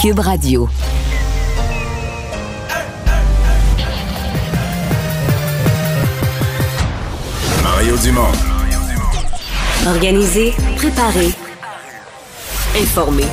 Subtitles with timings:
[0.00, 0.66] Cube Radio.
[7.62, 8.32] Mario Dumont.
[9.86, 11.30] Organiser, préparer,
[12.80, 13.26] informer.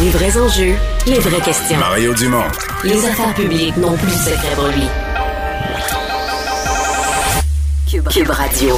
[0.00, 0.74] Les vrais enjeux,
[1.06, 1.78] les vraies questions.
[1.78, 2.42] Mario Dumont.
[2.82, 4.88] Les affaires publiques n'ont plus de secret pour lui.
[7.88, 8.76] Cube, Cube Radio.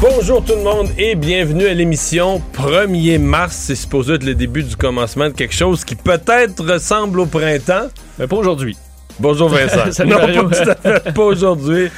[0.00, 3.54] Bonjour tout le monde et bienvenue à l'émission 1er mars.
[3.56, 7.88] C'est supposé être le début du commencement de quelque chose qui peut-être ressemble au printemps.
[8.18, 8.76] Mais pas aujourd'hui.
[9.18, 9.92] Bonjour Vincent.
[9.92, 10.48] Salut, non, Mario.
[10.48, 11.90] pas, tout à fait, pas aujourd'hui.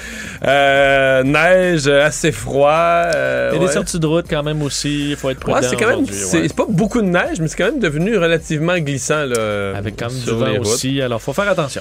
[0.44, 2.72] Euh, neige, assez froid.
[3.14, 3.66] euh, Il y a ouais.
[3.68, 5.10] des sorties de route quand même aussi.
[5.10, 5.58] Il faut être prudent.
[5.60, 6.48] Ouais, c'est quand même, aujourd'hui, c'est ouais.
[6.48, 10.18] pas beaucoup de neige, mais c'est quand même devenu relativement glissant là, Avec quand même
[10.18, 11.00] du vent aussi.
[11.00, 11.80] Alors, faut faire attention.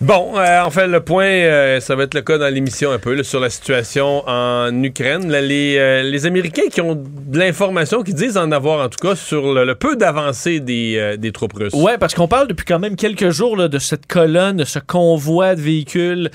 [0.00, 3.00] Bon, euh, on fait le point, euh, ça va être le cas dans l'émission un
[3.00, 5.28] peu, sur la situation en Ukraine.
[5.28, 9.52] Euh, les Américains qui ont de l'information, qui disent en avoir en tout cas, sur
[9.52, 11.74] le, peu d'avancée des, des troupes russes.
[11.74, 14.78] Ouais, parce qu'on parle depuis quand même quelques jours là, de cette colonne, de ce
[14.78, 16.30] convoi de véhicules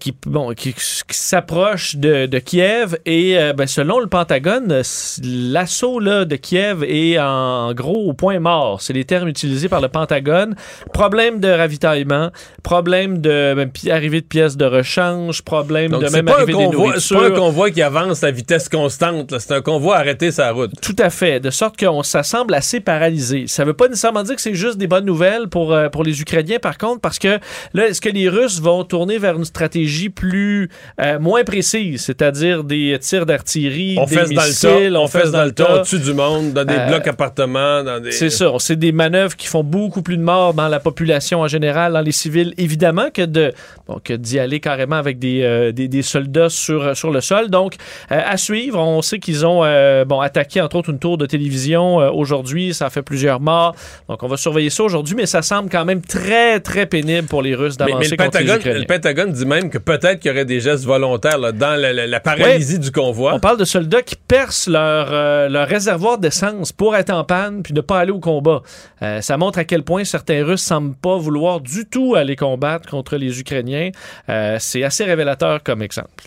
[0.00, 2.96] qui, bon, qui, s'approche de, de Kiev.
[3.06, 4.82] Et ben, selon le Pentagone,
[5.22, 8.82] l'assaut de Kiev est en gros au point mort.
[8.82, 10.56] C'est les termes utilisés par le Pentagone.
[10.92, 12.32] Problème de ravitaillement,
[12.64, 16.32] problème de même, pi- arrivée de pièces de rechange, problème Donc, de c'est même pas,
[16.32, 19.60] un arrivée des convoi- c'est pas un convoi qui avance à vitesse constante, c'est un
[19.60, 20.72] convoi arrêté sa route.
[20.80, 23.44] Tout à fait, de sorte que ça semble assez paralysé.
[23.46, 26.20] Ça veut pas nécessairement dire que c'est juste des bonnes nouvelles pour, euh, pour les
[26.20, 27.38] Ukrainiens, par contre, parce que
[27.74, 32.64] là, est-ce que les Russes vont tourner vers une stratégie plus euh, moins précise, c'est-à-dire
[32.64, 36.52] des tirs d'artillerie, des dans le missiles, on fesse dans le tas, au-dessus du monde,
[36.52, 38.12] dans des Euh, blocs appartements, dans des...
[38.12, 38.50] C'est ça.
[38.58, 42.00] C'est des manœuvres qui font beaucoup plus de morts dans la population en général, dans
[42.00, 43.52] les civils, évidemment, que de
[43.88, 47.50] bon, que d'y aller carrément avec des, euh, des, des soldats sur, sur le sol.
[47.50, 47.74] Donc,
[48.12, 51.26] euh, à suivre, on sait qu'ils ont euh, bon, attaqué, entre autres, une tour de
[51.26, 52.72] télévision euh, aujourd'hui.
[52.74, 53.74] Ça a fait plusieurs morts.
[54.08, 57.42] Donc, on va surveiller ça aujourd'hui, mais ça semble quand même très, très pénible pour
[57.42, 58.78] les Russes Mais, mais d'avancer le, contre les Pentagone, Ukrainiens.
[58.80, 61.92] le Pentagone dit même que peut-être qu'il y aurait des gestes volontaires là, dans la,
[61.92, 63.34] la- la paralysie du convoi.
[63.34, 67.62] On parle de soldats qui percent leur, euh, leur réservoir d'essence pour être en panne
[67.62, 68.62] puis ne pas aller au combat.
[69.02, 72.83] Euh, ça montre à quel point certains Russes semblent pas vouloir du tout aller combattre
[72.86, 73.90] contre les Ukrainiens.
[74.28, 76.24] Euh, c'est assez révélateur comme exemple.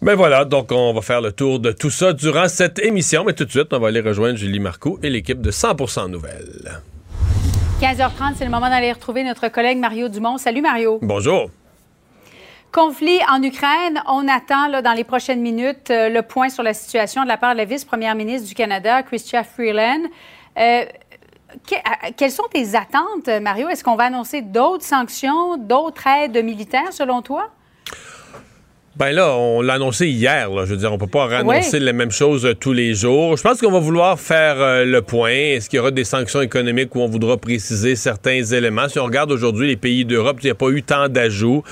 [0.00, 3.24] Mais voilà, donc on va faire le tour de tout ça durant cette émission.
[3.24, 6.80] Mais tout de suite, on va aller rejoindre Julie Marcoux et l'équipe de 100% Nouvelles.
[7.80, 10.38] 15h30, c'est le moment d'aller retrouver notre collègue Mario Dumont.
[10.38, 10.98] Salut Mario.
[11.02, 11.50] Bonjour.
[12.70, 14.02] Conflit en Ukraine.
[14.06, 17.36] On attend là, dans les prochaines minutes euh, le point sur la situation de la
[17.36, 20.02] part de la vice-première ministre du Canada, Chrystia Freeland.
[20.58, 20.84] Euh,
[22.16, 23.68] quelles sont tes attentes, Mario?
[23.68, 27.50] Est-ce qu'on va annoncer d'autres sanctions, d'autres aides militaires selon toi?
[28.98, 30.50] Ben là, on l'a annoncé hier.
[30.50, 30.64] Là.
[30.64, 31.84] Je veux dire, on peut pas annoncer Ouais.
[31.84, 33.36] les mêmes choses euh, tous les jours.
[33.36, 35.30] Je pense qu'on va vouloir faire euh, le point.
[35.30, 38.88] Est-ce qu'il y aura des sanctions économiques où on voudra préciser certains éléments?
[38.88, 41.62] Si on regarde aujourd'hui les pays d'Europe, il n'y a pas eu tant d'ajouts.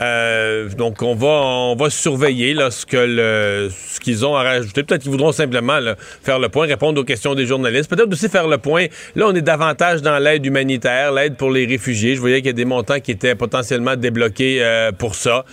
[0.00, 4.42] Euh, donc, on va, on va surveiller là, ce que le- ce qu'ils ont à
[4.42, 4.82] rajouter.
[4.82, 7.90] Peut-être qu'ils voudront simplement là, faire le point, répondre aux questions des journalistes.
[7.90, 8.86] Peut-être aussi faire le point.
[9.14, 12.14] Là, on est davantage dans l'aide humanitaire, l'aide pour les réfugiés.
[12.14, 15.44] Je voyais qu'il y a des montants qui étaient potentiellement débloqués euh, pour ça.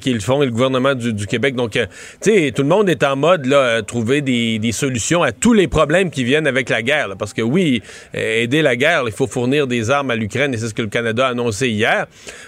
[0.00, 1.54] Qui le font et le gouvernement du, Québec.
[1.54, 1.86] Donc, euh,
[2.20, 5.52] tu sais, tout le monde est en mode là, euh, trouver des, solutions à tous
[5.52, 7.10] les problèmes qui viennent avec la guerre.
[7.18, 7.82] parce que oui,
[8.14, 10.82] euh, aider la guerre, il faut fournir des armes à l'Ukraine et c'est ce que
[10.82, 12.06] le Canada a annoncé hier.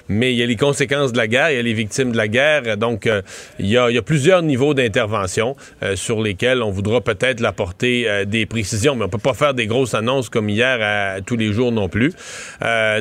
[0.08, 2.16] Mais il y a les conséquences de la guerre, il y a les victimes de
[2.16, 2.76] la guerre.
[2.76, 3.08] Donc,
[3.58, 5.56] il, y a, plusieurs niveaux d'intervention
[5.94, 8.94] sur lesquels on voudra peut-être apporter des précisions.
[8.94, 11.88] Mais on peut pas faire des grosses annonces comme hier à, tous les jours non
[11.88, 12.12] plus.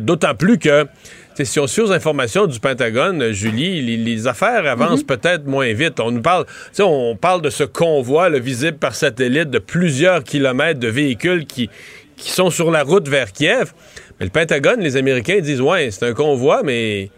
[0.01, 0.85] D'autant plus que
[1.43, 5.99] si on suit aux informations du Pentagone, Julie, les, les affaires avancent peut-être moins vite.
[5.99, 6.45] On nous parle,
[6.79, 11.69] on parle de ce convoi là, visible par satellite de plusieurs kilomètres de véhicules qui,
[12.15, 13.73] qui sont sur la route vers Kiev.
[14.19, 17.09] Mais le Pentagone, les Américains disent ouais, c'est un convoi, mais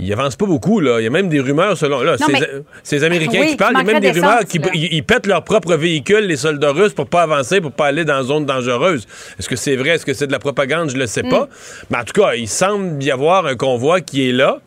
[0.00, 0.80] il avance pas beaucoup.
[0.80, 1.00] Là.
[1.00, 2.00] Il y a même des rumeurs selon.
[2.02, 2.48] Là, Non, ces, mais-
[2.82, 5.26] ces Américains Oui, qui parlent, il y a même des rumeurs qui ils, ils pètent
[5.26, 9.06] leurs propres véhicules, les soldats russes, pour pas avancer, pour pas aller dans zone dangereuse.
[9.38, 9.90] Est-ce que c'est vrai?
[9.90, 10.90] Est-ce que c'est de la propagande?
[10.90, 11.48] Je le sais pas.
[11.90, 14.58] Mais en tout cas, il semble y avoir un convoi qui est là,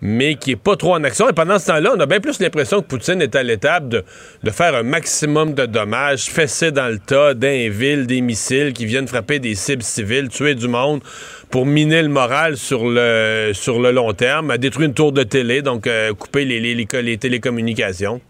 [0.00, 1.28] mais qui est pas trop en action.
[1.28, 4.04] Et pendant ce temps-là, on a bien plus l'impression que Poutine est à l'étape de,
[4.42, 7.68] de faire un maximum de dommages, fesser dans le tas d'un
[8.04, 11.02] des missiles qui viennent frapper des cibles civiles, tuer du monde
[11.50, 15.62] pour miner le moral sur le, sur le long terme, détruire une tour de télé,
[15.62, 18.20] donc euh, couper les, les- télécommunications.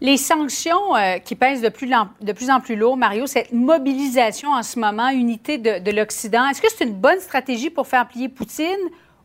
[0.00, 1.88] Les sanctions euh, qui pèsent de plus,
[2.20, 6.46] de plus en plus lourd, Mario, cette mobilisation en ce moment, unité de, de l'Occident,
[6.48, 8.66] est-ce que c'est une bonne stratégie pour faire plier Poutine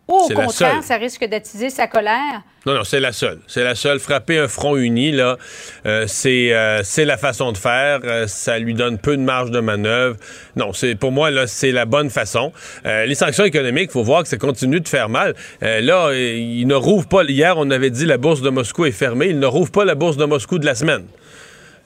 [0.09, 2.41] Ou au contraire, ça risque d'attiser sa colère?
[2.65, 3.39] Non, non, c'est la seule.
[3.47, 3.99] C'est la seule.
[3.99, 5.37] Frapper un front uni, là,
[5.85, 7.99] euh, c'est euh, c'est la façon de faire.
[8.03, 10.17] Euh, ça lui donne peu de marge de manœuvre.
[10.55, 12.51] Non, c'est pour moi, là, c'est la bonne façon.
[12.85, 15.35] Les sanctions économiques, faut voir que ça continue de faire mal.
[15.61, 17.23] Là, ils ne rouvrent pas.
[17.23, 19.27] Hier, on avait dit la bourse de Moscou est fermée.
[19.27, 21.05] Ils ne rouvrent pas la bourse de Moscou de la semaine.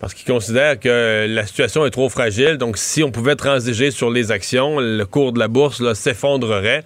[0.04, 2.58] Parce qu'ils considèrent que la situation est trop fragile.
[2.58, 6.84] Donc, si on pouvait transiger sur les actions, le cours de la bourse s'effondrerait.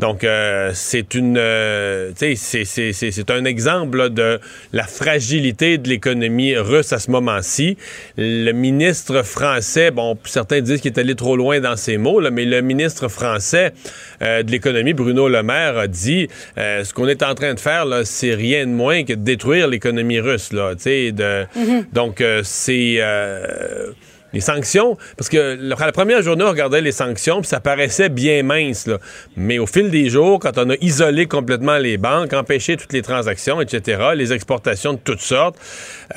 [0.00, 4.40] Donc, euh, c'est une, euh, c'est- un exemple là, de
[4.72, 7.76] la fragilité de l'économie russe à ce moment-ci.
[8.16, 12.32] Le ministre français, bon, certains disent qu'il est allé trop loin dans ses mots, là,
[12.32, 13.74] mais le ministre français
[14.22, 16.26] euh, de l'économie, Bruno Le Maire, a dit
[16.58, 19.68] euh, ce qu'on est en train de faire, c'est rien de moins que de détruire
[19.68, 21.46] l'économie russe, là, tu sais, de,
[21.92, 22.20] donc
[22.56, 23.92] c'est euh,
[24.36, 28.42] les sanctions, parce que la, première journée, on regardait les sanctions, puis ça paraissait bien
[28.42, 28.86] mince,
[29.34, 33.00] mais au fil des jours, quand on a isolé complètement les banques, empêché toutes les
[33.00, 35.56] transactions, etc., les exportations de toutes sortes,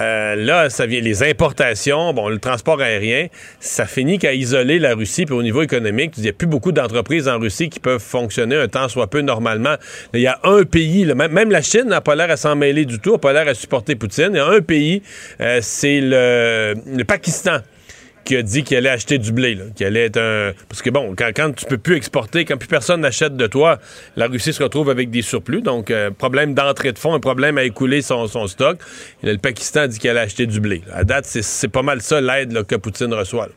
[0.01, 3.27] euh, là, ça vient, les importations, bon, le transport aérien,
[3.61, 6.73] ça finit qu'à isoler la Russie, puis au niveau économique, il n'y a plus beaucoup
[6.73, 9.75] d'entreprises en Russie qui peuvent fonctionner un temps soit peu normalement.
[10.13, 12.99] Il y a un pays, même la Chine n'a pas l'air à s'en mêler du
[12.99, 14.31] tout, n'a pas l'air à supporter Poutine.
[14.33, 15.03] Il y a un pays,
[15.39, 17.59] euh, c'est le, le Pakistan
[18.29, 20.51] qui a dit qu'il allait acheter du blé, qu'il allait être un...
[20.69, 23.79] Parce que bon, quand, quand tu peux plus exporter, quand plus personne n'achète de toi,
[24.15, 25.63] la Russie se retrouve avec des surplus.
[25.63, 28.77] Donc, euh, problème d'entrée de fonds, un problème à écouler son, son stock.
[29.23, 30.83] Et là, le Pakistan a dit qu'il allait acheter du blé.
[30.93, 33.47] À date, c'est- pas mal ça l'aide que Poutine reçoit.
[33.47, 33.53] là.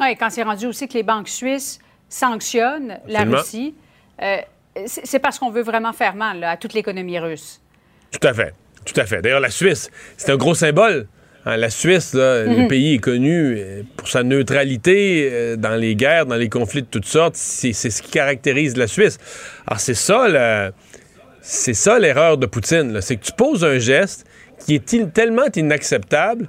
[0.00, 1.78] Oui, quand c'est rendu aussi que les banques suisses
[2.10, 3.22] sanctionnent la.
[3.24, 3.74] Russie,
[4.20, 4.36] euh,
[4.84, 7.62] c'est c'est parce qu'on veut vraiment faire mal là, à toute l'économie russe.
[8.10, 8.52] Tout à fait.
[8.84, 9.22] Tout à fait.
[9.22, 11.06] D'ailleurs, la Suisse, c'est un gros symbole.
[11.48, 12.62] Hein, la Suisse, là, Mhm.
[12.62, 16.82] le pays est connu euh, pour sa neutralité euh, dans les guerres, dans les conflits
[16.82, 17.36] de toutes sortes.
[17.36, 19.18] C'est ce qui caractérise la Suisse.
[19.66, 20.72] Alors, c'est ça, la-
[21.42, 22.92] c'est ça l'erreur de Poutine.
[22.92, 23.00] là.
[23.00, 24.26] C'est que tu poses un geste
[24.66, 26.48] qui est il- tellement inacceptable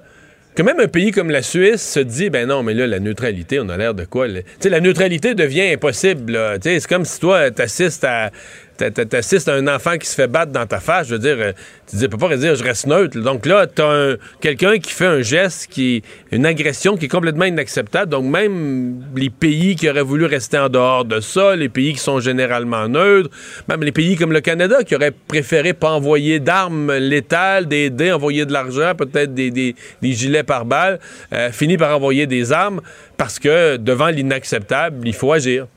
[0.56, 3.60] que même un pays comme la Suisse se dit, ben non, mais là, la neutralité,
[3.60, 4.28] on a l'air de quoi?
[4.28, 6.58] Tu sais, la neutralité devient impossible.
[6.64, 8.32] C'est comme si toi, t'assistes à,
[8.78, 11.08] t'assistes à un enfant qui se fait battre dans ta face.
[11.08, 11.52] Je veux dire, euh,
[11.90, 13.20] tu dis, peux pas dire, je reste neutre.
[13.20, 17.46] Donc là, t'as un- quelqu'un qui fait un geste, qui une agression qui est complètement
[17.46, 18.12] inacceptable.
[18.12, 22.00] Donc même les pays qui auraient voulu rester en dehors de ça, les pays qui
[22.00, 23.30] sont généralement neutres,
[23.68, 28.46] même les pays comme le Canada qui auraient préféré pas envoyer d'armes létales, d'aider, envoyer
[28.46, 31.00] de l'argent, peut-être des, des- des gilets par balles,
[31.34, 32.82] euh, finit par envoyer des armes
[33.18, 35.68] parce que devant l'inacceptable, il faut agir.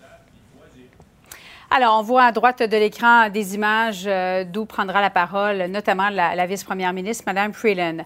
[1.72, 6.08] Alors, on voit à droite de l'écran des images euh, d'où prendra la parole, notamment
[6.08, 7.99] la, vice-première ministre, Mme Freeland.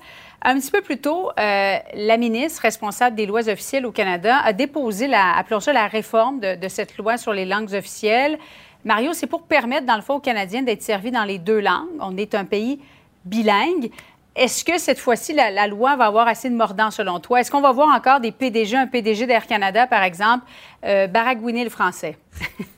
[0.43, 4.53] Un petit peu plus tôt, euh, la ministre responsable des lois officielles au Canada a
[4.53, 8.39] déposé, la, appelons ça la réforme de, de cette loi sur les langues officielles.
[8.85, 11.89] Mario, c'est pour permettre, dans le fond, aux Canadiens d'être servis dans les deux langues.
[12.01, 12.83] On est un pays
[13.25, 13.91] bilingue.
[14.37, 17.41] Est-ce que cette fois-ci, la, la loi va avoir assez de mordant selon toi?
[17.41, 20.45] Est-ce qu'on va voir encore des PDG, un PDG d'Air Canada, par exemple,
[20.85, 22.19] euh, baragouiner le français?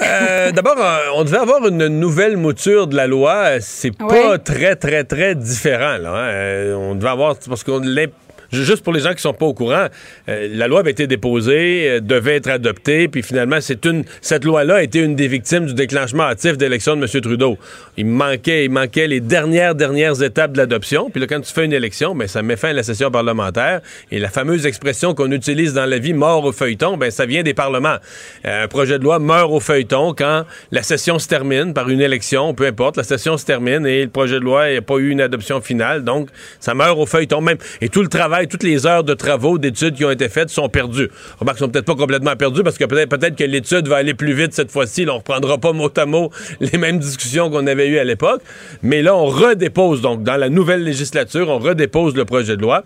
[0.00, 3.60] Euh, D'abord, euh, on devait avoir une nouvelle mouture de la loi.
[3.60, 5.98] C'est pas très, très, très différent.
[5.98, 6.28] Là, hein.
[6.30, 7.36] Euh, on devait avoir...
[7.36, 8.12] Parce qu'on l'imp-
[8.52, 9.86] Juste pour les gens qui sont pas au courant,
[10.28, 14.44] euh, la loi avait été déposée, euh, devait être adoptée, puis finalement, c'est une cette
[14.44, 17.20] loi-là a été une des victimes du déclenchement hâtif d'élection de M.
[17.20, 17.58] Trudeau.
[17.96, 21.10] Il manquait, il manquait les dernières, dernières étapes de l'adoption.
[21.10, 23.80] Puis là, quand tu fais une élection, ben, ça met fin à la session parlementaire.
[24.10, 27.42] Et la fameuse expression qu'on utilise dans la vie, mort au feuilleton, ben, ça vient
[27.42, 27.96] des parlements.
[28.44, 32.00] Euh, un projet de loi meurt au feuilleton quand la session se termine par une
[32.00, 35.10] élection, peu importe, la session se termine et le projet de loi n'a pas eu
[35.10, 36.04] une adoption finale.
[36.04, 36.28] Donc,
[36.60, 37.58] ça meurt au feuilleton même.
[37.80, 40.68] Et tout le travail, toutes les heures de travaux, d'études qui ont été faites sont
[40.68, 41.10] perdues.
[41.38, 44.52] Remarque, sont peut-être pas complètement perdues parce que peut-être que l'étude va aller plus vite
[44.54, 45.04] cette fois-ci.
[45.04, 46.30] Là, on reprendra pas mot à mot
[46.60, 48.42] les mêmes discussions qu'on avait eues à l'époque.
[48.82, 52.84] Mais là, on redépose, donc, dans la nouvelle législature, on redépose le projet de loi.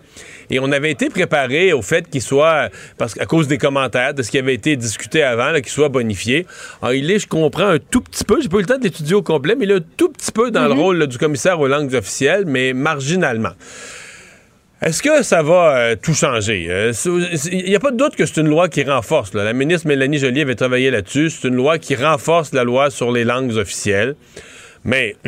[0.49, 4.23] Et on avait été préparé au fait qu'il soit, parce qu'à cause des commentaires, de
[4.23, 6.45] ce qui avait été discuté avant, qu'il soit bonifié.
[6.81, 8.83] Alors, il est, je comprends un tout petit peu, j'ai pas eu le temps de
[8.83, 11.17] l'étudier au complet, mais il est un tout petit peu dans le rôle là, du
[11.17, 13.51] commissaire aux langues officielles, mais marginalement.
[14.79, 16.67] Est-ce que ça va euh, tout changer?
[16.69, 16.93] Euh,
[17.51, 19.33] Il n'y a pas de doute que c'est une loi qui renforce.
[19.33, 21.31] La ministre Mélanie Joly avait travaillé là-dessus.
[21.31, 24.15] C'est une loi qui renforce la loi sur les langues officielles.
[24.83, 25.15] Mais,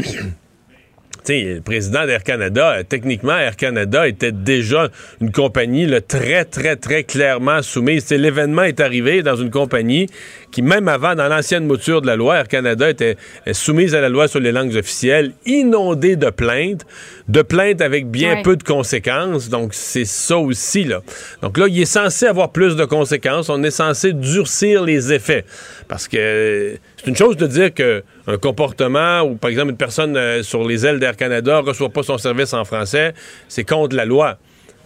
[1.27, 4.89] le président d'Air Canada, euh, techniquement, Air Canada était déjà
[5.21, 8.09] une compagnie là, très, très, très clairement soumise.
[8.11, 10.07] L'événement est arrivé dans une compagnie
[10.51, 14.01] qui, même avant, dans l'ancienne mouture de la loi, Air Canada était euh, soumise à
[14.01, 16.85] la loi sur les langues officielles, inondée de plaintes
[17.27, 18.41] de plaintes avec bien Ouais.
[18.43, 19.49] peu de conséquences.
[19.49, 21.01] Donc, c'est ça aussi, là.
[21.41, 23.49] Donc là, il est censé avoir plus de conséquences.
[23.49, 25.45] On est censé durcir les effets.
[25.87, 29.77] Parce que euh, c'est une chose de dire que un comportement ou, par exemple, une
[29.77, 33.13] personne euh, sur les ailes d'Air Canada reçoit pas son service en français,
[33.47, 34.37] c'est contre la loi.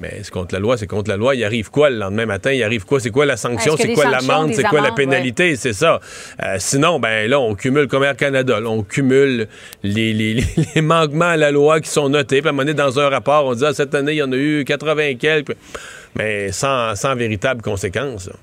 [0.01, 1.35] Mais c'est contre la loi, c'est contre la loi.
[1.35, 2.51] Il arrive quoi le lendemain matin?
[2.51, 2.99] Il arrive quoi?
[2.99, 3.77] C'est quoi la sanction?
[3.77, 4.53] C'est quoi l'amende?
[4.53, 5.55] C'est quoi la pénalité?
[5.55, 5.99] C'est ça.
[6.43, 8.59] Euh, sinon, ben là, on cumule comme Air Canada.
[8.59, 9.47] là, on cumule
[9.83, 10.43] les, les- les-
[10.75, 12.39] les manquements à la loi qui sont notés.
[12.41, 14.23] Puis à un moment donné, dans un rapport, on dit ah, cette année, il y
[14.23, 15.55] en a eu 80 et quelques.
[16.17, 18.27] Mais sans, sans véritable conséquence.
[18.27, 18.33] là.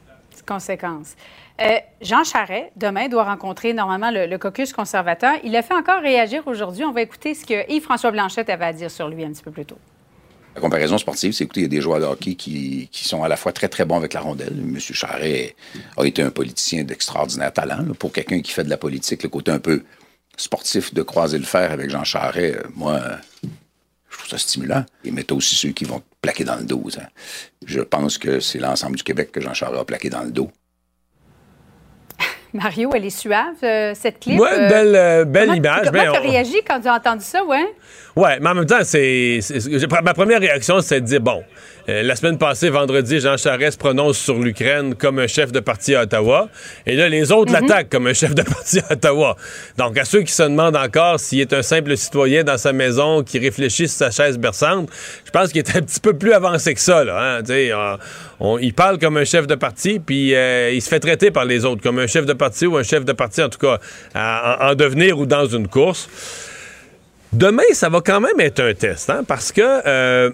[0.51, 1.15] Conséquences.
[1.61, 5.35] Euh, Jean Charest, demain, doit rencontrer normalement le, caucus conservateur.
[5.45, 6.85] Il a fait encore réagir aujourd'hui.
[6.85, 9.53] On va écouter ce que Yves-François Blanchette avait à dire sur lui un petit peu
[9.53, 9.79] plus tôt.
[10.57, 13.29] La comparaison sportive, c'est écoutez, y a des joueurs de hockey qui, qui sont à
[13.29, 14.59] la fois très, très bons avec la rondelle.
[14.59, 14.77] M.
[14.81, 15.55] Charret
[15.97, 17.85] a été un politicien d'extraordinaire talent.
[17.97, 19.85] Pour quelqu'un qui fait de la politique, le côté un peu
[20.37, 23.01] sportif de croiser le fer avec Jean Charret, euh, moi,
[24.31, 24.85] ça stimulant.
[25.05, 26.85] Et mais t'as aussi ceux qui vont te plaquer dans le dos.
[26.99, 27.07] hein.
[27.67, 30.51] Je pense que c'est l'ensemble du Québec que Jean Charret a plaqué dans le dos.
[32.53, 34.41] Mario, elle est suave, euh, cette clip.
[34.41, 35.87] Ouais, Euh, belle, euh, belle comment- image.
[35.87, 37.65] Comment tu as on- réagi quand tu as entendu ça, ouais?
[38.17, 39.41] Ouais, mais en même temps, c'est.
[40.03, 41.43] Ma première réaction, c'est de dire bon,
[41.89, 45.61] euh, la semaine passée, vendredi, Jean Charest se prononce sur l'Ukraine comme un chef de
[45.61, 46.49] parti à Ottawa.
[46.87, 49.37] Et là, les autres l'attaquent comme un chef de parti à Ottawa.
[49.79, 53.23] Donc, à ceux qui se demandent encore s'il est un simple citoyen dans sa maison
[53.23, 54.89] qui réfléchit sur sa chaise berçante,
[55.25, 57.39] je pense qu'il est un petit peu plus avancé que ça, là.
[57.39, 57.97] hein.
[58.41, 61.31] On- on- il parle comme un chef de parti, puis euh, il se fait traiter
[61.31, 63.59] par les autres comme un chef de parti ou un chef de parti, en tout
[63.59, 63.79] cas,
[64.15, 66.09] à- en devenir ou dans une course.
[67.33, 70.31] Demain, ça va quand même être un test, hein, parce que euh,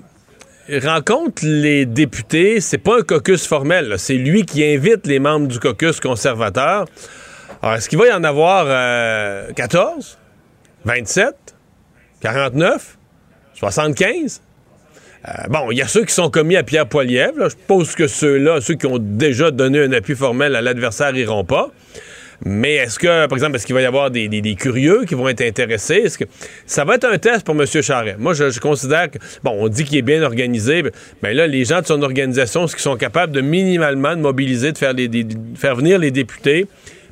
[0.83, 5.61] rencontre les députés, c'est pas un caucus formel, c'est lui qui invite les membres du
[5.61, 6.87] caucus conservateur.
[7.63, 10.19] Alors, est-ce qu'il va y en avoir euh, 14,
[10.87, 11.35] 27,
[12.23, 12.97] 49,
[13.53, 14.41] 75?
[15.29, 17.45] Euh, bon, il y a ceux qui sont commis à Pierre Poilievre.
[17.45, 21.45] Je suppose que ceux-là, ceux qui ont déjà donné un appui formel à l'adversaire, iront
[21.45, 21.71] pas.
[22.45, 25.15] Mais est-ce que, par exemple, est-ce qu'il va y avoir des, des- des curieux qui
[25.15, 26.03] vont être intéressés?
[26.05, 26.25] Est-ce que
[26.67, 27.67] ça va être un test pour M.
[27.67, 28.17] Charret?
[28.19, 30.83] Moi, je, je considère que, bon, on dit qu'il est bien organisé,
[31.23, 34.73] mais là, les gens de son organisation, ce qu'ils sont capables de minimalement de mobiliser,
[34.73, 36.67] de faire, les, des- de faire venir les députés,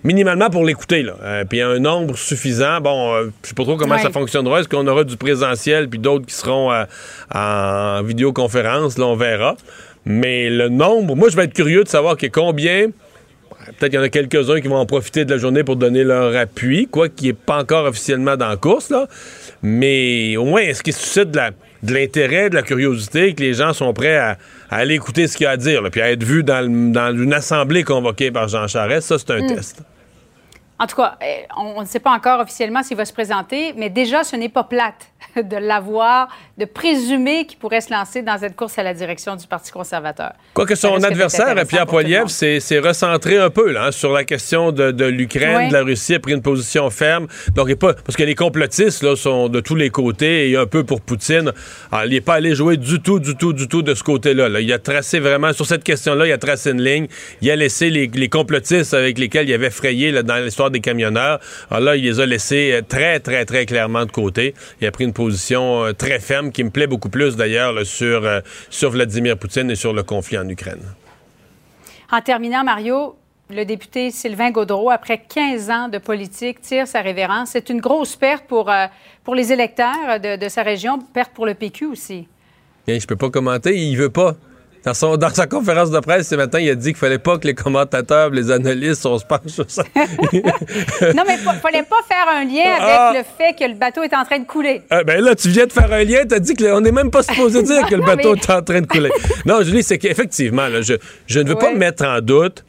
[0.04, 1.14] minimalement pour l'écouter, là.
[1.22, 2.80] Euh, puis un nombre suffisant.
[2.82, 4.02] Bon, euh, je sais pas trop comment Ouais.
[4.02, 4.60] ça fonctionnera.
[4.60, 6.84] Est-ce qu'on aura du présentiel, puis d'autres qui seront euh,
[7.34, 8.98] en vidéoconférence?
[8.98, 9.56] Là, on verra.
[10.04, 12.88] Mais le nombre, moi, je vais être curieux de savoir que combien
[13.66, 16.04] Peut-être qu'il y en a quelques-uns qui vont en profiter de la journée pour donner
[16.04, 19.06] leur appui, quoi qu'il n'est pas encore officiellement dans la course, là.
[19.62, 23.54] Mais au moins, est-ce qu'il suscite de la- de l'intérêt, de la curiosité, que les
[23.54, 24.38] gens sont prêts à,
[24.70, 26.60] à aller écouter ce qu'il y a à dire, là, puis à être vus dans,
[26.60, 29.08] le- dans une assemblée convoquée par Jean Charest?
[29.08, 29.82] Ça, c'est un test.
[30.78, 31.16] En tout cas,
[31.56, 34.48] on on ne sait pas encore officiellement s'il va se présenter, mais déjà, ce n'est
[34.48, 36.28] pas plate de l'avoir,
[36.58, 40.32] de présumer qu'il pourrait se lancer dans cette course à la direction du Parti conservateur.
[40.54, 44.90] Quoique son adversaire, Pierre Poilievre, s'est recentré un peu là, hein, sur la question de,
[44.90, 47.26] de l'Ukraine, de la Russie, a pris une position ferme.
[47.54, 50.66] Donc, il pas, parce que les complotistes là, sont de tous les côtés et un
[50.66, 51.52] peu pour Poutine.
[51.90, 54.48] Alors, il n'est pas allé jouer du tout, du tout, du tout de ce côté-là.
[54.48, 54.60] là.
[54.60, 57.06] Il a tracé vraiment, sur cette question-là, il a tracé une ligne.
[57.40, 60.80] Il a laissé les, les complotistes avec lesquels il avait frayé là, dans l'histoire des
[60.80, 61.40] camionneurs.
[61.70, 64.54] Alors là, il les a laissés euh, très, très, très clairement de côté.
[64.80, 68.24] Il a pris une position euh, très ferme qui me plaît beaucoup plus d'ailleurs sur,
[68.24, 70.82] euh, sur Vladimir Poutine et sur le conflit en Ukraine.
[72.12, 73.16] En terminant, Mario,
[73.48, 77.50] le député Sylvain Gaudreau, après 15 ans de politique, tire sa révérence.
[77.52, 78.86] C'est une grosse perte pour, euh,
[79.22, 82.28] pour les électeurs de, de sa région, perte pour le PQ aussi.
[82.86, 84.36] Bien, je peux pas commenter, il veut pas.
[84.84, 87.38] Dans, son, dans sa conférence de presse ce matin, il a dit qu'il fallait pas
[87.38, 89.82] que les commentateurs, les analystes, on se penche sur ça.
[89.94, 93.12] Non, mais il ne fallait pas faire un lien avec Ah!
[93.14, 94.82] le fait que le bateau est en train de couler.
[94.92, 97.22] Euh, ben là, tu viens de faire un lien, t'as dit qu'on n'est même pas
[97.22, 99.10] supposé dire que le bateau mais- est en train de couler.
[99.46, 100.94] Non, Julie, c'est qu'effectivement, je,
[101.26, 101.74] je ne veux pas Ouais.
[101.76, 102.64] mettre en doute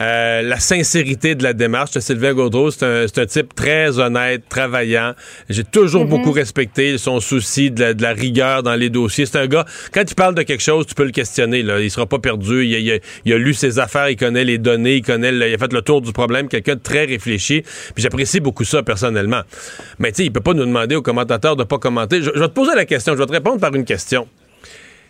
[0.00, 2.70] euh, la sincérité de la démarche de Sylvain Gaudreau.
[2.70, 2.84] C'est
[3.18, 5.14] un, type très honnête, travaillant.
[5.48, 6.08] J'ai toujours Mm-hmm.
[6.08, 9.26] beaucoup respecté son souci de la, de la rigueur dans les dossiers.
[9.26, 11.62] C'est un gars, quand il parle de quelque chose, tu peux le questionner.
[11.62, 11.80] Là.
[11.80, 12.64] Il sera pas perdu.
[12.64, 15.32] Il a, il a- il a lu ses affaires, il connaît les données, il connaît,
[15.32, 16.48] le- il a fait le tour du problème.
[16.48, 17.62] Quelqu'un de très réfléchi.
[17.94, 19.42] Puis j'apprécie beaucoup ça personnellement.
[19.98, 22.22] Mais tu sais, il peut pas nous demander aux commentateurs de pas commenter.
[22.22, 23.14] Je, je vais te poser la question.
[23.14, 24.28] Je vais te répondre par une question.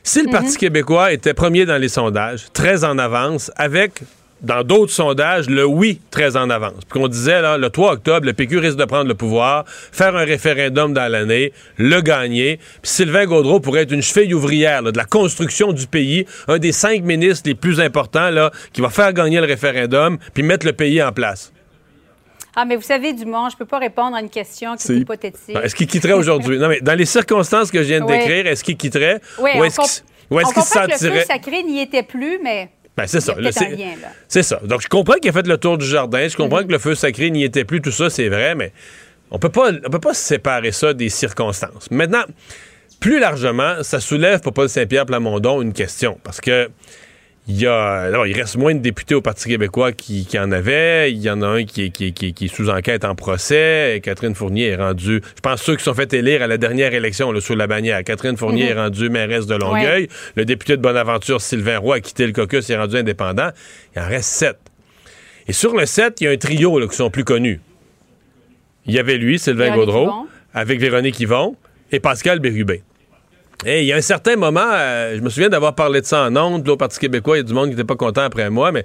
[0.02, 4.00] Si le Parti québécois était premier dans les sondages, très en avance, avec,
[4.42, 8.26] dans d'autres sondages, le oui très en avance, puis qu'on disait, là, le 3 octobre,
[8.26, 12.90] le PQ risque de prendre le pouvoir, faire un référendum dans l'année, le gagner, puis
[12.90, 16.73] Sylvain Gaudreau pourrait être une cheville ouvrière là, de la construction du pays, un des
[16.73, 20.73] cinq ministres les plus importants là, qui va faire gagner le référendum, puis mettre le
[20.73, 21.52] pays en place.
[22.61, 24.97] Ah, mais vous savez, Dumont, je ne peux pas répondre à une question qui est,
[24.97, 25.54] hypothétique.
[25.54, 26.59] Non, Est-ce qu'il quitterait aujourd'hui?
[26.59, 28.18] Non, mais dans les circonstances que je viens de Oui.
[28.18, 29.21] décrire, est-ce qu'il quitterait?
[29.38, 31.21] Oui, ou est-ce qu'il ou est-ce on qu'il comprend se que le sentirait.
[31.21, 33.34] feu sacré n'y était plus, mais Ben, c'est ça.
[34.28, 34.60] c'est- ça.
[34.64, 36.26] Donc, je comprends qu'il a fait le tour du jardin.
[36.28, 37.80] Je comprends que le feu sacré n'y était plus.
[37.80, 38.72] Tout ça, c'est vrai, mais
[39.30, 41.90] on peut pas, on peut pas séparer ça des circonstances.
[41.90, 42.24] Maintenant,
[43.00, 46.18] plus largement, ça soulève pour Paul Saint-Pierre Plamondon une question.
[46.24, 46.68] Parce que
[47.50, 51.10] il y a, il reste moins de députés au Parti québécois qui, qui en avait.
[51.10, 53.04] Il y en a un qui est, qui est- qui est- qui est sous enquête
[53.06, 53.96] en procès.
[53.96, 56.92] Et Catherine Fournier est rendue, je pense, ceux qui sont fait élire à la dernière
[56.92, 58.04] élection là, sous la bannière.
[58.04, 58.70] Catherine Fournier Mhm.
[58.70, 60.08] est rendue mairesse de Longueuil.
[60.36, 63.48] Le député de Bonaventure, Sylvain Roy, a quitté le caucus et est rendu indépendant.
[63.96, 64.58] Il en reste sept.
[65.46, 67.60] Et sur le sept, il y a un trio là, qui sont plus connus.
[68.84, 70.26] Il y avait lui, Sylvain Véronique Gaudreau, Yvon.
[70.52, 71.56] avec Véronique Yvon
[71.92, 72.82] et Pascal Bérubé.
[73.66, 76.36] Il y a un certain moment, euh, je me souviens d'avoir parlé de ça en
[76.36, 78.70] ondes, au Parti québécois, il y a du monde qui n'était pas content après moi,
[78.70, 78.84] mais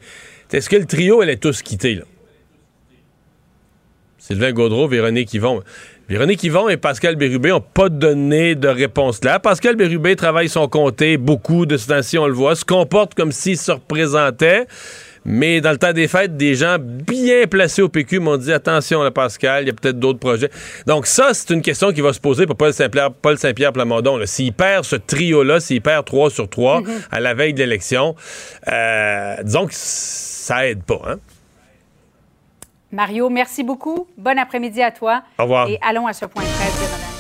[0.51, 2.03] est-ce que le trio allait tous quitter, là?
[4.17, 5.61] Sylvain Gaudreau, Véronique Yvon.
[6.07, 9.37] Véronique Yvon et Pascal Bérubé n'ont pas donné de réponse là.
[9.39, 13.33] Pascal Bérubé travaille son comté, beaucoup de ce temps-ci, on le voit, se comporte comme
[13.33, 14.65] s'il se représentait.
[15.25, 19.03] Mais dans le temps des fêtes, des gens bien placés au PQ m'ont dit attention,
[19.03, 20.49] là, Pascal, il y a peut-être d'autres projets.
[20.85, 24.19] Donc, ça, c'est une question qui va se poser pour Paul Saint-Pierre, Paul Saint-Pierre Plamondon.
[24.25, 28.15] S'il perd ce trio-là, s'il perd 3 sur 3 à la veille de l'élection,
[28.71, 31.01] euh, disons que ça aide pas.
[31.07, 31.15] Hein?
[32.91, 34.07] Mario, merci beaucoup.
[34.17, 35.23] Bon après-midi à toi.
[35.39, 35.67] Au revoir.
[35.67, 37.12] Et allons à ce point de presse de Mme Taylor.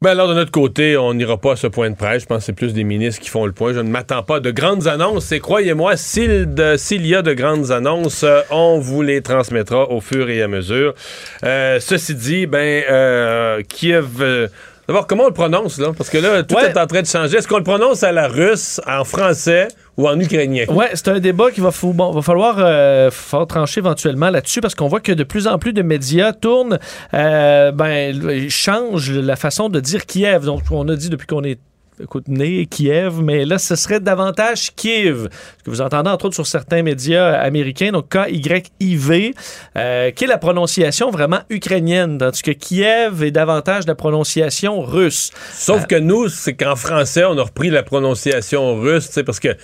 [0.00, 2.22] Ben alors, de notre côté, on n'ira pas à ce point de presse.
[2.22, 3.72] Je pense que c'est plus des ministres qui font le point.
[3.72, 5.32] Je ne m'attends pas de grandes annonces.
[5.32, 10.30] Et croyez-moi, s'il, y a de grandes annonces, euh, on vous les transmettra au fur
[10.30, 10.94] et à mesure.
[11.42, 14.48] Euh, ceci dit, ben, euh, Kiev...
[14.88, 15.88] D'abord, comment on le prononce, là?
[15.96, 16.70] Parce que là, tout Ouais.
[16.70, 17.36] est en train de changer.
[17.36, 19.68] Est-ce qu'on le prononce à la russe, en français
[19.98, 20.64] ou en ukrainien?
[20.70, 23.10] Ouais, c'est un débat qui va, fou- bon, va falloir euh,
[23.46, 26.78] trancher éventuellement là-dessus parce qu'on voit que de plus en plus de médias tournent,
[27.12, 30.46] euh, ben, changent la façon de dire Kiev.
[30.46, 31.58] Donc, on a dit depuis qu'on est
[32.02, 35.28] écoute, né Kiev, mais là, ce serait davantage Kiev,
[35.58, 39.34] ce que vous entendez entre autres sur certains médias américains, donc K-Y-I-V,
[39.76, 45.30] euh, qui est la prononciation vraiment ukrainienne, tandis que Kiev est davantage la prononciation russe?
[45.52, 49.40] Sauf que nous, c'est qu'en français, on a repris la prononciation russe, tu sais, parce
[49.40, 49.56] que,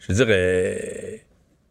[0.00, 1.16] je veux dire, euh,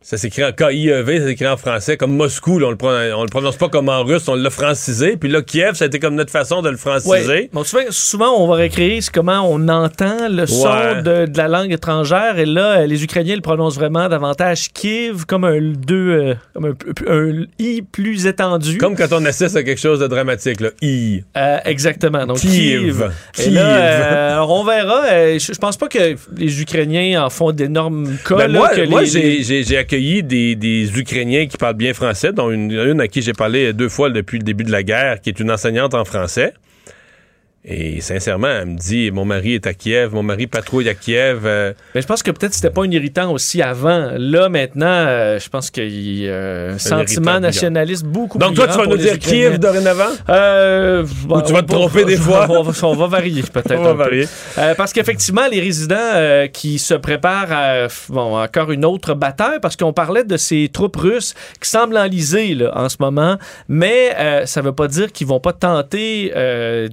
[0.09, 3.23] ça s'écrit en K-I-E-V, ça s'écrit en français, comme Moscou, là, on, le prononce, on
[3.23, 5.99] le prononce pas comme en russe, on l'a francisé, puis là, Kiev, ça a été
[5.99, 7.27] comme notre façon de le franciser.
[7.27, 7.49] Ouais.
[7.51, 11.73] Bon, souvent, souvent, on va récréer comment on entend le son de, de la langue
[11.73, 12.39] étrangère.
[12.39, 16.67] Et là, euh, les Ukrainiens le prononcent vraiment davantage Kiev, comme un, deux, euh, comme
[16.67, 18.77] un, un I plus étendu.
[18.77, 21.23] Comme quand on assiste à quelque chose de dramatique, là, I.
[21.35, 22.25] Euh, exactement.
[22.25, 22.53] Donc, Kiev.
[22.53, 23.11] Kiev.
[23.39, 23.53] Et Kiev.
[23.55, 25.37] là, euh, alors, on verra.
[25.37, 28.37] Je, pense pas que les Ukrainiens en font d'énormes cas.
[28.37, 31.93] Ben, là, moi, que moi, les- j'ai- j'ai j'ai accueilli des, Ukrainiens qui parlent bien
[31.93, 34.83] français, dont une, une à qui j'ai parlé deux fois depuis le début de la
[34.83, 36.53] guerre, qui est une enseignante en français.
[37.69, 41.41] Et sincèrement, elle me dit mon mari est à Kiev, mon mari patrouille à Kiev.
[41.45, 44.11] euh, Mais je pense que peut-être c'était pas un irritant aussi avant.
[44.17, 48.67] Là, maintenant, euh, je pense qu'il y a un sentiment nationaliste beaucoup Donc plus toi,
[48.67, 49.49] tu vas nous dire Ukrainiens.
[49.49, 50.07] Kiev dorénavant?
[50.29, 52.47] Euh, Ou tu vas te tromper des fois?
[52.49, 53.77] On va, on va varier peut-être.
[53.79, 53.97] On va peu.
[53.97, 54.27] varier.
[54.77, 59.91] Parce qu'effectivement, les résidents qui se préparent à bon, encore une autre bataille, parce qu'on
[59.91, 64.67] parlait de ces troupes russes qui semblent enlisées là, en ce moment, mais ça ne
[64.67, 66.87] veut pas dire qu'ils vont pas tenter euh,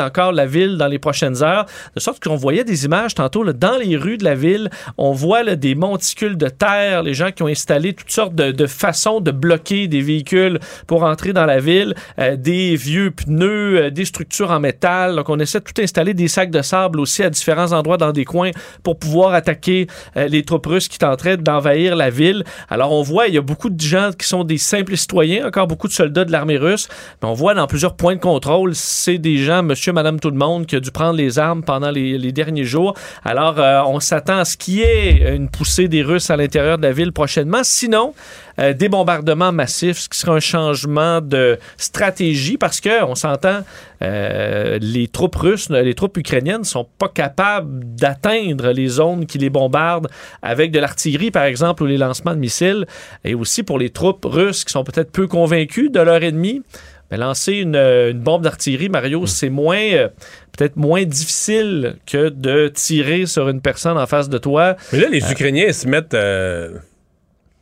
[0.00, 1.66] encore la ville dans les prochaines heures.
[1.94, 4.70] De sorte qu'on voyait des images tantôt là, dans les rues de la ville.
[4.98, 8.52] On voit là, des monticules de terre, les gens qui ont installé toutes sortes de,
[8.52, 13.78] de façons de bloquer des véhicules pour entrer dans la ville, euh, des vieux pneus,
[13.78, 15.16] euh, des structures en métal.
[15.16, 18.12] Donc on essaie de tout installer, des sacs de sable aussi à différents endroits dans
[18.12, 18.50] des coins
[18.82, 22.44] pour pouvoir attaquer euh, les troupes russes qui tenteraient d'envahir la ville.
[22.68, 25.66] Alors on voit, il y a beaucoup de gens qui sont des simples citoyens, encore
[25.66, 26.88] beaucoup de soldats de l'armée russe.
[27.22, 30.36] Mais on voit dans plusieurs points de contrôle, c'est des gens, monsieur, madame, tout le
[30.36, 32.94] monde, qui a dû prendre les armes pendant les, derniers jours.
[33.24, 36.78] Alors euh, on s'attend à ce qu'il y ait une poussée des Russes à l'intérieur
[36.78, 37.60] de la ville prochainement.
[37.62, 38.14] Sinon,
[38.58, 43.62] euh, des bombardements massifs, ce qui sera un changement de stratégie parce que on s'entend,
[44.02, 49.38] euh, les troupes russes, les troupes ukrainiennes ne sont pas capables d'atteindre les zones qui
[49.38, 50.08] les bombardent
[50.42, 52.86] avec de l'artillerie, par exemple, ou les lancements de missiles.
[53.24, 56.62] Et aussi pour les troupes russes qui sont peut-être peu convaincues de leur ennemi.
[57.10, 60.08] Ben, lancer une, une bombe d'artillerie, Mario, c'est moins, euh,
[60.56, 64.76] peut-être moins difficile que de tirer sur une personne en face de toi.
[64.92, 66.14] Mais là, les Ukrainiens se mettent.
[66.14, 66.70] euh,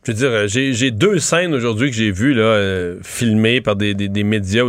[0.05, 3.61] je veux dire, euh, j'ai j'ai deux scènes aujourd'hui que j'ai vues là, euh, filmées
[3.61, 4.63] par des, des- des médias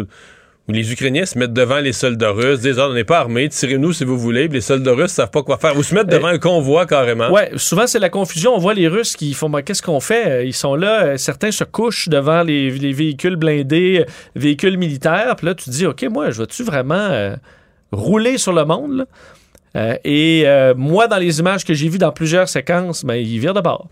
[0.69, 3.49] où, les Ukrainiens se mettent devant les soldats russes, disent ah, on n'est pas armés,
[3.49, 4.49] tirez-nous si vous voulez.
[4.49, 5.77] Puis les soldats russes savent pas quoi faire.
[5.77, 7.31] Ou se mettent devant un convoi carrément.
[7.31, 8.55] Ouais, souvent c'est la confusion.
[8.55, 10.47] On voit les Russes qui font ben, qu'est-ce qu'on fait?
[10.47, 15.37] Ils sont là, euh, certains se couchent devant les, les véhicules blindés, euh, véhicules militaires.
[15.37, 17.37] Puis là, tu te dis ok, moi, je vais-tu vraiment euh,
[17.93, 19.05] rouler sur le monde là?
[19.77, 23.39] Euh, et euh, moi, dans les images que j'ai vues dans plusieurs séquences, ben, ils
[23.39, 23.89] virent de bord.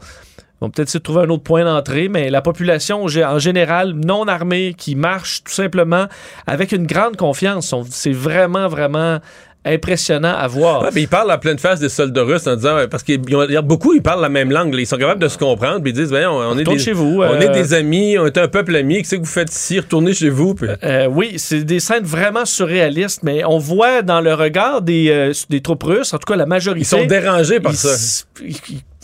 [0.63, 4.75] Vont peut-être essayer trouver un autre point d'entrée, mais la population en général non armée
[4.79, 6.07] qui marche tout simplement
[6.47, 9.19] avec une grande confiance, c'est vraiment, vraiment
[9.65, 10.83] impressionnant à voir.
[10.83, 13.57] Ouais, mais ils parlent à pleine face des soldats russes en disant parce qu'il y
[13.57, 15.95] a beaucoup ils parlent la même langue, ils sont capables de se comprendre, puis ils
[15.95, 18.75] disent on, est des, chez vous, on euh, est des amis, on est un peuple
[18.75, 20.55] ami, qu'est-ce que vous faites ici, retournez chez vous.
[20.55, 20.69] Puis...
[20.83, 25.33] Euh, oui, c'est des scènes vraiment surréalistes, mais on voit dans le regard des, euh,
[25.49, 28.25] des troupes russes, en tout cas la majorité, ils sont dérangés par ça.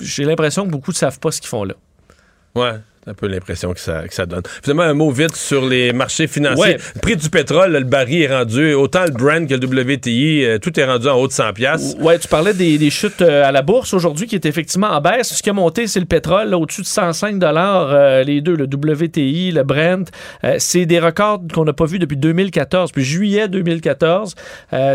[0.00, 1.74] J'ai l'impression que beaucoup ne savent pas ce qu'ils font là.
[2.54, 2.72] Ouais
[3.08, 4.42] un peu l'impression que ça, que ça donne.
[4.62, 6.76] Finalement, un mot vite sur les marchés financiers.
[6.94, 10.58] Le prix du pétrole, le baril est rendu, autant le Brent que le WTI, euh,
[10.58, 11.96] tout est rendu en haut de 100 pièces.
[12.00, 15.00] Ouais, tu parlais des, des chutes euh, à la bourse aujourd'hui qui est effectivement en
[15.00, 15.34] baisse.
[15.34, 18.64] Ce qui a monté, c'est le pétrole, au-dessus de 105 dollars euh, les deux, le
[18.64, 20.10] WTI, le Brent.
[20.58, 24.34] c'est des records qu'on n'a pas vus depuis 2014, puis juillet 2014.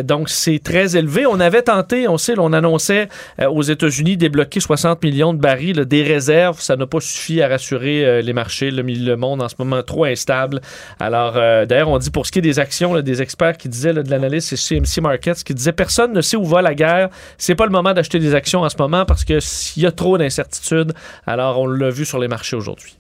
[0.04, 1.26] donc, c'est très élevé.
[1.26, 3.08] On avait tenté, on sait, on annonçait
[3.46, 6.60] aux États-Unis débloquer 60 millions de barils, des réserves.
[6.60, 10.06] Ça n'a pas suffi à rassurer les marchés, le, le, monde en ce moment trop
[10.06, 10.62] instable.
[11.00, 13.70] Alors, euh, d'ailleurs, on dit pour ce qui est des actions, là, des experts qui
[13.70, 17.10] disaient de l'analyse, c'est CMC Markets qui disait personne ne sait où va la guerre.
[17.38, 19.92] C'est pas le moment d'acheter des actions en ce moment parce que s'il y a
[19.92, 20.94] trop d'incertitudes,
[21.26, 22.98] alors on l'a vu sur les marchés aujourd'hui.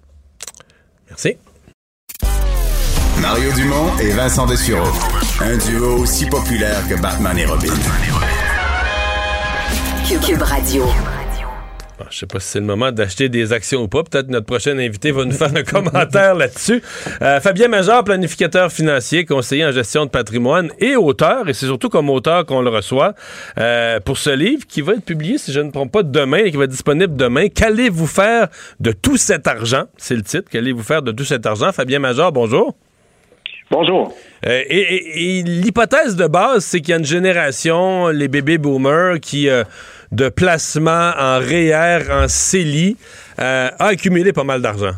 [1.09, 1.37] Merci.
[3.21, 4.91] Mario Dumont et Vincent Dessureau.
[5.39, 7.73] Un duo aussi populaire que Batman et Robin.
[10.21, 10.85] Cube Radio.
[12.13, 14.03] Je sais pas si c'est le moment d'acheter des actions ou pas.
[14.03, 16.83] Peut-être notre prochain invité va nous faire un commentaire là-dessus.
[17.23, 21.89] Euh, Fabien Major, planificateur financier, conseiller en gestion de patrimoine et auteur, et c'est surtout
[21.89, 23.15] comme auteur qu'on le reçoit,
[23.57, 26.37] euh, pour ce livre qui va être publié, si je ne me trompe pas, demain
[26.37, 27.47] et qui va être disponible demain.
[27.49, 28.47] Qu'allez-vous faire
[28.79, 29.85] de tout cet argent?
[29.97, 30.51] C'est le titre.
[30.51, 31.71] Qu'allez-vous faire de tout cet argent?
[31.71, 32.75] Fabien Major, bonjour.
[33.71, 34.15] Bonjour.
[34.45, 38.59] Euh, et, et, et l'hypothèse de base, c'est qu'il y a une génération, les bébés
[38.59, 39.63] boomers, qui, euh,
[40.13, 42.95] de placement en REER, en CELI,
[43.39, 44.93] euh, a accumulé pas mal d'argent.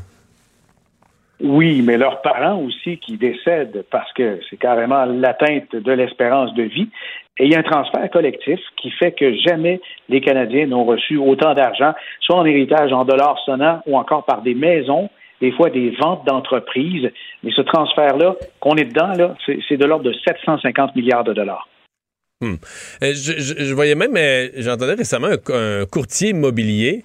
[1.42, 6.64] Oui, mais leurs parents aussi qui décèdent parce que c'est carrément l'atteinte de l'espérance de
[6.64, 6.90] vie.
[7.38, 11.18] Et il y a un transfert collectif qui fait que jamais les Canadiens n'ont reçu
[11.18, 15.10] autant d'argent, soit en héritage en dollars sonnants ou encore par des maisons
[15.42, 17.12] des fois des ventes d'entreprises.
[17.44, 19.36] Mais ce transfert-là, qu'on est dedans,
[19.68, 21.68] c'est de l'ordre de 750 milliards de dollars.
[22.46, 22.56] Hmm.
[23.02, 24.16] Je, je, voyais même,
[24.58, 27.04] j'entendais récemment un, courtier immobilier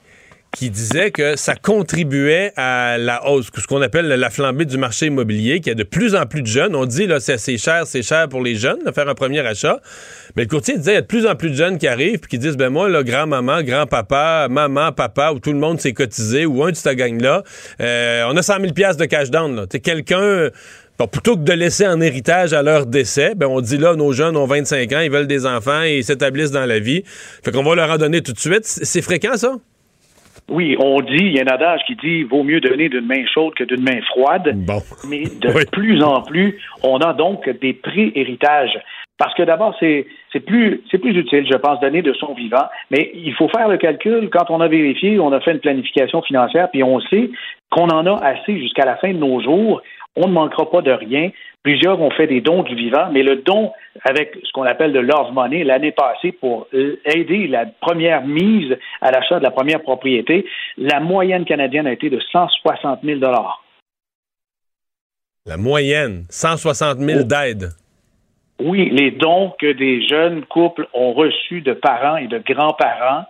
[0.52, 5.06] qui disait que ça contribuait à la hausse, ce qu'on appelle la flambée du marché
[5.06, 6.74] immobilier, qu'il y a de plus en plus de jeunes.
[6.74, 9.80] On dit, là, c'est cher, c'est cher pour les jeunes de faire un premier achat.
[10.34, 12.18] Mais le courtier disait, il y a de plus en plus de jeunes qui arrivent
[12.18, 15.92] puis qui disent, ben moi, là, grand-maman, grand-papa, maman, papa, où tout le monde s'est
[15.92, 17.44] cotisé, ou un de cette gang-là,
[17.80, 20.50] euh, on a 100 000 de cash down, quelqu'un...
[21.00, 24.12] Bon, plutôt que de laisser en héritage à leur décès, ben on dit là, nos
[24.12, 27.04] jeunes ont 25 ans, ils veulent des enfants et ils s'établissent dans la vie.
[27.42, 28.64] Fait qu'on va leur en donner tout de suite.
[28.64, 29.52] C'est fréquent, ça?
[30.50, 33.24] Oui, on dit, il y a un adage qui dit vaut mieux donner d'une main
[33.32, 34.52] chaude que d'une main froide.
[34.56, 34.82] Bon.
[35.08, 35.62] Mais de oui.
[35.72, 38.78] plus en plus, on a donc des pré-héritages.
[39.16, 40.06] Parce que d'abord, c'est
[40.46, 42.66] plus, plus utile, je pense, donner de son vivant.
[42.90, 44.28] Mais il faut faire le calcul.
[44.30, 47.30] Quand on a vérifié, on a fait une planification financière, puis on sait
[47.70, 49.82] qu'on en a assez jusqu'à la fin de nos jours.
[50.16, 51.30] On ne manquera pas de rien.
[51.62, 53.72] Plusieurs ont fait des dons du vivant, mais le don
[54.04, 56.68] avec ce qu'on appelle de love money l'année passée pour
[57.04, 60.46] aider la première mise à l'achat de la première propriété,
[60.78, 63.20] la moyenne canadienne a été de 160 000
[65.46, 67.24] La moyenne, 160 000 oh.
[67.24, 67.70] d'aide.
[68.62, 73.24] Oui, les dons que des jeunes couples ont reçus de parents et de grands-parents.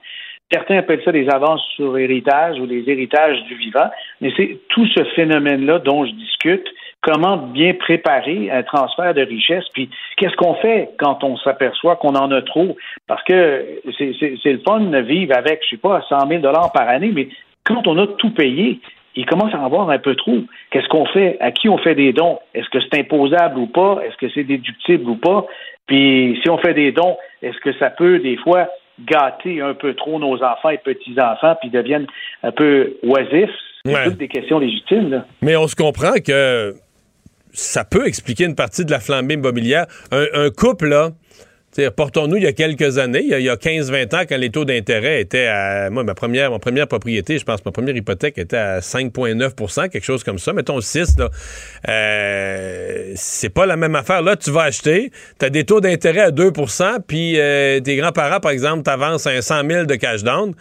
[0.52, 3.88] Certains appellent ça des avances sur héritage ou des héritages du vivant,
[4.20, 6.66] mais c'est tout ce phénomène-là dont je discute.
[7.02, 12.14] Comment bien préparer un transfert de richesse, puis qu'est-ce qu'on fait quand on s'aperçoit qu'on
[12.14, 12.76] en a trop?
[13.06, 13.64] Parce que
[13.96, 17.28] c'est le fun de vivre avec, je sais pas, 100 000 par année, mais
[17.64, 18.80] quand on a tout payé,
[19.16, 20.38] il commence à en avoir un peu trop.
[20.70, 21.36] Qu'est-ce qu'on fait?
[21.40, 22.38] À qui on fait des dons?
[22.54, 24.00] Est-ce que c'est imposable ou pas?
[24.04, 25.46] Est-ce que c'est déductible ou pas?
[25.86, 28.68] Puis si on fait des dons, est-ce que ça peut des fois
[29.06, 32.06] gâter un peu trop nos enfants et petits-enfants puis deviennent
[32.42, 33.50] un peu oisifs?
[33.84, 34.04] C'est Ouais.
[34.04, 35.10] toutes des questions légitimes.
[35.10, 35.24] Là.
[35.40, 36.74] Mais on se comprend que
[37.52, 39.86] ça peut expliquer une partie de la flambée immobilière.
[40.12, 41.10] Un, un couple, là,
[41.96, 45.20] Portons-nous il y a quelques années, il y a, 15-20 ans, quand les taux d'intérêt
[45.20, 45.88] étaient à.
[45.90, 50.04] Moi, ma première, ma première propriété, je pense, ma première hypothèque était à 5,9% quelque
[50.04, 50.52] chose comme ça.
[50.52, 51.30] Mettons 6, là.
[51.88, 54.22] Euh, c'est pas la même affaire.
[54.22, 58.40] Là, tu vas acheter, tu as des taux d'intérêt à 2% puis euh, tes grands-parents,
[58.40, 60.54] par exemple, t'avancent un 100 000 de cash down.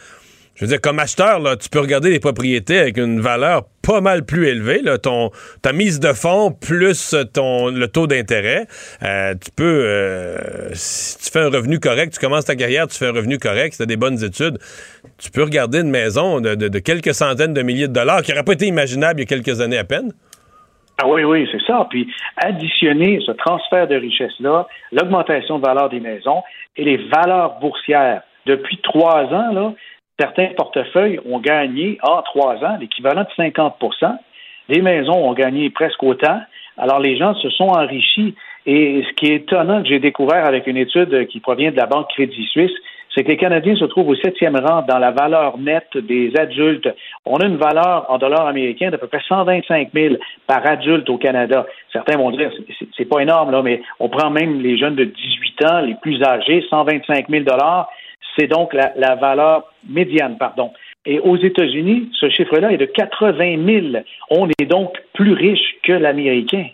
[0.60, 4.02] Je veux dire, comme acheteur, là, tu peux regarder les propriétés avec une valeur pas
[4.02, 4.82] mal plus élevée.
[4.82, 5.30] Là, ton,
[5.62, 8.66] ta mise de fonds plus ton, le taux d'intérêt.
[9.02, 10.36] Euh, tu peux, euh,
[10.74, 13.72] si tu fais un revenu correct, tu commences ta carrière, tu fais un revenu correct,
[13.72, 14.58] si tu as des bonnes études,
[15.18, 18.44] tu peux regarder une maison de, de, quelques centaines de milliers de dollars qui n'aurait
[18.44, 20.12] pas été imaginable il y a quelques années à peine.
[21.02, 21.88] Ah oui, oui, c'est ça.
[21.90, 26.44] Puis additionner ce transfert de richesse-là, l'augmentation de valeur des maisons
[26.76, 29.74] et les valeurs boursières depuis trois ans, là,
[30.20, 34.18] certains portefeuilles ont gagné en trois ans l'équivalent de 50%
[34.70, 36.42] Des maisons ont gagné presque autant.
[36.78, 38.36] Alors, les gens se sont enrichis.
[38.66, 41.86] Et ce qui est étonnant que j'ai découvert avec une étude qui provient de la
[41.86, 42.72] Banque Crédit Suisse,
[43.16, 46.88] c'est que les Canadiens se trouvent au septième rang dans la valeur nette des adultes.
[47.26, 51.18] On a une valeur en dollars américains d'à peu près 125 000 par adulte au
[51.18, 51.66] Canada.
[51.92, 52.52] Certains vont dire,
[52.96, 56.22] c'est pas énorme, là, mais on prend même les jeunes de 18 ans, les plus
[56.24, 57.90] âgés, 125 000 dollars.
[58.38, 60.72] C'est donc la, valeur médiane, pardon.
[61.06, 64.04] Et aux États-Unis, ce chiffre-là est de 80 000.
[64.30, 66.68] On est donc plus riche que l'Américain.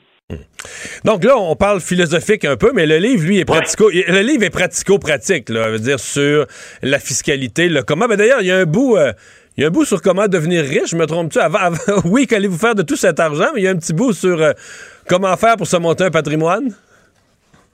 [1.04, 3.89] Donc là, on parle philosophique un peu, mais le livre, lui, est pratico.
[3.91, 6.48] Le livre est pratico-pratique, là, veut dire sur
[6.82, 8.08] la fiscalité, le comment.
[8.08, 8.98] Ben, d'ailleurs, il y a un bout.
[8.98, 9.13] Euh,
[9.58, 11.39] il y a un bout sur comment devenir riche, me trompe-tu?
[12.06, 14.41] oui, qu'allez-vous faire de tout cet argent, mais il y a un petit bout sur
[14.41, 14.52] euh,
[15.08, 16.74] comment faire pour se monter un patrimoine?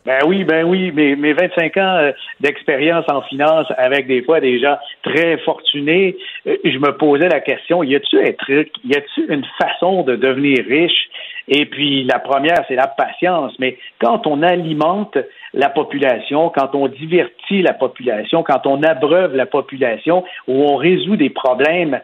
[0.05, 4.39] Ben oui, ben oui, mes, mes 25 ans euh, d'expérience en finance avec des fois
[4.39, 8.95] des gens très fortunés, euh, je me posais la question, y a-t-il un truc, y
[8.95, 11.09] a-t-il une façon de devenir riche?
[11.47, 13.53] Et puis la première, c'est la patience.
[13.59, 15.17] Mais quand on alimente
[15.53, 21.15] la population, quand on divertit la population, quand on abreuve la population, où on résout
[21.15, 21.99] des problèmes,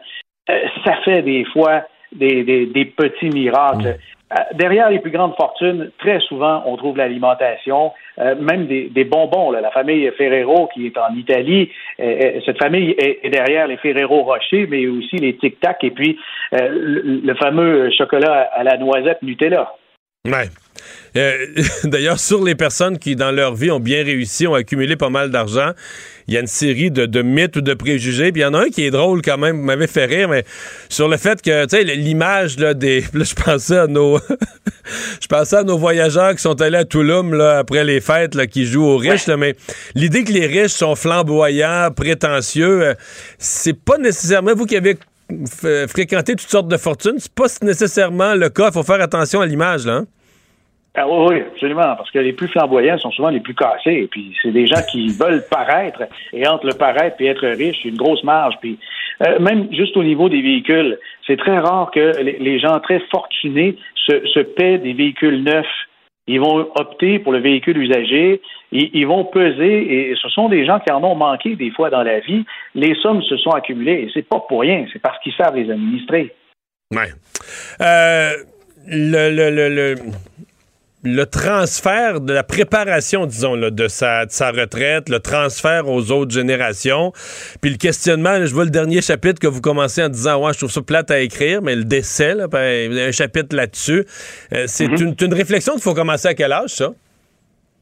[0.50, 1.82] euh, ça fait des fois
[2.12, 3.98] des, des, des petits miracles.
[4.54, 9.50] Derrière les plus grandes fortunes, très souvent, on trouve l'alimentation, euh, même des, bonbons.
[9.50, 14.66] La famille Ferrero qui est en Italie, euh, cette famille est, derrière les Ferrero Rocher,
[14.68, 16.18] mais aussi les Tic Tac et puis
[16.52, 19.74] le, fameux chocolat à la noisette Nutella.
[21.84, 25.30] D'ailleurs, sur les personnes qui, dans leur vie, ont bien réussi, ont accumulé pas mal
[25.30, 25.72] d'argent,
[26.28, 28.32] il y a une série de, mythes ou de préjugés.
[28.32, 30.44] Puis il y en a un qui est drôle quand même, m'avait fait rire, mais
[30.90, 33.00] sur le fait que, tu sais, l'image des.
[33.14, 34.18] Là, je pensais à nos.
[35.22, 38.46] je pensais à nos voyageurs qui sont allés à Touloum là, après les fêtes, là,
[38.46, 39.56] qui jouent aux riches, mais
[39.94, 42.94] l'idée que les riches sont flamboyants, prétentieux, euh,
[43.38, 44.98] c'est pas nécessairement vous qui avez
[45.88, 48.68] fréquenté toutes sortes de fortunes, c'est pas nécessairement le cas.
[48.68, 49.94] Il faut faire attention à l'image, là.
[49.94, 50.06] Hein?
[51.00, 54.34] Ah oui, absolument, parce que les plus flamboyants sont souvent les plus cassés, et puis
[54.42, 57.96] c'est des gens qui veulent paraître, et entre le paraître et être riche, c'est une
[57.96, 58.54] grosse marge.
[58.60, 58.78] Puis
[59.24, 63.76] euh, même juste au niveau des véhicules, c'est très rare que les, gens très fortunés
[64.06, 65.66] se, paient des véhicules neufs.
[66.26, 70.66] Ils vont opter pour le véhicule usagé, ils, ils, vont peser, et ce sont des
[70.66, 72.44] gens qui en ont manqué des fois dans la vie.
[72.74, 75.70] Les sommes se sont accumulées, et c'est pas pour rien, c'est parce qu'ils savent les
[75.70, 76.34] administrer.
[76.92, 77.08] Ouais.
[77.80, 78.32] Euh,
[78.86, 79.94] le, le, le, le
[81.04, 86.32] le transfert de la préparation, disons, de, sa, de sa retraite, le transfert aux autres
[86.32, 87.12] générations,
[87.60, 90.58] puis le questionnement, je vois le dernier chapitre que vous commencez en disant, ouais, je
[90.58, 94.04] trouve ça plate à écrire, mais le décès, là, ben, un chapitre là-dessus.
[94.52, 95.02] Euh, c'est mm-hmm.
[95.02, 96.92] une, une, réflexion qu'il faut commencer à quel âge, ça?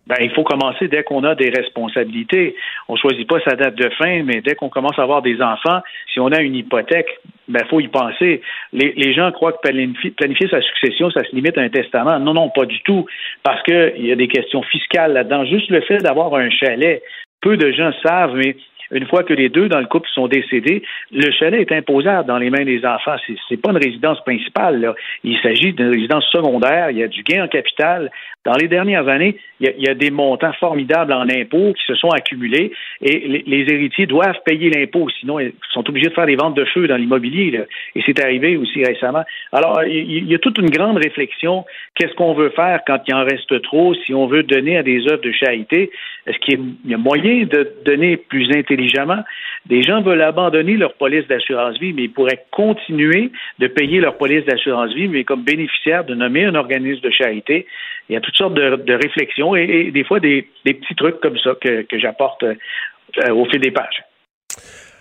[0.07, 2.55] Ben, il faut commencer dès qu'on a des responsabilités.
[2.89, 5.81] On choisit pas sa date de fin, mais dès qu'on commence à avoir des enfants,
[6.13, 7.09] si on a une hypothèque,
[7.49, 8.41] ben, faut y penser.
[8.73, 12.21] Les, les gens croient que planifier, sa succession, ça se limite à un testament.
[12.21, 13.07] Non, non, pas du tout.
[13.43, 15.45] Parce qu'il y a des questions fiscales là-dedans.
[15.45, 17.03] Juste le fait d'avoir un chalet,
[17.41, 18.57] peu de gens savent, mais
[18.91, 22.39] une fois que les deux dans le couple sont décédés, le chalet est imposable dans
[22.39, 23.17] les mains des enfants.
[23.27, 24.81] C'est, n'est pas une résidence principale.
[24.81, 24.95] Là.
[25.25, 26.91] Il s'agit d'une résidence secondaire.
[26.91, 28.11] Il y a du gain en capital.
[28.47, 32.11] Dans les dernières années, il y, a, des montants formidables en impôts qui se sont
[32.11, 32.71] accumulés
[33.03, 36.65] et les, héritiers doivent payer l'impôt, sinon ils sont obligés de faire des ventes de
[36.67, 37.61] feu dans l'immobilier.
[37.97, 39.25] Et c'est arrivé aussi récemment.
[39.51, 41.65] Alors, il y a toute une grande réflexion.
[41.97, 45.09] Qu'est-ce qu'on veut faire quand il en reste trop, si on veut donner à des
[45.09, 45.91] œuvres de charité?
[46.29, 49.25] Est-ce qu'il y a moyen de donner plus intelligemment?
[49.67, 54.17] Des gens veulent abandonner leur police d'assurance vie, mais ils pourraient continuer de payer leur
[54.17, 57.67] police d'assurance vie, mais comme bénéficiaire de nommer un organisme de charité.
[58.09, 61.55] Il y a toutes sortes de, réflexions et, des fois des, petits trucs comme ça
[61.61, 64.05] que, j'apporte euh, au fil des pages.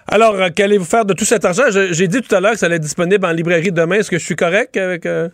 [0.07, 1.63] Alors, euh, qu'allez-vous faire de tout cet argent?
[1.69, 3.95] J'ai dit tout à l'heure que ça allait être disponible en librairie demain.
[3.95, 5.05] Est-ce que je suis correct avec.
[5.05, 5.29] Euh?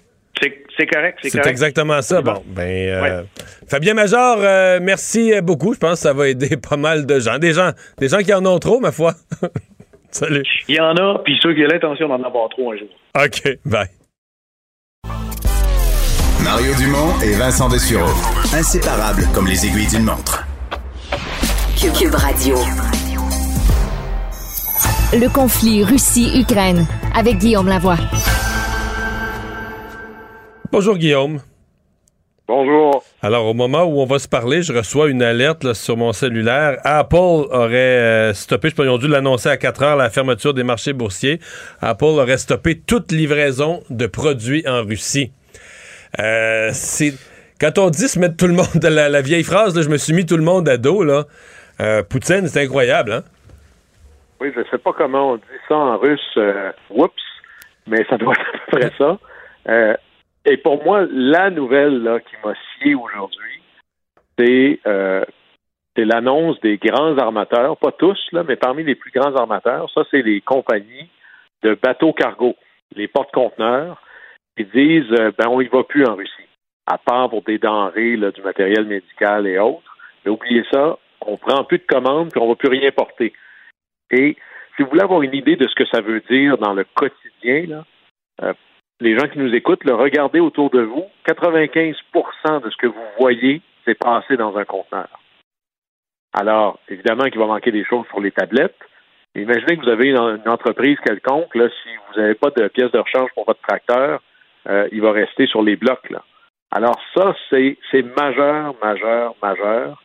[0.78, 1.52] C'est correct, c'est C'est correct.
[1.52, 2.22] exactement ça.
[2.22, 3.24] Bon, ben, euh,
[3.68, 5.74] Fabien Major, euh, merci beaucoup.
[5.74, 7.38] Je pense que ça va aider pas mal de gens.
[7.38, 9.14] Des gens, des gens qui en ont trop, ma foi.
[10.12, 10.44] Salut.
[10.68, 12.88] Il y en a, puis ceux qui ont l'intention d'en avoir trop un jour.
[13.16, 13.88] OK, bye.
[16.44, 18.10] Mario Dumont et Vincent Dessureau.
[18.54, 20.44] Inséparables comme les aiguilles d'une montre.
[21.78, 22.56] Cube, Radio.
[25.14, 27.98] Le conflit Russie-Ukraine avec Guillaume Lavoie.
[30.72, 31.42] Bonjour, Guillaume.
[32.48, 33.04] Bonjour.
[33.22, 36.12] Alors, au moment où on va se parler, je reçois une alerte là, sur mon
[36.12, 36.80] cellulaire.
[36.84, 40.54] Apple aurait euh, stoppé, je pense qu'ils ont dû l'annoncer à 4 heures, la fermeture
[40.54, 41.40] des marchés boursiers.
[41.82, 45.32] Apple aurait stoppé toute livraison de produits en Russie.
[46.20, 46.72] Euh,
[47.60, 49.98] quand on dit se mettre tout le monde de la, la vieille phrase, je me
[49.98, 51.26] suis mis tout le monde à dos là.
[51.80, 53.24] Euh, Poutine, c'est incroyable, hein?
[54.40, 57.14] Oui, je sais pas comment on dit ça en russe, euh, whoops,
[57.88, 59.20] mais ça doit être à peu près ça.
[59.70, 59.96] Euh,
[60.46, 63.62] et pour moi, la nouvelle qui m'a scié aujourd'hui,
[64.38, 64.80] c'est
[65.98, 70.42] l'annonce des grands armateurs, pas tous, mais parmi les plus grands armateurs, ça, c'est les
[70.42, 71.10] compagnies
[71.62, 72.56] de bateaux cargo,
[72.96, 74.02] les porte-conteneurs,
[74.66, 76.48] disent euh, ben on y va plus en Russie,
[76.88, 79.98] à part pour des denrées, là, du matériel médical et autres.
[80.24, 83.34] Mais oubliez ça, on prend plus de commandes puis on va plus rien porter.
[84.12, 84.36] Et
[84.76, 87.66] si vous voulez avoir une idée de ce que ça veut dire dans le quotidien,
[87.68, 87.86] là,
[88.44, 88.54] euh,
[89.00, 93.06] les gens qui nous écoutent, là, regardez autour de vous, 95% de ce que vous
[93.20, 95.10] voyez s'est passé dans un conteneur.
[96.34, 98.78] Alors, évidemment qu'il va manquer des choses sur les tablettes.
[99.36, 102.92] Imaginez que vous avez une, une entreprise quelconque, là, si vous n'avez pas de pièces
[102.92, 104.22] de rechange pour votre tracteur,
[104.68, 106.10] euh, il va rester sur les blocs.
[106.10, 106.24] Là.
[106.72, 107.78] Alors ça, c'est
[108.18, 110.02] majeur, majeur, majeur.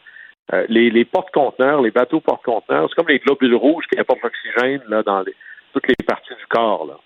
[0.53, 5.25] Euh, les, porte-conteneurs, les bateaux porte-conteneurs, c'est comme les globules rouges qui apportent l'oxygène dans
[5.73, 7.01] toutes les parties du corps.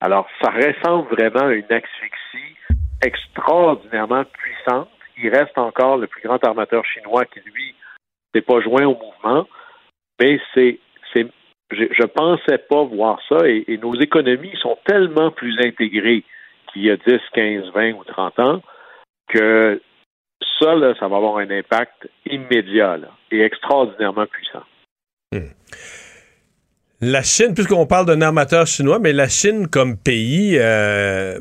[0.00, 2.56] Alors, ça ressemble vraiment à une asphyxie
[3.04, 4.88] extraordinairement puissante.
[5.22, 7.74] Il reste encore le plus grand armateur chinois qui, lui,
[8.34, 9.46] s'est pas joint au mouvement.
[10.20, 10.80] Mais c'est,
[11.14, 11.24] je,
[11.70, 16.24] je pensais pas voir ça et nos économies sont tellement plus intégrées
[16.72, 18.62] qu'il y a 10, 15, 20 ou 30 ans
[19.28, 19.80] que
[20.58, 22.98] ça, ça va avoir un impact immédiat
[23.30, 24.62] et extraordinairement puissant.
[27.00, 31.38] La Chine, puisqu'on parle d'un armateur chinois, mais la Chine comme pays euh,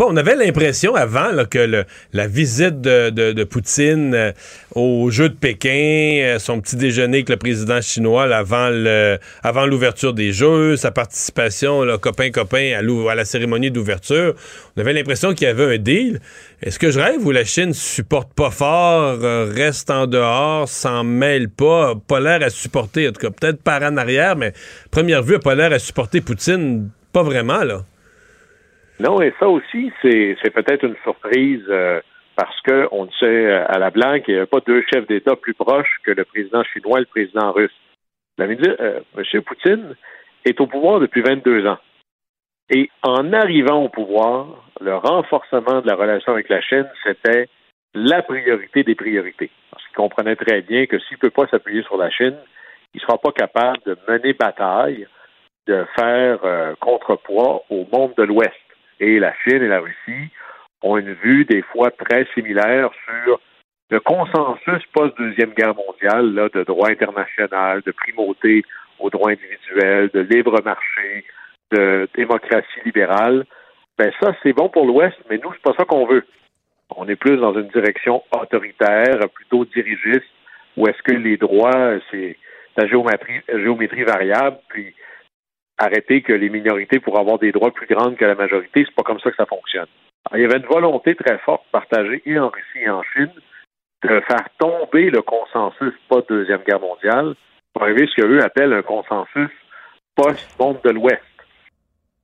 [0.00, 4.32] On avait l'impression avant que la visite de, Poutine euh,
[4.74, 10.76] au de Pékin, euh, son petit déjeuner avec le président chinois avant l'ouverture des Jeux,
[10.76, 14.34] sa participation là, copain copain à, la cérémonie d'ouverture,
[14.76, 16.20] on avait l'impression qu'il y avait un deal.
[16.62, 21.04] Est-ce que je rêve ou la Chine supporte pas fort, euh, reste en dehors, s'en
[21.04, 24.52] mêle pas, pas l'air à supporter, en tout cas peut-être par en arrière, mais
[24.90, 27.84] première vue, pas l'air à supporter Poutine, pas vraiment là.
[29.00, 32.00] Non, et ça aussi, c'est, peut-être une surprise euh,
[32.36, 35.06] parce que on le sait euh, à la blague qu'il n'y a pas deux chefs
[35.06, 37.74] d'État plus proches que le président chinois et le président russe.
[38.38, 39.42] Dire, euh, M.
[39.42, 39.96] Poutine
[40.44, 41.78] est au pouvoir depuis 22 ans.
[42.70, 47.48] Et en arrivant au pouvoir, le renforcement de la relation avec la Chine, c'était
[47.94, 49.50] la priorité des priorités.
[49.70, 52.36] Parce qu'il comprenait très bien que s'il ne peut pas s'appuyer sur la Chine,
[52.94, 55.06] il ne sera pas capable de mener bataille,
[55.66, 58.63] de faire euh, contrepoids au monde de l'Ouest.
[59.00, 60.30] Et la Chine et la Russie
[60.82, 63.40] ont une vue des fois très similaire sur
[63.90, 68.64] le consensus post-deuxième guerre mondiale là, de droit international, de primauté
[68.98, 71.24] au droit individuel, de libre marché,
[71.72, 73.44] de démocratie libérale.
[73.98, 76.24] Ben ça, c'est bon pour l'Ouest, mais nous, c'est pas ça qu'on veut.
[76.96, 80.30] On est plus dans une direction autoritaire, plutôt dirigiste,
[80.76, 82.36] où est-ce que les droits, c'est
[82.76, 84.94] la géométrie, géométrie variable, puis
[85.78, 89.02] arrêter que les minorités pourraient avoir des droits plus grands que la majorité, c'est pas
[89.02, 89.88] comme ça que ça fonctionne.
[90.32, 93.32] Il y avait une volonté très forte partagée et en Russie et en Chine
[94.02, 97.34] de faire tomber le consensus post-deuxième guerre mondiale
[97.72, 99.50] pour arriver à ce qu'eux appellent un consensus
[100.14, 101.22] post-monde de l'Ouest.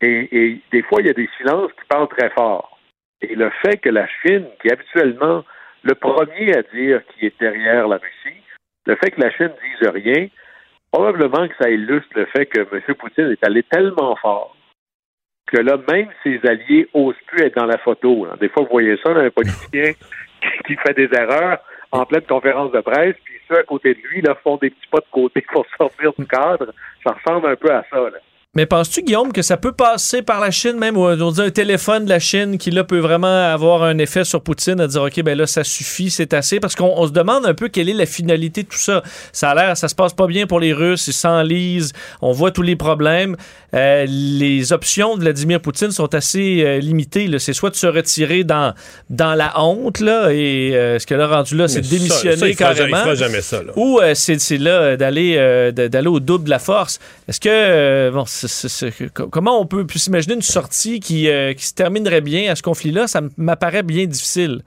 [0.01, 2.79] Et, et des fois, il y a des silences qui parlent très fort.
[3.21, 5.45] Et le fait que la Chine, qui est habituellement
[5.83, 8.41] le premier à dire qui est derrière la Russie,
[8.87, 10.29] le fait que la Chine dise rien,
[10.93, 12.95] probablement que ça illustre le fait que M.
[12.95, 14.57] Poutine est allé tellement fort
[15.51, 18.27] que là, même ses alliés osent plus être dans la photo.
[18.41, 19.93] Des fois, vous voyez ça, là, un politicien
[20.67, 21.59] qui fait des erreurs
[21.93, 24.87] en pleine conférence de presse, puis ceux à côté de lui là, font des petits
[24.91, 26.73] pas de côté pour sortir du cadre.
[27.05, 27.99] Ça ressemble un peu à ça.
[27.99, 28.19] Là.
[28.57, 31.51] Mais penses-tu, Guillaume, que ça peut passer par la Chine même, ou on dit un
[31.51, 35.03] téléphone de la Chine qui là peut vraiment avoir un effet sur Poutine à dire
[35.03, 36.59] OK, ben là, ça suffit, c'est assez?
[36.59, 39.05] Parce qu'on on se demande un peu quelle est la finalité de tout ça.
[39.33, 42.51] Ça a l'air, ça se passe pas bien pour les Russes, ils s'enlisent, on voit
[42.51, 43.37] tous les problèmes.
[43.73, 47.31] Euh, les options de Vladimir Poutine sont assez euh, limitées.
[47.39, 48.75] C'est soit de se retirer dans,
[49.11, 51.97] dans la honte, là, et euh, ce qu'elle a rendu là, c'est de Mais ça-
[51.99, 52.97] démissionner ça, il fera carrément.
[52.97, 53.63] Il fera jamais ça.
[53.63, 53.71] Là.
[53.77, 56.99] Ou euh, c'est là euh, d'aller euh, d'aller au double de la force.
[57.29, 58.25] Est-ce que euh, bon,
[59.31, 63.07] comment on peut s'imaginer une sortie qui, euh, qui se terminerait bien à ce conflit-là?
[63.07, 64.63] Ça m'apparaît bien difficile.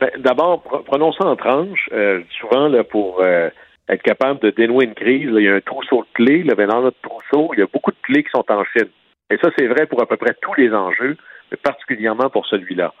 [0.00, 1.88] Ben, D'abord, pre- prenons ça en tranches.
[1.92, 3.48] Euh, souvent, là, pour euh,
[3.88, 6.42] être capable de dénouer une crise, il y a un trousseau de clés.
[6.42, 8.88] Là, dans notre trousseau, il y a beaucoup de clés qui sont en Chine.
[9.30, 11.16] Et ça, c'est vrai pour à peu près tous les enjeux,
[11.50, 12.92] mais particulièrement pour celui-là.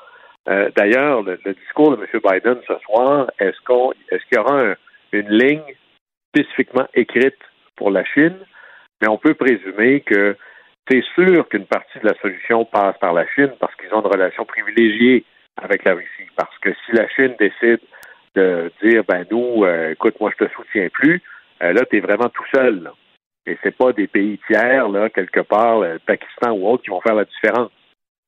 [0.76, 2.20] D'ailleurs, le, discours de M.
[2.24, 4.74] Biden ce soir, est-ce qu'on est-ce qu'il y aura un-
[5.12, 5.62] une ligne
[6.34, 7.36] spécifiquement écrite
[7.76, 8.34] pour la Chine?
[9.02, 10.36] Mais on peut présumer que
[10.88, 14.12] c'est sûr qu'une partie de la solution passe par la Chine parce qu'ils ont une
[14.12, 15.24] relation privilégiée
[15.60, 16.30] avec la Russie.
[16.36, 17.80] Parce que si la Chine décide
[18.36, 21.20] de dire, ben nous, euh, écoute, moi je te soutiens plus,
[21.62, 22.84] euh, là, tu es vraiment tout seul.
[22.84, 22.92] là.
[23.44, 27.00] Et c'est pas des pays tiers, là, quelque part, le Pakistan ou autre, qui vont
[27.00, 27.72] faire la différence.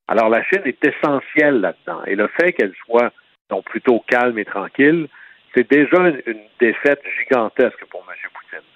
[0.09, 2.03] Alors la Chine est essentielle là-dedans.
[2.07, 3.13] Et le fait qu'elle soit
[3.49, 5.07] donc plutôt calme et tranquille,
[5.55, 8.31] c'est déjà une, une défaite gigantesque pour M.
[8.35, 8.74] Poutine.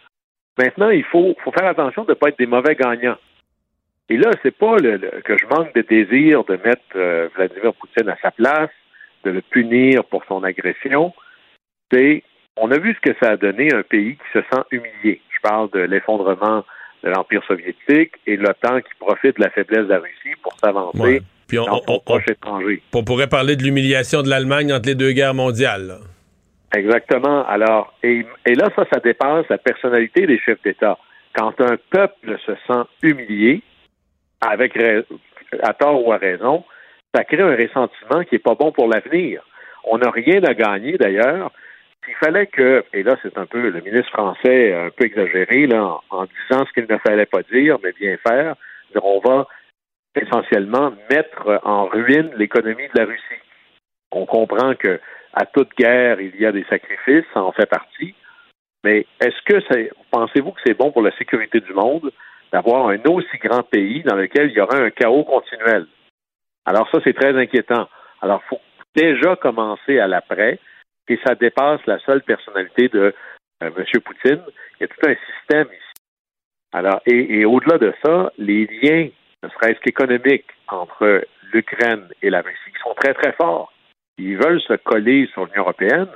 [0.58, 3.16] Maintenant, il faut, faut faire attention de ne pas être des mauvais gagnants.
[4.10, 7.72] Et là, c'est pas le, le- que je manque de désir de mettre euh, Vladimir
[7.74, 8.70] Poutine à sa place,
[9.24, 11.12] de le punir pour son agression.
[11.92, 12.22] C'est,
[12.56, 15.20] on a vu ce que ça a donné un pays qui se sent humilié.
[15.30, 16.64] Je parle de l'effondrement
[17.04, 20.98] de l'Empire soviétique et l'OTAN qui profite de la faiblesse de la Russie pour s'avancer
[20.98, 21.20] Ouais.
[21.46, 22.82] Puis on, dans son on- on- proche étranger.
[22.94, 25.86] on pourrait parler de l'humiliation de l'Allemagne entre les deux guerres mondiales.
[25.86, 25.98] là.
[26.76, 27.46] Exactement.
[27.46, 30.98] Alors, et, et là, ça, ça dépasse la personnalité des chefs d'État.
[31.34, 33.62] Quand un peuple se sent humilié,
[34.40, 34.78] avec
[35.62, 36.64] à tort ou à raison,
[37.14, 39.42] ça crée un ressentiment qui n'est pas bon pour l'avenir.
[39.84, 41.50] On n'a rien à gagner d'ailleurs.
[42.04, 45.98] S'il fallait que, et là c'est un peu le ministre français un peu exagéré là,
[46.10, 48.54] en, disant ce qu'il ne fallait pas dire, mais bien faire,
[49.02, 49.46] on va
[50.14, 53.42] essentiellement mettre en ruine l'économie de la Russie.
[54.10, 55.00] On comprend que
[55.32, 58.14] à toute guerre, il y a des sacrifices, ça en fait partie.
[58.84, 62.10] Mais est-ce que c'est, pensez-vous que c'est bon pour la sécurité du monde
[62.52, 65.86] d'avoir un aussi grand pays dans lequel il y aura un chaos continuel?
[66.64, 67.88] Alors ça, c'est très inquiétant.
[68.20, 68.60] Alors, il faut
[68.94, 70.58] déjà commencer à l'après,
[71.08, 73.14] et ça dépasse la seule personnalité de
[73.62, 74.00] euh, M.
[74.04, 74.42] Poutine.
[74.78, 75.92] Il y a tout un système ici.
[76.72, 79.08] Alors, et, et au-delà de ça, les liens,
[79.42, 83.72] ne serait-ce qu'économiques, entre l'Ukraine et la Russie, sont très, très forts.
[84.18, 86.08] Ils veulent se coller sur l'Union européenne,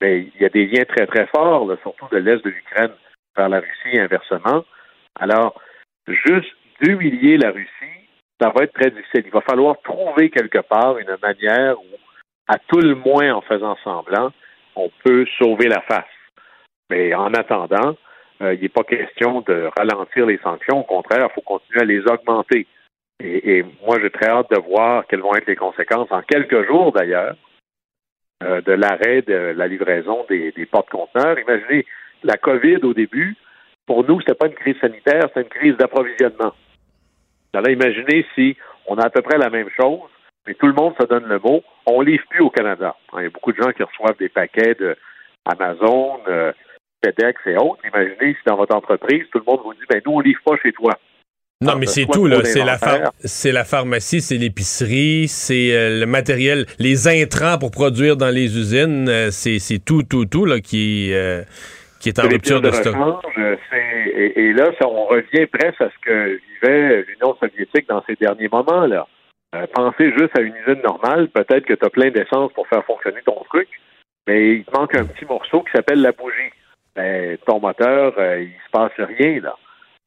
[0.00, 2.92] mais il y a des liens très, très forts, surtout de l'Est de l'Ukraine
[3.36, 4.64] vers la Russie et inversement.
[5.18, 5.60] Alors,
[6.06, 7.98] juste d'humilier la Russie,
[8.40, 9.24] ça va être très difficile.
[9.26, 11.96] Il va falloir trouver quelque part une manière où,
[12.46, 14.32] à tout le moins en faisant semblant,
[14.76, 16.04] on peut sauver la face.
[16.90, 17.96] Mais en attendant,
[18.40, 20.80] euh, il n'est pas question de ralentir les sanctions.
[20.80, 22.66] Au contraire, il faut continuer à les augmenter.
[23.20, 26.66] Et, et moi, j'ai très hâte de voir quelles vont être les conséquences en quelques
[26.66, 27.34] jours d'ailleurs
[28.42, 31.38] euh, de l'arrêt de la livraison des, des porte-conteneurs.
[31.38, 31.84] Imaginez,
[32.22, 33.36] la COVID au début,
[33.86, 36.52] pour nous, c'était pas une crise sanitaire, c'était une crise d'approvisionnement.
[37.52, 38.56] Alors imaginez si
[38.86, 40.10] on a à peu près la même chose,
[40.46, 42.94] mais tout le monde se donne le mot, on livre plus au Canada.
[43.16, 44.96] Il y a beaucoup de gens qui reçoivent des paquets de
[45.44, 46.52] Amazon, euh,
[47.04, 47.84] FedEx et autres.
[47.86, 50.56] Imaginez si dans votre entreprise, tout le monde vous dit, ben nous, on livre pas
[50.62, 50.92] chez toi.
[51.60, 52.44] Non, Alors, mais t'as c'est tout, là.
[52.44, 58.30] C'est la, phar- pharmacie, c'est l'épicerie, c'est euh, le matériel, les intrants pour produire dans
[58.30, 59.08] les usines.
[59.08, 61.42] euh, c'est tout, tout, tout, là, qui, euh,
[61.98, 62.94] qui est en rupture de pièces stock.
[63.74, 68.14] et, et là, ça, on revient presque à ce que vivait l'Union soviétique dans ces
[68.14, 69.08] derniers moments-là.
[69.56, 72.84] Euh, pensez juste à une usine normale, peut-être que tu as plein d'essence pour faire
[72.84, 73.66] fonctionner ton truc,
[74.28, 76.52] mais il te manque un petit morceau qui s'appelle la bougie.
[76.94, 79.56] Ben, ton moteur, il se passe rien, là.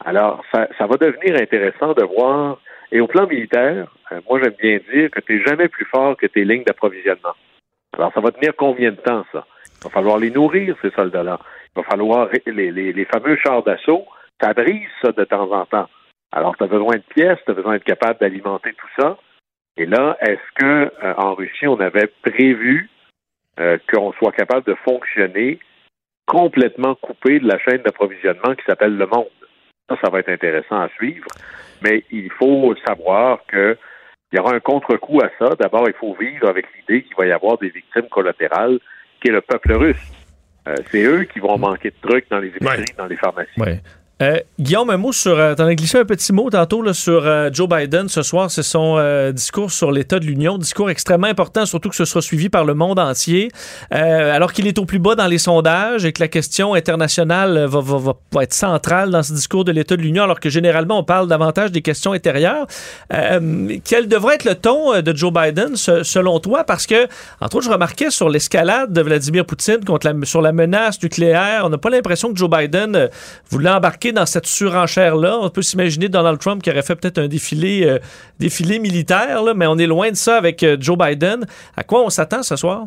[0.06, 2.60] Alors, ça, va devenir intéressant de voir.
[2.91, 6.18] Et au plan militaire, euh, moi, j'aime bien dire que tu n'es jamais plus fort
[6.18, 7.36] que tes lignes d'approvisionnement.
[7.97, 9.45] Alors, ça va tenir combien de temps, ça?
[9.80, 11.39] Il va falloir les nourrir, ces soldats-là.
[11.76, 14.06] Il va falloir les fameux chars d'assaut,
[14.41, 15.88] ça brise ça de temps en temps.
[16.32, 19.18] Alors, tu as besoin de pièces, tu as besoin d'être capable d'alimenter tout ça.
[19.78, 22.89] Et là, est-ce que euh, en Russie, on avait prévu
[23.60, 25.60] euh, qu'on soit capable de fonctionner
[26.26, 29.28] complètement coupé de la chaîne d'approvisionnement qui s'appelle le monde?
[29.90, 31.28] Ça, ça va être intéressant à suivre.
[31.82, 33.78] Mais il faut savoir que
[34.32, 35.56] il y aura un contre-coup à ça.
[35.60, 38.80] D'abord, il faut vivre avec l'idée qu'il va y avoir des victimes collatérales,
[39.22, 40.12] qui est le peuple russe.
[40.68, 42.86] Euh, c'est eux qui vont manquer de trucs dans les épiceries, Ouais.
[42.98, 43.60] dans les pharmacies.
[43.60, 43.82] Ouais.
[44.22, 45.38] Euh, Guillaume, un mot sur.
[45.40, 48.52] Euh, T'en as glissé un petit mot tantôt là, sur euh, Joe Biden ce soir.
[48.52, 49.00] C'est son
[49.34, 50.58] discours sur l'état de l'Union.
[50.58, 53.50] Discours extrêmement important, surtout que ce sera suivi par le monde entier.
[53.90, 57.80] Alors qu'il est au plus bas dans les sondages et que la question internationale va,
[57.82, 57.98] va-
[58.32, 61.28] va- être centrale dans ce discours de l'état de l'Union, alors que généralement on parle
[61.28, 62.68] davantage des questions intérieures.
[63.10, 66.64] Quel devrait être le ton de Joe Biden se- selon toi?
[66.64, 67.08] Parce que,
[67.40, 71.64] entre autres, je remarquais sur l'escalade de Vladimir Poutine contre la, sur la menace nucléaire,
[71.66, 73.10] on n'a pas l'impression que Joe Biden
[73.50, 75.39] voulait embarquer dans cette surenchère-là.
[75.41, 77.99] On peut s'imaginer Donald Trump qui aurait fait peut-être un défilé, euh,
[78.39, 81.45] défilé militaire, mais on est loin de ça avec euh, Joe Biden.
[81.76, 82.86] À quoi on s'attend ce soir?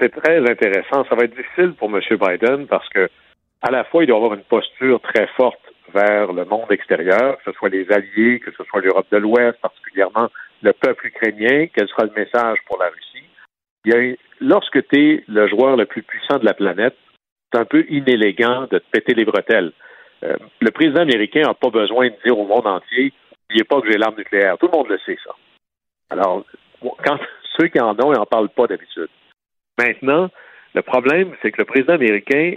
[0.00, 1.04] C'est très intéressant.
[1.08, 2.00] Ça va être difficile pour M.
[2.10, 3.08] Biden parce que,
[3.62, 5.60] à la fois, il doit avoir une posture très forte
[5.94, 9.60] vers le monde extérieur, que ce soit les alliés, que ce soit l'Europe de l'Ouest,
[9.60, 10.28] particulièrement
[10.62, 14.16] le peuple ukrainien, quel sera le message pour la Russie?
[14.40, 16.96] Lorsque tu es le joueur le plus puissant de la planète,
[17.54, 19.72] c'est un peu inélégant de te péter les bretelles.
[20.24, 23.12] Euh, le président américain n'a pas besoin de dire au monde entier
[23.48, 24.56] n'oubliez pas que j'ai l'arme nucléaire.
[24.58, 25.34] Tout le monde le sait, ça.
[26.10, 26.44] Alors,
[27.04, 27.18] quand
[27.58, 29.08] ceux qui en ont, ils n'en parlent pas d'habitude.
[29.78, 30.30] Maintenant,
[30.74, 32.56] le problème, c'est que le président américain,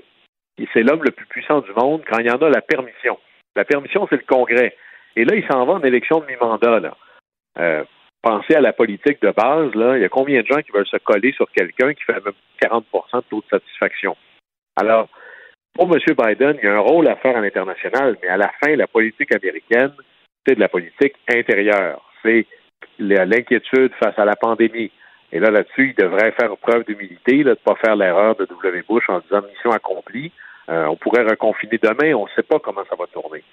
[0.57, 3.19] il- c'est l'homme le plus puissant du monde quand il en a la permission.
[3.55, 4.75] La permission, c'est le Congrès.
[5.15, 6.95] Et là, il s'en va en élection de mi-mandat.
[7.59, 7.83] Euh,
[8.21, 9.73] pensez à la politique de base.
[9.75, 9.97] Là.
[9.97, 12.33] Il y a combien de gens qui veulent se coller sur quelqu'un qui fait même
[12.61, 14.15] 40% de taux de satisfaction?
[14.77, 15.09] Alors,
[15.73, 15.99] pour M.
[16.17, 18.87] Biden, il y a un rôle à faire à l'international, mais à la fin, la
[18.87, 19.91] politique américaine,
[20.45, 22.01] c'est de la politique intérieure.
[22.23, 22.45] C'est
[22.99, 24.91] l'inquiétude face à la pandémie.
[25.31, 28.83] Et là, là-dessus, il devrait faire preuve d'humilité, de ne pas faire l'erreur de W.
[28.87, 30.31] Bush en disant mission accomplie.
[30.69, 33.43] Euh, on pourrait reconfiner demain, on ne sait pas comment ça va tourner.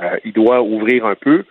[0.00, 1.44] Euh, il doit ouvrir un peu.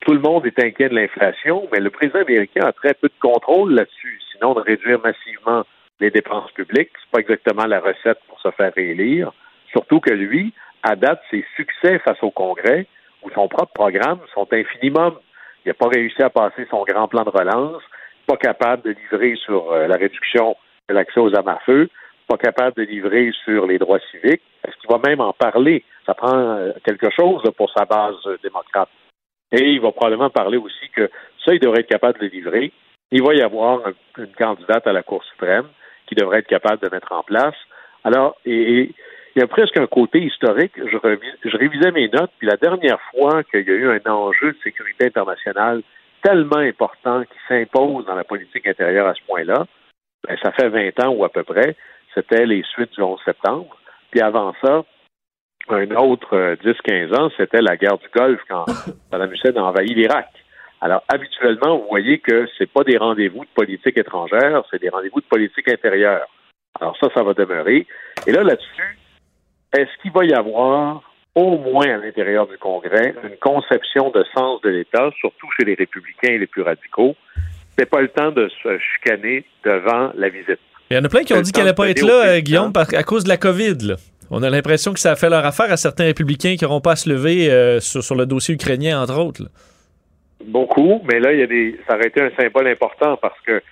[0.00, 3.20] Tout le monde est inquiet de l'inflation, mais le président américain a très peu de
[3.20, 5.64] contrôle là-dessus, sinon de réduire massivement
[6.02, 6.90] les dépenses publiques.
[7.00, 9.32] C'est pas exactement la recette pour se faire réélire.
[9.70, 12.86] Surtout que lui, à date, ses succès face au Congrès
[13.22, 15.14] ou son propre programme sont infinimum.
[15.64, 17.82] Il n'a pas réussi à passer son grand plan de relance,
[18.26, 20.56] pas capable de livrer sur euh, la réduction
[20.88, 21.88] de l'accès aux armes à feu,
[22.26, 24.42] pas capable de livrer sur les droits civiques.
[24.66, 25.84] Est-ce qu'il va même en parler?
[26.04, 28.88] Ça prend euh, quelque chose pour sa base euh, démocrate.
[29.52, 31.08] Et il va probablement parler aussi que
[31.44, 32.72] ça, il devrait être capable de livrer.
[33.12, 35.66] Il va y avoir un- une candidate à la Cour suprême
[36.12, 37.54] qui devrait être capable de mettre en place.
[38.04, 38.94] Alors, et, et
[39.34, 40.72] il y a presque un côté historique.
[40.76, 44.10] Je, revis- je révisais mes notes, puis la dernière fois qu'il y a eu un
[44.10, 45.82] enjeu de sécurité internationale
[46.22, 49.66] tellement important qui s'impose dans la politique intérieure à ce point-là,
[50.28, 51.76] ben, ça fait 20 ans ou à peu près,
[52.14, 53.76] c'était les suites du 11 septembre.
[54.10, 54.84] Puis avant ça,
[55.68, 58.66] un autre euh, 10-15 ans, c'était la guerre du Golfe quand
[59.10, 60.28] Saddam Hussein a envahi l'Irak.
[60.84, 65.20] Alors, habituellement, vous voyez que c'est pas des rendez-vous de politique étrangère, c'est des rendez-vous
[65.20, 66.26] de politique intérieure.
[66.80, 67.86] Alors ça, ça va demeurer.
[68.26, 68.98] Et là, là-dessus,
[69.78, 71.02] est-ce qu'il va y avoir,
[71.36, 75.74] au moins à l'intérieur du Congrès, une conception de sens de l'État, surtout chez les
[75.74, 77.14] républicains et les plus radicaux?
[77.78, 80.58] C'est pas le temps de se chicaner devant la visite.
[80.90, 82.72] Il y en a plein qui ont dit qu'elle n'allait pas être là, euh, Guillaume,
[82.72, 83.76] par- à cause de la COVID.
[83.86, 83.94] là.
[84.30, 86.92] On a l'impression que ça a fait leur affaire à certains républicains qui n'auront pas
[86.92, 89.42] à se lever euh, sur, sur le dossier ukrainien, entre autres.
[89.44, 89.48] là.
[90.46, 91.78] Beaucoup, mais là, il y a des.
[91.86, 93.62] Ça aurait été un symbole important parce que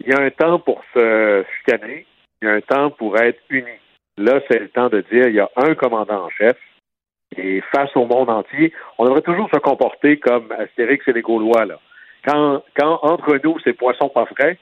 [0.00, 2.06] il y a un temps pour se chicaner,
[2.42, 3.80] il y a un temps pour être unis.
[4.18, 6.56] Là, c'est le temps de dire il y a un commandant en chef
[7.36, 11.64] et face au monde entier, on devrait toujours se comporter comme Astérix et les Gaulois.
[11.64, 11.78] Là.
[12.26, 14.58] Quand, quand entre nous, c'est poisson pas frais,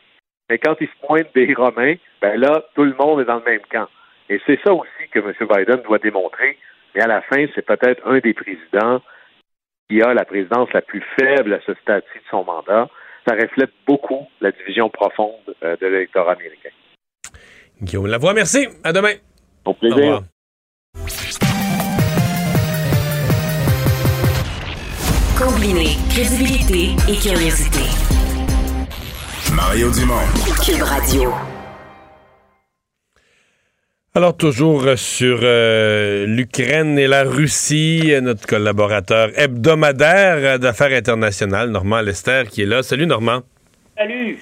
[0.48, 3.44] mais quand ils se pointent des Romains, ben là, tout le monde est dans le
[3.44, 3.88] même camp.
[4.28, 5.32] Et c'est ça aussi que M.
[5.40, 6.58] Biden doit démontrer.
[6.94, 9.02] Mais à la fin, c'est peut-être un des présidents
[9.89, 12.89] qui a la présidence la plus faible à ce stade-ci de son mandat.
[13.26, 16.70] Ça reflète beaucoup la division profonde euh, de l'électorat américain.
[17.82, 18.68] Guillaume Lavoie, merci.
[18.82, 19.14] À demain.
[19.64, 19.97] Au Au plaisir.
[19.99, 20.22] revoir.
[25.39, 27.80] Combiner crédibilité et curiosité.
[29.55, 30.26] Mario Dumont.
[30.64, 31.53] Cube Radio.
[34.16, 41.68] Alors, toujours euh, sur euh, l'Ukraine et la Russie, euh, notre collaborateur hebdomadaire d'affaires internationales,
[41.70, 42.84] Normand Lester, qui est là.
[42.84, 43.42] Salut, Normand.
[43.98, 44.38] Salut.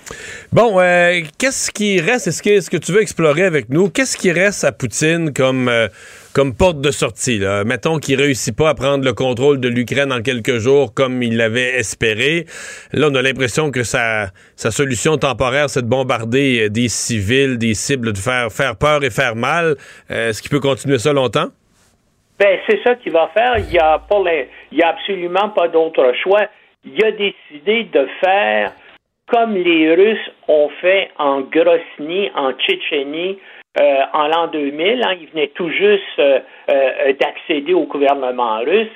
[0.52, 2.26] Bon, euh, qu'est-ce qui reste?
[2.26, 3.88] Est-ce que, que tu veux explorer avec nous?
[3.88, 5.88] Qu'est-ce qui reste à Poutine comme, euh,
[6.34, 7.40] comme porte de sortie?
[7.64, 11.36] Mettons qu'il réussit pas à prendre le contrôle de l'Ukraine en quelques jours comme il
[11.36, 12.46] l'avait espéré.
[12.92, 17.58] Là, on a l'impression que sa, sa solution temporaire, c'est de bombarder euh, des civils,
[17.58, 19.76] des cibles, de faire, faire peur et faire mal.
[20.10, 21.48] Euh, est-ce qu'il peut continuer ça longtemps?
[22.38, 23.58] Ben, c'est ça qu'il va faire.
[23.58, 26.46] Il y a, a absolument pas d'autre choix.
[26.84, 28.72] Il a décidé de faire
[29.32, 33.38] comme les Russes ont fait en Grosny, en Tchétchénie,
[33.78, 35.02] en l'an 2000.
[35.04, 36.20] Hein, il venait tout juste
[36.68, 38.90] d'accéder au gouvernement russe.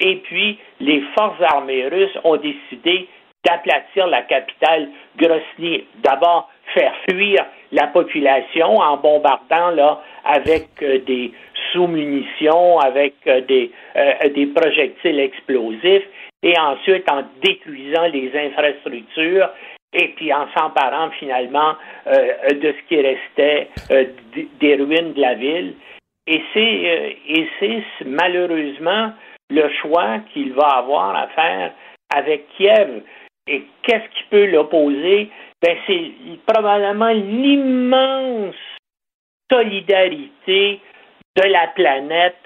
[0.00, 3.08] Et puis, les forces armées russes ont décidé
[3.44, 5.84] d'aplatir la capitale Grosny.
[6.02, 11.32] D'abord, faire fuir la population en bombardant là avec euh, des
[11.72, 16.04] sous-munitions, avec euh, des, euh, des projectiles explosifs,
[16.42, 19.48] et ensuite en détruisant les infrastructures
[19.92, 21.74] et puis en s'emparant finalement
[22.06, 23.68] de ce qui restait
[24.60, 25.74] des ruines de la ville.
[26.26, 29.12] Et c'est, et c'est malheureusement
[29.50, 31.72] le choix qu'il va avoir à faire
[32.14, 33.02] avec Kiev.
[33.48, 35.28] Et qu'est-ce qui peut l'opposer?
[35.60, 36.12] Ben, c'est
[36.46, 38.54] probablement l'immense
[39.50, 40.80] solidarité
[41.36, 42.36] de la planète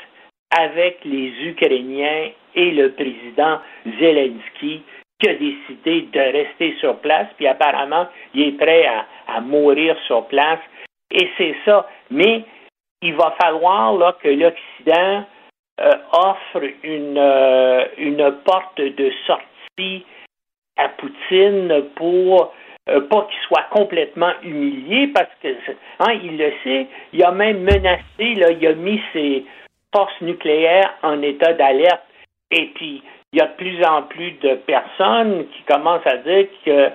[0.57, 3.61] avec les Ukrainiens et le président
[4.01, 4.83] Zelensky
[5.29, 8.87] a décidé de rester sur place, puis apparemment, il est prêt
[9.27, 10.61] à, mourir sur place.
[11.11, 11.89] Et c'est ça.
[12.11, 12.45] Mais
[13.03, 15.25] il va falloir là, que l'Occident
[15.81, 20.05] euh, offre une, euh, une porte de sortie
[20.77, 22.55] à Poutine pour
[22.89, 25.49] euh, pas qu'il soit complètement humilié parce que
[26.01, 29.45] hein, il le sait, il a même menacé, il a mis ses
[29.95, 32.05] forces nucléaires en état d'alerte.
[32.51, 33.03] Et puis,
[33.35, 36.93] il y a de plus en plus de personnes qui commencent à dire qu'il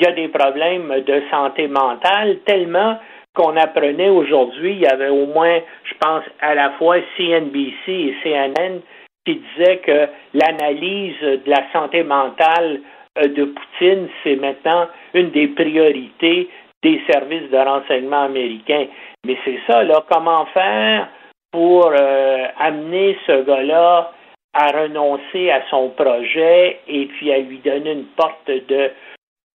[0.00, 2.98] y a des problèmes de santé mentale tellement
[3.34, 8.14] qu'on apprenait aujourd'hui, il y avait au moins, je pense, à la fois CNBC et
[8.22, 8.80] CNN
[9.24, 12.80] qui disaient que l'analyse de la santé mentale
[13.18, 16.50] euh, de Poutine, c'est maintenant une des priorités
[16.82, 18.86] des services de renseignement américains.
[19.26, 21.08] Mais c'est ça, là, comment faire
[21.52, 24.12] pour euh, amener ce gars-là
[24.52, 28.90] à renoncer à son projet et puis à lui donner une porte de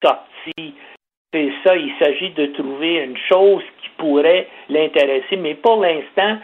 [0.03, 0.75] sortie.
[1.33, 6.39] C'est ça, il s'agit de trouver une chose qui pourrait l'intéresser, mais pour l'instant,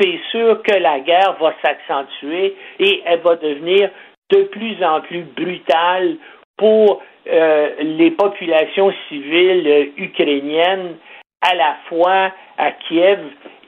[0.00, 3.90] c'est sûr que la guerre va s'accentuer et elle va devenir
[4.30, 6.16] de plus en plus brutale
[6.56, 10.96] pour euh, les populations civiles ukrainiennes
[11.42, 13.20] à la fois à Kiev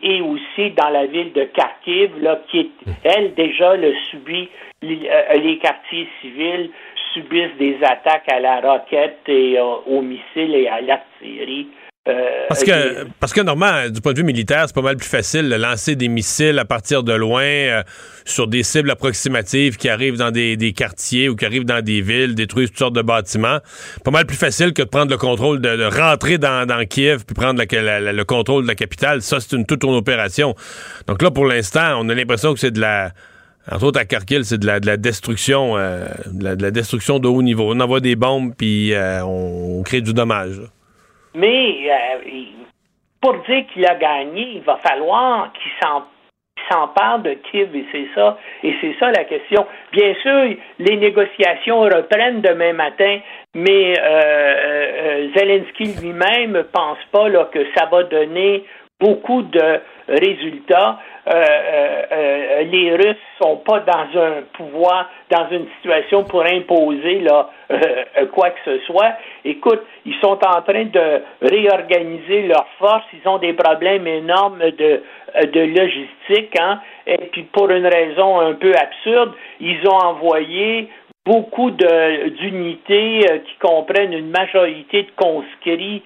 [0.03, 2.71] et aussi dans la ville de Kharkiv, là, qui,
[3.05, 4.49] elle, déjà, le subit,
[4.83, 6.71] les, euh, les quartiers civils
[7.13, 11.69] subissent des attaques à la roquette et euh, aux missiles et à l'artillerie.
[12.09, 12.15] Euh,
[12.49, 15.49] parce que, parce que normalement, du point de vue militaire, c'est pas mal plus facile
[15.49, 17.83] de lancer des missiles à partir de loin euh,
[18.25, 22.35] sur des cibles approximatives qui arrivent dans des, quartiers ou qui arrivent dans des villes,
[22.35, 23.59] détruisent toutes sortes de bâtiments.
[24.05, 27.61] Pas mal plus facile que de prendre le contrôle, de, rentrer dans, Kiev puis prendre
[27.61, 29.21] le contrôle de la capitale.
[29.23, 30.55] Ça, c'est une toute une opération.
[31.07, 33.13] Donc là, pour l'instant, on a l'impression que c'est de la
[33.71, 37.29] entre autres à Kharkiv, c'est de la, de la destruction, euh, de, la, destruction de
[37.29, 37.71] haut niveau.
[37.71, 40.59] On envoie des bombes puis on, crée du dommage.
[41.39, 42.19] Mais euh,
[43.21, 45.71] pour dire qu'il a gagné, il va falloir qu'il
[46.69, 49.65] s'empare de Kiev et c'est ça et c'est ça la question.
[49.93, 53.21] Bien sûr, les négociations reprennent demain matin,
[53.55, 58.65] mais euh, euh, Zelensky lui-même pense pas que ça va donner
[58.99, 60.99] beaucoup de résultats.
[61.29, 67.21] Euh, euh, euh, les Russes sont pas dans un pouvoir, dans une situation pour imposer
[67.21, 67.51] là
[68.33, 69.13] quoi que ce soit.
[69.45, 73.05] Écoute, ils sont en train de réorganiser leurs forces.
[73.13, 75.03] Ils ont des problèmes énormes de
[75.53, 76.81] de logistique, hein.
[77.07, 80.89] Et puis pour une raison un peu absurde, ils ont envoyé
[81.29, 86.03] beaucoup d'unités qui comprennent une majorité de conscrits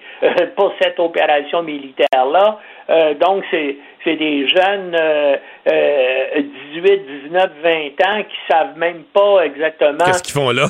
[0.57, 2.59] pour cette opération militaire-là.
[2.89, 5.37] Euh, donc, c'est, des jeunes euh,
[6.73, 7.71] 18, 19, 20
[8.05, 10.03] ans qui savent même pas exactement.
[10.05, 10.67] Qu'est-ce qu'ils font là?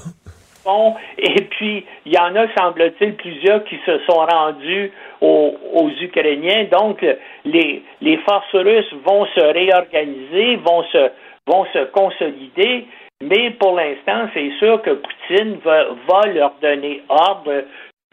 [1.18, 6.68] Et puis, il y en a, semble-t-il, plusieurs qui se sont rendus aux, aux Ukrainiens.
[6.72, 7.06] Donc,
[7.44, 11.10] les, les forces russes vont se réorganiser, vont se,
[11.48, 12.86] vont se consolider.
[13.24, 17.64] Mais pour l'instant, c'est sûr que Poutine va, leur donner ordre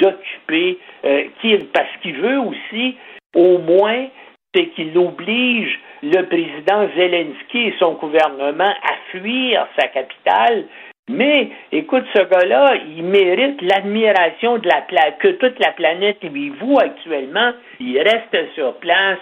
[0.01, 2.97] d'occuper euh, Kiev parce qu'il veut aussi
[3.35, 4.07] au moins,
[4.55, 10.65] c'est qu'il oblige le président Zelensky et son gouvernement à fuir sa capitale.
[11.09, 16.79] Mais, écoute, ce gars-là, il mérite l'admiration de la que toute la planète lui voue
[16.79, 17.51] actuellement.
[17.81, 19.19] Il reste sur place,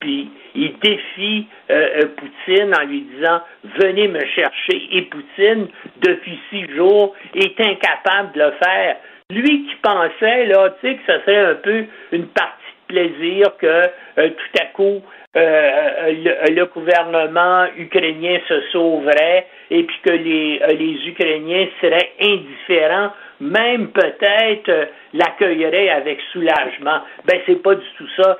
[0.00, 3.40] puis il défie euh, euh, Poutine en lui disant
[3.80, 4.88] venez me chercher.
[4.92, 5.68] Et Poutine,
[6.02, 8.96] depuis six jours, est incapable de le faire.
[9.30, 13.66] Lui qui pensait là, tu sais, que ce serait un peu une partie plaisir que
[13.66, 15.02] euh, tout à coup
[15.36, 16.12] euh, euh,
[16.48, 24.88] le, gouvernement ukrainien se sauverait et puis que les, les Ukrainiens seraient indifférents, même peut-être
[25.12, 27.00] l'accueilleraient avec soulagement.
[27.26, 28.38] Ben c'est pas du tout ça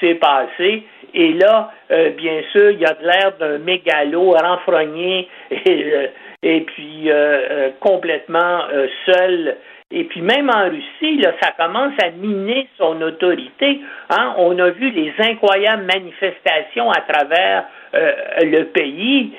[0.00, 0.84] s'est passé.
[1.14, 6.06] Et là, euh, bien sûr, il y a de l'air d'un mégalo renfrogné et, euh,
[6.42, 8.60] et puis euh, complètement
[9.06, 9.56] seul
[9.90, 13.80] et puis même en Russie, là, ça commence à miner son autorité.
[14.10, 14.34] Hein.
[14.36, 19.32] On a vu les incroyables manifestations à travers le pays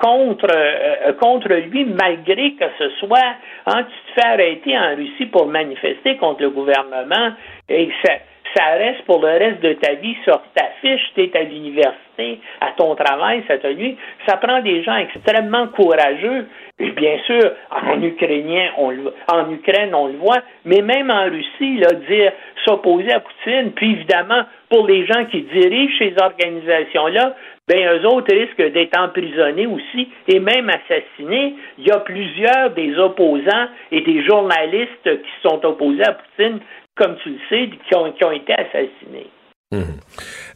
[0.00, 3.36] contre contre lui, malgré que ce soit,
[3.66, 7.30] hein, tu te fais arrêter en Russie pour manifester contre le gouvernement
[7.68, 8.14] et ça,
[8.54, 12.40] ça reste pour le reste de ta vie sur ta fiche, tu es à l'université,
[12.60, 13.96] à ton travail, cette nuit.
[14.26, 16.46] Ça prend des gens extrêmement courageux.
[16.78, 21.24] Et bien sûr, en Ukrainien, on le, en Ukraine, on le voit, mais même en
[21.24, 22.32] Russie, là, dire
[22.64, 27.34] s'opposer à Poutine, puis évidemment, pour les gens qui dirigent ces organisations-là,
[27.68, 31.54] ben eux autres risquent d'être emprisonnés aussi et même assassinés.
[31.78, 36.60] Il y a plusieurs des opposants et des journalistes qui sont opposés à Poutine
[36.98, 39.30] comme tu le sais, qui ont, qui ont été assassinés.
[39.72, 40.00] Mhm.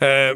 [0.03, 0.35] Euh,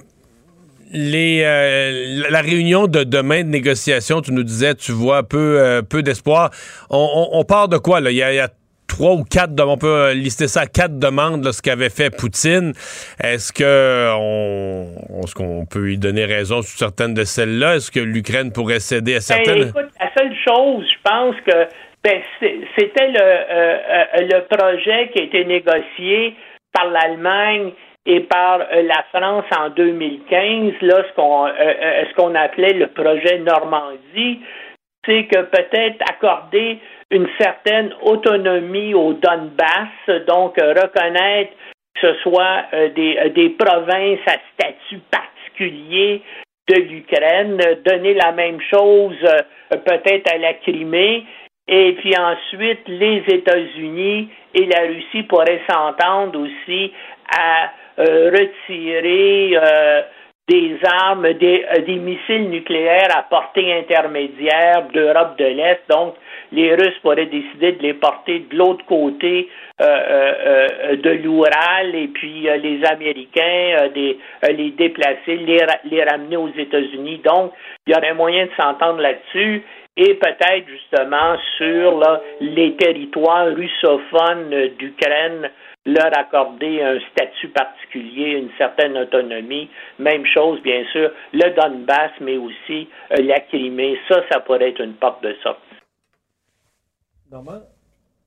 [0.92, 5.82] les, euh, la réunion de demain de négociation, tu nous disais, tu vois peu, euh,
[5.82, 6.50] peu d'espoir.
[6.90, 8.00] On, on, part de quoi?
[8.00, 8.10] Là?
[8.10, 8.48] Il, y a,
[8.86, 12.72] trois ou quatre, on peut lister ça à quatre demandes, là, ce qu'avait fait Poutine.
[13.22, 17.76] Est-ce que on, est-ce qu'on peut y donner raison sur certaines de celles-là?
[17.76, 19.68] Est-ce que l'Ukraine pourrait céder à ben, certaines?
[19.68, 22.22] écoute, la seule chose, je pense que ben,
[22.78, 26.36] c'était le, euh, euh, le projet qui a été négocié
[26.72, 27.72] par l'Allemagne
[28.06, 33.38] et par euh, la France en 2015, là, ce qu'on ce qu'on appelait le projet
[33.38, 34.38] Normandie,
[35.04, 36.78] c'est que peut-être accorder
[37.10, 41.50] une certaine autonomie au Donbass, donc reconnaître
[42.00, 46.22] que ce soit des, des provinces à statut particulier
[46.68, 49.16] de l'Ukraine, donner la même chose
[49.70, 51.24] peut-être à la Crimée
[51.68, 56.92] et puis ensuite, les États-Unis et la Russie pourraient s'entendre aussi
[57.36, 60.02] à euh, retirer euh,
[60.48, 65.80] des armes, des, euh, des, missiles nucléaires à portée intermédiaire d'Europe de l'Est.
[65.90, 66.14] Donc,
[66.52, 69.48] les Russes pourraient décider de les porter de l'autre côté
[69.78, 74.16] de l'Oural et puis les Américains des,
[74.48, 75.58] les déplacer, les,
[75.90, 77.20] les ramener aux États-Unis.
[77.24, 77.52] Donc,
[77.86, 79.62] il y aurait moyen de s'entendre là-dessus
[79.96, 82.02] et peut-être justement sur
[82.40, 85.50] les territoires russophones d'Ukraine,
[85.86, 89.70] leur accorder un statut particulier, une certaine autonomie.
[89.98, 93.98] Même chose, bien sûr, le Donbass, mais aussi euh, la Crimée.
[94.08, 95.60] Ça, ça pourrait être une porte de sortie.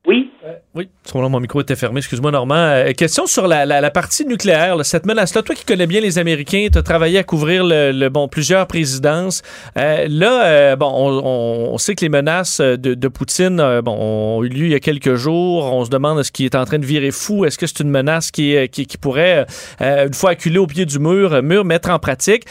[0.10, 0.32] Oui.
[0.44, 2.00] Euh, oui, mon micro était fermé.
[2.00, 2.56] Excuse-moi, Normand.
[2.56, 5.44] Euh, question sur la, partie nucléaire, cette menace-là.
[5.44, 9.44] Toi qui connais bien les Américains, tu as travaillé à couvrir le, bon, plusieurs présidences.
[9.78, 14.72] Euh, là, bon, on, sait que les menaces de, Poutine bon, ont eu lieu il
[14.72, 15.72] y a quelques jours.
[15.72, 17.46] On se demande ce qui est en train de virer fou.
[17.46, 19.46] Est-ce que c'est une menace qui, qui, pourrait,
[19.80, 22.46] une fois acculée au pied du mur, mur mettre en pratique?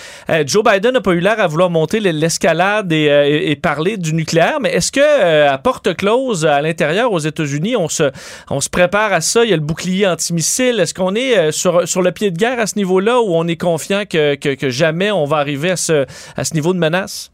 [0.46, 4.70] Joe Biden n'a pas eu l'air à vouloir monter l'escalade et, parler du nucléaire, mais
[4.70, 9.44] est-ce que à porte close à l'intérieur aux États-Unis, unis on se, prépare à ça.
[9.44, 10.80] Il y a le bouclier antimissile.
[10.80, 13.60] Est-ce qu'on est, euh, sur, le pied de guerre à ce niveau-là ou on est
[13.60, 14.36] confiant que,
[14.68, 17.32] jamais on va arriver à ce, niveau de menace?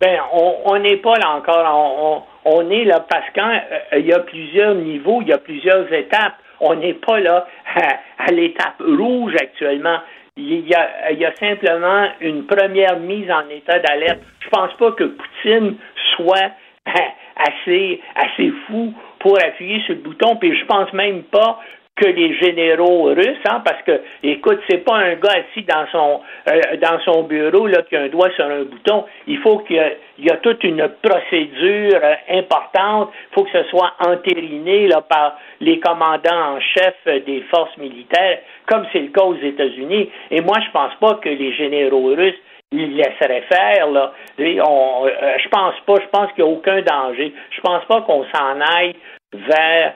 [0.00, 2.24] Ben, on n'est pas là encore.
[2.44, 6.34] On, est là parce qu'il euh, y a plusieurs niveaux, il y a plusieurs étapes.
[6.60, 7.46] On n'est pas là
[8.18, 9.98] à, l'étape rouge actuellement.
[10.36, 14.20] Il y, a, simplement une première mise en état d'alerte.
[14.40, 15.76] Je pense pas que Poutine
[16.14, 16.52] soit
[17.36, 18.92] assez fou
[19.26, 20.36] pour appuyer sur le bouton.
[20.36, 21.58] Puis je pense même pas
[21.96, 26.20] que les généraux russes, hein, parce que, écoute, c'est pas un gars assis dans son
[26.48, 29.06] euh, dans son bureau là qui a un doigt sur un bouton.
[29.26, 29.82] Il faut qu'il
[30.18, 33.10] y, a toute une procédure euh, importante.
[33.30, 38.40] Il faut que ce soit entériné là par les commandants en chef des forces militaires,
[38.66, 40.10] comme c'est le cas aux États-Unis.
[40.30, 42.38] Et moi, je pense pas que les généraux russes
[42.72, 43.90] il laisserait faire.
[43.90, 44.12] Là.
[44.38, 45.10] On, euh,
[45.42, 47.32] je pense pas, je pense qu'il n'y a aucun danger.
[47.50, 48.94] Je pense pas qu'on s'en aille
[49.32, 49.94] vers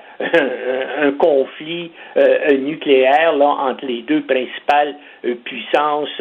[1.01, 6.21] un conflit euh, nucléaire là, entre les deux principales euh, puissances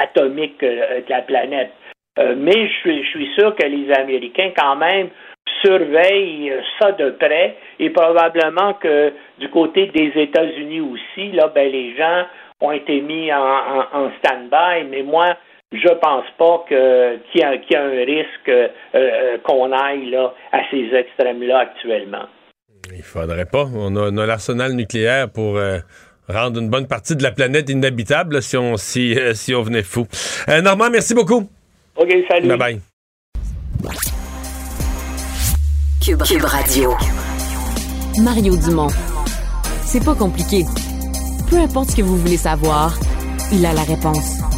[0.00, 1.72] atomiques de la planète.
[2.36, 5.08] mais je suis, je suis sûr que les Américains, quand même,
[5.64, 11.96] surveillent ça de près et probablement que du côté des États-Unis aussi, là, ben, les
[11.96, 12.24] gens
[12.60, 14.84] ont été mis en, en stand-by.
[14.90, 15.36] Mais moi,
[15.72, 20.88] je pense pas qu'il y, a un risque euh, euh, qu'on aille là, à ces
[20.94, 22.26] extrêmes-là actuellement.
[22.94, 23.66] Il faudrait pas.
[23.74, 25.78] On a, l'arsenal nucléaire pour euh,
[26.28, 30.06] rendre une bonne partie de la planète inhabitable si on, si, si on venait fou.
[30.62, 31.48] Normand, merci beaucoup.
[31.96, 32.48] OK, salut.
[32.48, 32.80] Bye bye.
[36.00, 36.94] Cube Radio.
[38.22, 38.88] Mario Dumont.
[39.82, 40.64] C'est pas compliqué.
[41.50, 42.98] Peu importe ce que vous voulez savoir,
[43.52, 44.57] il a la réponse.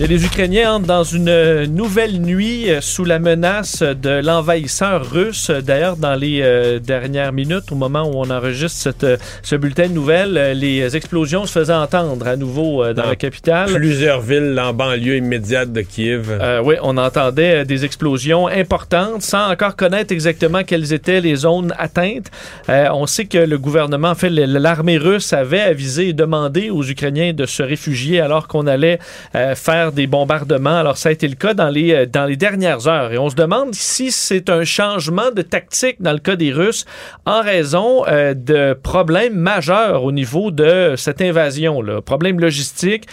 [0.00, 5.52] Les Ukrainiens entrent dans une nouvelle nuit euh, sous la menace de l'envahisseur russe.
[5.52, 9.86] D'ailleurs, dans les euh, dernières minutes, au moment où on enregistre cette, euh, ce bulletin
[9.86, 13.72] de nouvelles, euh, les explosions se faisaient entendre à nouveau euh, dans Dans la capitale.
[13.72, 16.26] Plusieurs villes en banlieue immédiate de Kiev.
[16.28, 21.36] Euh, oui, on entendait euh, des explosions importantes sans encore connaître exactement quelles étaient les
[21.36, 22.32] zones atteintes.
[22.68, 26.82] Euh, on sait que le gouvernement, en fait, l'armée russe avait avisé et demandé aux
[26.82, 28.98] Ukrainiens de se réfugier alors qu'on allait
[29.36, 29.54] euh,
[29.92, 30.78] des bombardements.
[30.78, 33.12] Alors, ça a été le cas dans les, euh, dans les dernières heures.
[33.12, 36.84] Et on se demande si c'est un changement de tactique dans le cas des Russes
[37.26, 42.00] en raison euh, de problèmes majeurs au niveau de cette invasion-là.
[42.02, 43.06] Problèmes logistiques.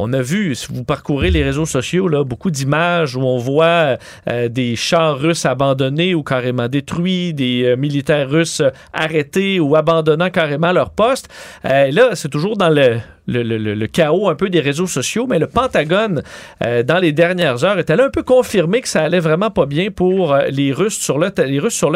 [0.00, 3.96] On a vu, si vous parcourez les réseaux sociaux, là, beaucoup d'images où on voit
[4.28, 9.74] euh, des chars russes abandonnés ou carrément détruits, des euh, militaires russes euh, arrêtés ou
[9.74, 11.28] abandonnant carrément leur poste.
[11.64, 16.22] Là, c'est toujours dans le, chaos un peu des réseaux sociaux, mais le Pentagone,
[16.60, 19.90] dans les dernières heures, est allé un peu confirmer que ça allait vraiment pas bien
[19.90, 21.30] pour les Russes sur le,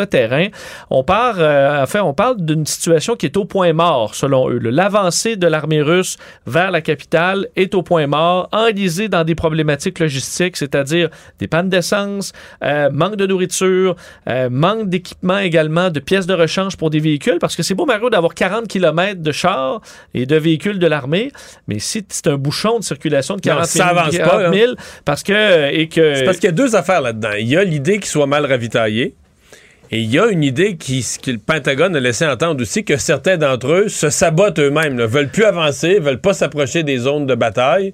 [0.07, 0.49] terrain.
[0.91, 4.59] On parle d'une situation qui est au point mort, selon eux.
[4.59, 9.99] L'avancée de l'armée russe vers la capitale est au point mort, enlisée dans des problématiques
[9.99, 12.33] logistiques, c'est-à-dire des pannes d'essence,
[12.63, 13.97] euh, manque de nourriture,
[14.29, 17.87] euh, manque d'équipement également, de pièces de rechange pour des véhicules, parce que c'est beau,
[17.87, 19.81] Mario, d'avoir 40 km de chars
[20.15, 21.31] et de véhicules de l'armée,
[21.69, 24.53] mais si c'est un bouchon de circulation de 40 Non, 000, ça avance 40 pas,
[24.53, 24.73] 000,
[25.05, 25.73] parce que...
[25.73, 27.33] Et que C'est parce qu'il y a deux affaires là-dedans.
[27.39, 29.15] Il y a l'idée qu'il soit mal ravitaillé.
[29.95, 32.97] Et il y a une idée qui, que le Pentagone a laissé entendre aussi que
[32.97, 37.27] certains d'entre eux se sabotent eux-mêmes, ne veulent plus avancer, veulent pas s'approcher des zones
[37.27, 37.93] de bataille.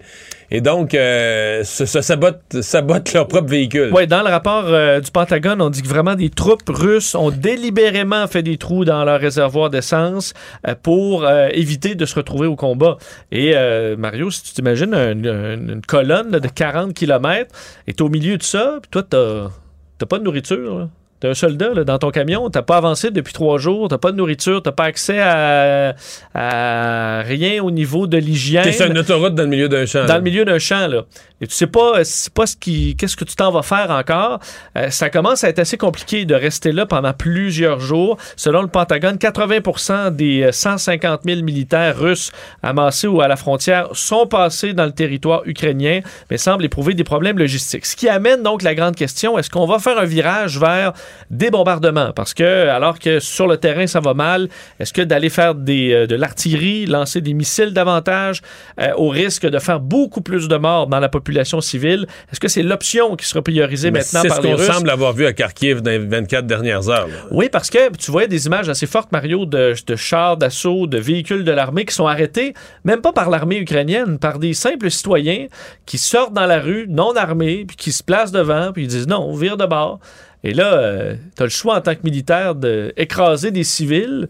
[0.52, 3.90] Et donc, euh, se, sabotent, sabotent leur propre véhicule.
[3.92, 7.32] Oui, dans le rapport euh, du Pentagone, on dit que vraiment des troupes russes ont
[7.32, 10.34] délibérément fait des trous dans leur réservoir d'essence
[10.68, 12.96] euh, pour éviter de se retrouver au combat.
[13.32, 13.54] Et
[13.98, 17.52] Mario, si tu t'imagines une, colonne de 40 km,
[17.88, 20.78] est au milieu de ça, puis toi, t'as pas de nourriture.
[20.78, 20.88] là.
[21.20, 24.12] T'es un soldat là, dans ton camion, t'as pas avancé depuis trois jours, t'as pas
[24.12, 25.94] de nourriture, t'as pas accès à,
[26.34, 28.62] à rien au niveau de l'hygiène.
[28.62, 30.02] T'es sur une autoroute dans le milieu d'un champ.
[30.02, 30.18] Dans là.
[30.18, 31.02] le milieu d'un champ, là.
[31.40, 33.90] Et tu sais pas, euh, c'est pas ce qui, qu'est-ce que tu t'en vas faire
[33.90, 34.40] encore.
[34.76, 38.16] Euh, ça commence à être assez compliqué de rester là pendant plusieurs jours.
[38.36, 43.88] Selon le Pentagone, 80% des euh, 150 000 militaires russes amassés ou à la frontière
[43.92, 46.00] sont passés dans le territoire ukrainien,
[46.30, 47.86] mais semblent éprouver des problèmes logistiques.
[47.86, 50.92] Ce qui amène donc la grande question, est-ce qu'on va faire un virage vers
[51.30, 52.12] des bombardements?
[52.12, 54.48] Parce que, alors que sur le terrain, ça va mal,
[54.80, 58.42] est-ce que d'aller faire des, euh, de l'artillerie, lancer des missiles davantage,
[58.80, 62.48] euh, au risque de faire beaucoup plus de morts dans la population civile, est-ce que
[62.48, 64.66] c'est l'option qui sera priorisée Mais maintenant C'est par ce les qu'on Russes?
[64.66, 67.06] semble avoir vu à Kharkiv dans les 24 dernières heures.
[67.08, 67.14] là.
[67.30, 70.98] Oui, parce que tu voyais des images assez fortes, Mario, de, de chars d'assaut, de
[70.98, 72.54] véhicules de l'armée qui sont arrêtés,
[72.84, 75.46] même pas par l'armée ukrainienne, par des simples citoyens
[75.86, 79.06] qui sortent dans la rue, non armés, puis qui se placent devant, puis ils disent
[79.08, 79.98] non, on vire de bord.
[80.44, 84.28] Et là, tu as le choix en tant que militaire d'écraser des civils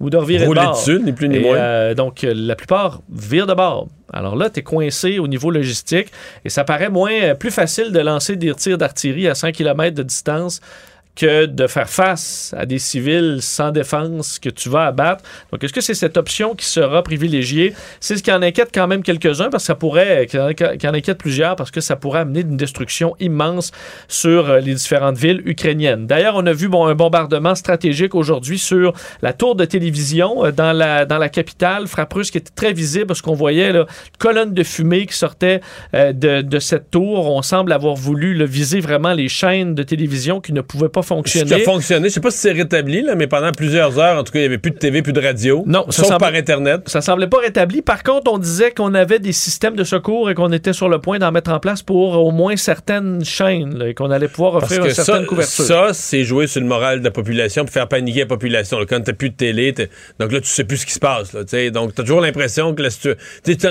[0.00, 0.76] ou de revirer Rouler de bord.
[0.76, 1.56] dessus, ni plus ni moins.
[1.56, 3.88] euh, donc, euh, la plupart virent de bord.
[4.12, 6.08] Alors là, tu es coincé au niveau logistique
[6.44, 9.94] et ça paraît moins, euh, plus facile de lancer des tirs d'artillerie à 100 km
[9.94, 10.60] de distance
[11.16, 15.24] que de faire face à des civils sans défense que tu vas abattre.
[15.52, 17.74] Donc, est-ce que c'est cette option qui sera privilégiée?
[18.00, 20.88] C'est ce qui en inquiète quand même quelques-uns, parce que ça pourrait, qui en, qui
[20.88, 23.72] en inquiète plusieurs, parce que ça pourrait amener une destruction immense
[24.08, 26.06] sur euh, les différentes villes ukrainiennes.
[26.06, 30.52] D'ailleurs, on a vu bon, un bombardement stratégique aujourd'hui sur la tour de télévision euh,
[30.52, 33.86] dans la, dans la capitale, frappe russe qui était très visible, parce qu'on voyait là,
[34.18, 35.60] colonne de fumée qui sortait
[35.94, 37.30] euh, de, de cette tour.
[37.30, 40.99] On semble avoir voulu là, viser vraiment les chaînes de télévision qui ne pouvaient pas
[41.02, 41.64] Ce qui a fonctionner.
[41.64, 44.38] fonctionné, je sais pas si c'est rétabli, là, mais pendant plusieurs heures, en tout cas,
[44.38, 45.62] il n'y avait plus de TV, plus de radio.
[45.66, 46.82] Non, ça sauf semble- par Internet.
[46.88, 47.82] Ça semblait pas rétabli.
[47.82, 50.98] Par contre, on disait qu'on avait des systèmes de secours et qu'on était sur le
[51.00, 54.56] point d'en mettre en place pour au moins certaines chaînes là, et qu'on allait pouvoir
[54.56, 55.64] offrir une certaine ça, couverture.
[55.64, 58.78] ça c'est jouer sur le moral de la population pour faire paniquer la population.
[58.78, 58.86] là.
[58.88, 59.72] Quand t'as plus de télé,
[60.18, 61.32] donc là, tu sais plus ce qui se passe.
[61.32, 61.70] Là, t'sais.
[61.70, 62.82] donc, t'as toujours l'impression que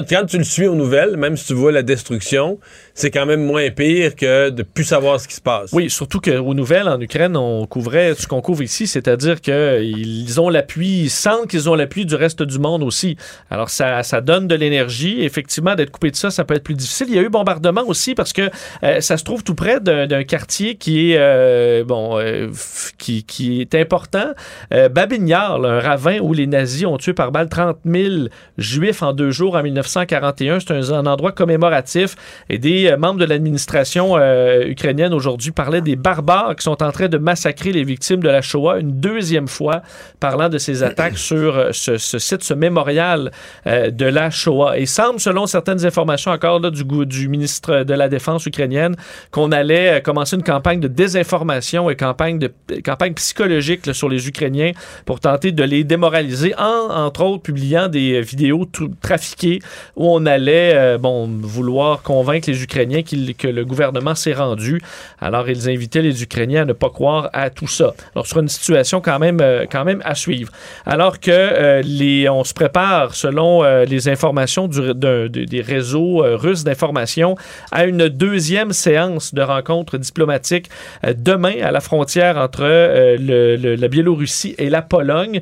[0.10, 2.60] quand tu le suis aux nouvelles, même si tu vois la destruction,
[2.94, 5.72] c'est quand même moins pire que de plus savoir ce qui se passe.
[5.74, 10.40] Oui, surtout qu'aux nouvelles, en Ukraine, l'Ukraine, on couvrait ce qu'on couvre ici, c'est-à-dire qu'ils
[10.40, 13.18] ont l'appui, ils sentent qu'ils ont l'appui du reste du monde aussi.
[13.50, 15.24] Alors, ça, ça donne de l'énergie.
[15.24, 17.08] Effectivement, d'être coupé de ça, ça peut être plus difficile.
[17.10, 18.50] Il y a eu bombardement aussi parce que
[18.84, 22.50] euh, ça se trouve tout près d'un quartier qui est, euh, bon, euh,
[22.98, 24.34] qui, qui est important.
[24.74, 29.14] Euh, là, un ravin où les nazis ont tué par balle 30 000 juifs en
[29.14, 30.60] deux jours en 1941.
[30.60, 32.16] C'est un, un endroit commémoratif.
[32.50, 36.92] Et des euh, membres de l'administration euh, ukrainienne aujourd'hui parlaient des barbares qui sont en
[36.92, 39.82] train de massacrer les victimes de la Shoah une deuxième fois,
[40.20, 43.32] parlant de ces attaques sur euh, ce, site, ce mémorial
[43.68, 44.78] euh, de la Shoah.
[44.78, 48.96] Et semble, selon certaines informations encore là, du, ministre de la Défense ukrainienne,
[49.32, 52.52] qu'on allait euh, commencer une campagne de désinformation et campagne, de,
[52.84, 54.72] campagne psychologique sur les Ukrainiens
[55.06, 59.60] pour tenter de les démoraliser, en, entre autres publiant des vidéos tr- trafiquées
[59.96, 64.82] où on allait bon, vouloir convaincre les Ukrainiens que le gouvernement s'est rendu.
[65.20, 67.94] Alors, ils invitaient les Ukrainiens à ne pas croire à tout ça.
[68.14, 70.52] Alors, ce sera une situation quand même, euh, quand même à suivre.
[70.86, 76.22] Alors que euh, les, on se prépare, selon euh, les informations du- de- des réseaux
[76.26, 77.38] euh, russes d'information,
[77.72, 80.70] à une deuxième séance de rencontres diplomatiques
[81.06, 85.40] euh, demain à la frontière entre le- le- la Biélorussie et la Pologne.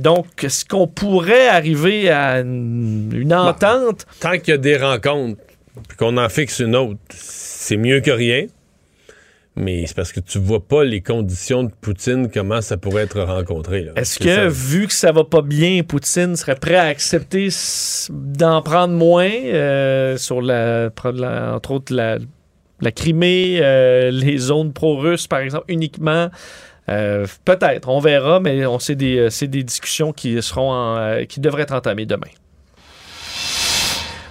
[0.00, 4.06] Donc, est-ce qu'on pourrait arriver à une, une entente?
[4.20, 5.40] Tant qu'il y a des rencontres,
[5.88, 8.46] puis qu'on en fixe une autre, c'est mieux que rien.
[9.56, 13.22] Mais c'est parce que tu vois pas les conditions de Poutine, comment ça pourrait être
[13.22, 13.88] rencontré.
[13.96, 14.48] Est-ce que, ça.
[14.48, 17.48] vu que ça va pas bien, Poutine serait prêt à accepter
[18.10, 20.90] d'en prendre moins euh, sur la,
[21.54, 22.18] entre autres la,
[22.82, 26.28] la Crimée, euh, les zones pro-russes, par exemple, uniquement?
[26.90, 31.40] Euh, Peut-être, on verra, mais on sait des, c'est des discussions qui seront en, qui
[31.40, 32.28] devraient être entamées demain.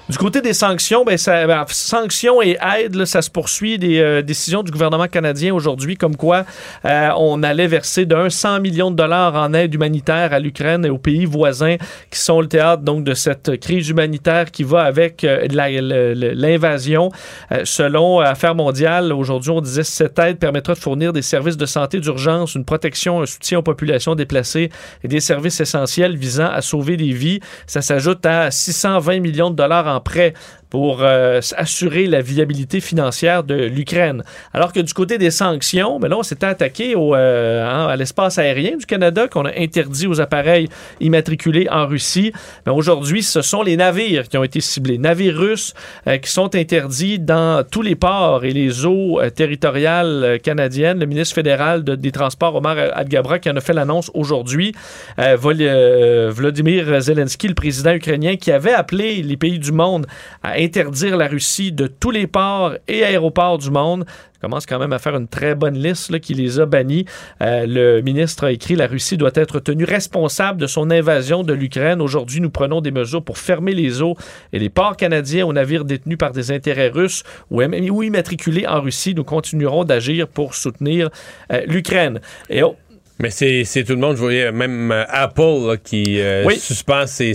[0.08, 3.80] Du côté des sanctions, ben, ça, ben, sanctions et aides, là, ça se poursuit.
[3.80, 6.46] Des euh, décisions du gouvernement canadien aujourd'hui, comme quoi
[6.86, 10.92] euh, on allait verser d'un 100 millions de dollars en aide humanitaire à l'Ukraine et
[10.92, 11.78] aux pays voisins
[12.12, 17.10] qui sont le théâtre donc de cette crise humanitaire qui va avec euh, l'invasion.
[17.52, 21.58] Euh, selon Affaires mondiales, aujourd'hui, on disait que cette aide permettra de fournir des services
[21.58, 24.70] de santé d'urgence, une protection, un soutien aux populations déplacées
[25.04, 27.40] et des services essentiels visant à sauver des vies.
[27.66, 30.34] Ça s'ajoute à 620 millions de dollars en prêts
[30.76, 34.24] pour euh, assurer la viabilité financière de l'Ukraine.
[34.54, 37.96] Alors que du côté des sanctions, ben là, on s'était attaqué au, euh, hein, à
[37.96, 40.68] l'espace aérien du Canada, qu'on a interdit aux appareils
[41.00, 42.34] immatriculés en Russie.
[42.66, 44.98] Mais aujourd'hui, ce sont les navires qui ont été ciblés.
[44.98, 45.74] Navires russes
[46.08, 51.00] euh, qui sont interdits dans tous les ports et les eaux territoriales canadiennes.
[51.00, 54.74] Le ministre fédéral de- des Transports, Omar Adgabra, qui en a fait l'annonce aujourd'hui.
[55.18, 60.06] Vladimir Zelensky, le président ukrainien, qui avait appelé les pays du monde
[60.44, 64.06] à interdire la Russie de tous les ports et aéroports du monde.
[64.42, 67.06] Commence quand même à faire une très bonne liste là, qui les a bannis.
[67.42, 71.54] Euh, le ministre a écrit La Russie doit être tenue responsable de son invasion de
[71.54, 72.02] l'Ukraine.
[72.02, 74.16] Aujourd'hui, nous prenons des mesures pour fermer les eaux
[74.54, 78.68] et les ports canadiens aux navires détenus par des intérêts russes ou, im- ou immatriculés
[78.68, 79.16] en Russie.
[79.16, 81.10] Nous continuerons d'agir pour soutenir
[81.52, 82.20] euh, l'Ukraine.
[82.50, 82.76] Et oh,
[83.20, 86.60] Mais c'est tout le monde, je voyais même euh, Apple là, qui euh, Oui.
[86.60, 87.34] suspend ses,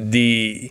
[0.00, 0.70] des,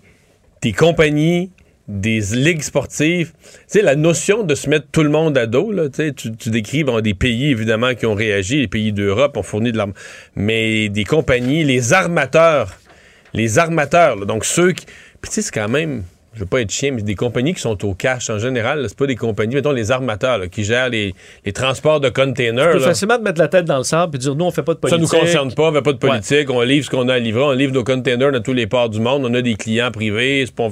[0.61, 1.51] des compagnies,
[1.87, 3.31] des ligues sportives.
[3.31, 6.13] Tu sais, la notion de se mettre tout le monde à dos, là, tu, sais,
[6.13, 9.93] tu, décris des pays évidemment qui ont réagi, les pays d'Europe ont fourni de l'arme,
[10.35, 12.77] mais des compagnies, les armateurs,
[13.33, 14.85] les armateurs, là, donc ceux qui.
[15.21, 16.03] Puis tu sais, c'est quand même.
[16.37, 18.97] Je veux pas être chien, mais des compagnies qui sont au cash en général, c'est
[18.97, 22.73] pas des compagnies, mettons les armateurs là, qui gèrent les, les transports de containers.
[22.73, 24.75] c'est facilement de mettre la tête dans le sable et dire nous, on fait pas
[24.75, 25.13] de Ça politique.
[25.13, 27.41] nous concerne pas, on fait pas de politique, on livre ce qu'on a à livrer,
[27.41, 30.45] on livre nos containers dans tous les ports du monde, on a des clients privés,
[30.45, 30.69] c'est pas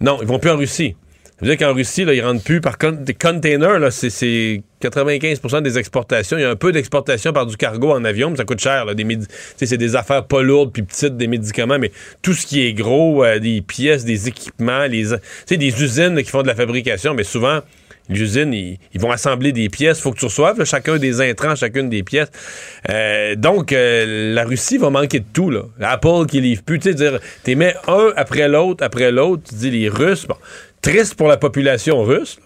[0.00, 0.96] Non, ils vont plus en Russie.
[1.40, 4.08] Ça veut dire qu'en Russie, là, ils rentrent plus par con- des containers, là, c'est,
[4.08, 6.38] c'est 95% des exportations.
[6.38, 8.84] Il y a un peu d'exportation par du cargo en avion, mais ça coûte cher.
[8.84, 9.04] Là, des
[9.56, 11.90] c'est des affaires pas lourdes puis petites, des médicaments, mais
[12.22, 15.06] tout ce qui est gros, euh, des pièces, des équipements, les,
[15.50, 17.60] des usines qui font de la fabrication, mais souvent,
[18.08, 20.00] l'usine, ils, vont assembler des pièces.
[20.00, 22.30] faut que tu reçoives chacun des intrants, chacune des pièces.
[22.90, 25.50] Euh, donc, euh, la Russie va manquer de tout.
[25.50, 25.62] Là.
[25.80, 26.78] Apple qui livre plus.
[26.78, 29.44] Tu dire, t'es mets un après l'autre, après l'autre.
[29.48, 30.26] Tu dis les Russes.
[30.26, 30.36] Bon,
[30.82, 32.38] triste pour la population russe,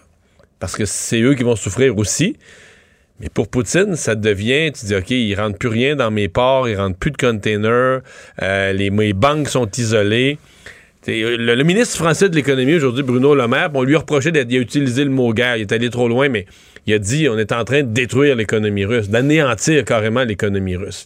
[0.59, 2.37] parce que c'est eux qui vont souffrir aussi.
[3.19, 6.69] Mais pour Poutine, ça devient, tu dis, OK, il rentre plus rien dans mes ports,
[6.69, 7.99] il rentre plus de containers,
[8.41, 10.37] euh, les, mes banques sont isolées.
[11.09, 14.51] T'sais, Le, ministre français de l'économie aujourd'hui, Bruno Le Maire, on lui a reproché d'être,
[14.53, 16.45] utilisé le mot guerre, il est allé trop loin, mais
[16.85, 21.05] il a dit on est en train de détruire l'économie russe, d'anéantir carrément l'économie russe.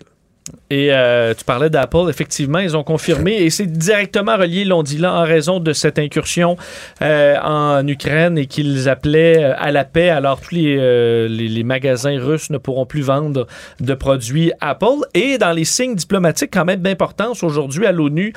[0.69, 4.97] Et euh, tu parlais d'Apple, effectivement, ils ont confirmé, et c'est directement relié, l'ont dit
[4.97, 6.57] là, en raison de cette incursion
[7.01, 10.09] euh, en Ukraine et qu'ils appelaient euh, à la paix.
[10.09, 13.47] Alors, tous les, euh, les, les magasins russes ne pourront plus vendre
[13.79, 15.05] de produits Apple.
[15.13, 18.33] Et dans les signes diplomatiques, quand même d'importance, aujourd'hui à l'ONU,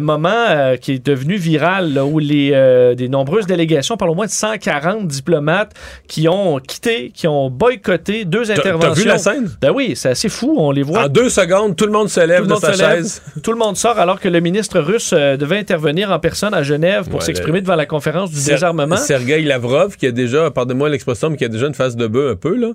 [0.00, 2.50] moment qui est devenu viral, là, où les,
[2.96, 5.74] des nombreuses délégations, par au moins de 140 diplomates
[6.08, 8.94] qui ont quitté, qui ont boycotté deux interventions.
[8.94, 9.50] T'as vu la scène?
[9.60, 12.20] Ben oui, c'est assez fou, on les voit En deux secondes, tout le monde se
[12.20, 13.22] lève tout de sa lève, chaise.
[13.42, 16.62] Tout le monde sort alors que le ministre russe euh, devait intervenir en personne à
[16.62, 18.96] Genève pour s'exprimer devant la conférence du Ser- désarmement.
[18.96, 22.32] Sergei Lavrov, qui a déjà, pardonnez-moi l'expression, mais qui a déjà une face de bœuf
[22.32, 22.68] un peu, là,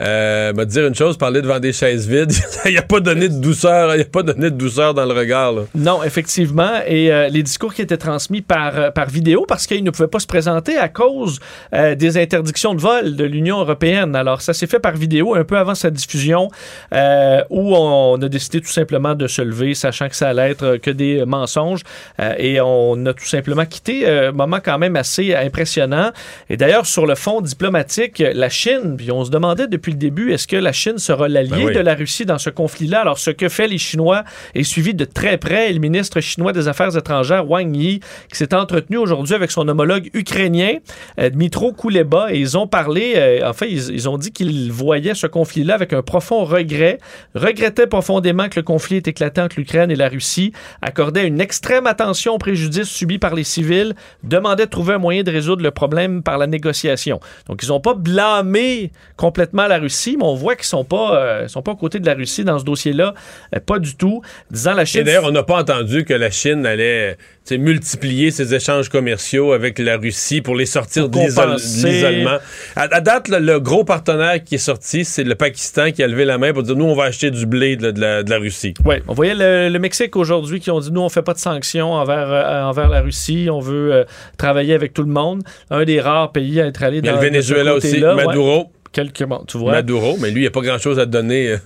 [0.00, 2.32] euh, m'a dit dire une chose, parler devant des chaises vides.
[2.66, 5.52] il n'a pas donné de douceur, il a pas donné de douceur dans le regard,
[5.52, 5.62] là.
[5.74, 6.80] Non, effectivement.
[6.86, 10.20] Et euh, les discours qui étaient transmis par, par vidéo parce qu'ils ne pouvaient pas
[10.20, 11.40] se présenter à cause
[11.72, 14.14] des interdictions de vol de l'Union européenne.
[14.14, 16.48] Alors, ça s'est fait par vidéo un peu avant sa diffusion
[16.92, 20.78] où on a décidé tout simplement de se lever, sachant que ça allait être euh,
[20.78, 21.82] que des mensonges.
[22.20, 24.08] Euh, et on a tout simplement quitté.
[24.08, 26.10] Euh, moment quand même assez impressionnant.
[26.48, 30.32] Et d'ailleurs, sur le fond diplomatique, la Chine, puis on se demandait depuis le début,
[30.32, 31.74] est-ce que la Chine sera l'allié Ben oui.
[31.74, 33.00] de la Russie dans ce conflit-là?
[33.00, 35.72] Alors, ce que fait les Chinois est suivi de très près.
[35.72, 38.00] Le ministre chinois des Affaires étrangères, Wang Yi,
[38.30, 40.76] qui s'est entretenu aujourd'hui avec son homologue ukrainien,
[41.18, 45.26] Dmitro Kuleba, et ils ont parlé, en fait, ils, ils ont dit qu'ils voyaient ce
[45.26, 46.98] conflit-là avec un profond regret,
[47.34, 51.88] regrettaient profondément que le conflit ait éclaté entre l'Ukraine et la Russie, accordaient une extrême
[51.88, 55.72] attention aux préjudices subis par les civils, demandaient de trouver un moyen de résoudre le
[55.72, 57.18] problème par la négociation.
[57.48, 61.48] Donc, ils n'ont pas blâmé complètement la Russie, mais on voit qu'ils sont pas, euh,
[61.48, 63.14] sont pas aux côtés de la Russie dans ce dossier-là,
[63.56, 64.22] euh, pas du tout.
[64.52, 65.00] Disant la Chine.
[65.00, 67.16] Et d'ailleurs, on n'a pas entendu que la Chine allait
[67.56, 72.38] multiplier ses échanges commerciaux avec la Russie pour les sortir Pour de l'isolement.
[72.76, 76.06] À, à date, le, le gros partenaire qui est sorti, c'est le Pakistan qui a
[76.06, 78.30] levé la main pour dire nous, on va acheter du blé de, de la, de
[78.30, 78.74] la Russie.
[78.84, 81.38] Oui, on voyait le, le Mexique aujourd'hui qui ont dit nous, on fait pas de
[81.38, 84.04] sanctions envers, euh, envers la Russie, on veut euh,
[84.36, 85.42] travailler avec tout le monde.
[85.70, 88.14] Un des rares pays à être allé Il y a dans le Venezuela aussi, ouais.
[88.14, 88.72] Maduro.
[88.92, 89.72] Quelques, bon, tu vois.
[89.72, 91.48] Maduro, mais lui, il n'y a pas grand-chose à donner.
[91.52, 91.56] euh,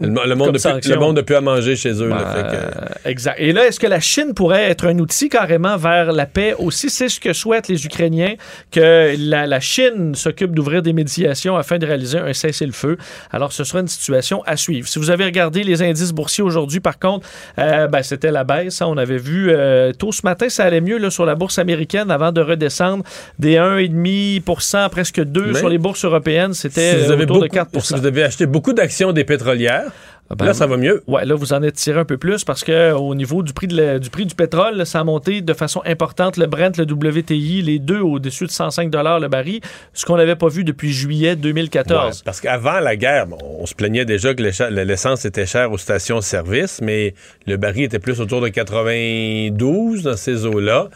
[0.00, 2.08] Le, le monde n'a plus- à manger chez eux.
[2.08, 2.56] là, fait
[3.04, 3.36] que- Exact.
[3.38, 6.88] Et là, est-ce que la Chine pourrait être un outil carrément vers la paix aussi?
[6.90, 8.34] C'est ce que souhaitent les Ukrainiens,
[8.70, 12.96] que la, la Chine s'occupe d'ouvrir des médiations afin de réaliser un cessez-le-feu.
[13.32, 14.86] Alors, ce sera une situation à suivre.
[14.88, 17.26] Si vous avez regardé les indices boursiers aujourd'hui, par contre,
[17.58, 18.80] euh, ben, c'était la baisse.
[18.82, 18.86] hein.
[18.88, 22.10] On avait vu euh, tôt ce matin, ça allait mieux là, sur la bourse américaine
[22.10, 23.04] avant de redescendre
[23.38, 26.54] des 1,5% presque 2 Mais sur les bourses européennes.
[26.54, 29.12] C'était si vous euh, avez, autour de beaucoup- 4 si vous avez acheté beaucoup d'actions
[29.12, 29.87] des pétrolières,
[30.36, 31.02] ben, là, ça va mieux.
[31.06, 33.66] Ouais, là, vous en êtes tiré un peu plus parce que au niveau du prix,
[33.66, 36.36] de la- du, prix du pétrole, là, ça a monté de façon importante.
[36.36, 39.60] Le Brent, le WTI, les deux au-dessus de 105 le baril,
[39.94, 42.16] ce qu'on n'avait pas vu depuis juillet 2014.
[42.18, 45.78] Ouais, parce qu'avant la guerre, bon, on se plaignait déjà que l'essence était chère aux
[45.78, 47.14] stations-service, mais
[47.46, 50.88] le baril était plus autour de 92 dans ces eaux-là.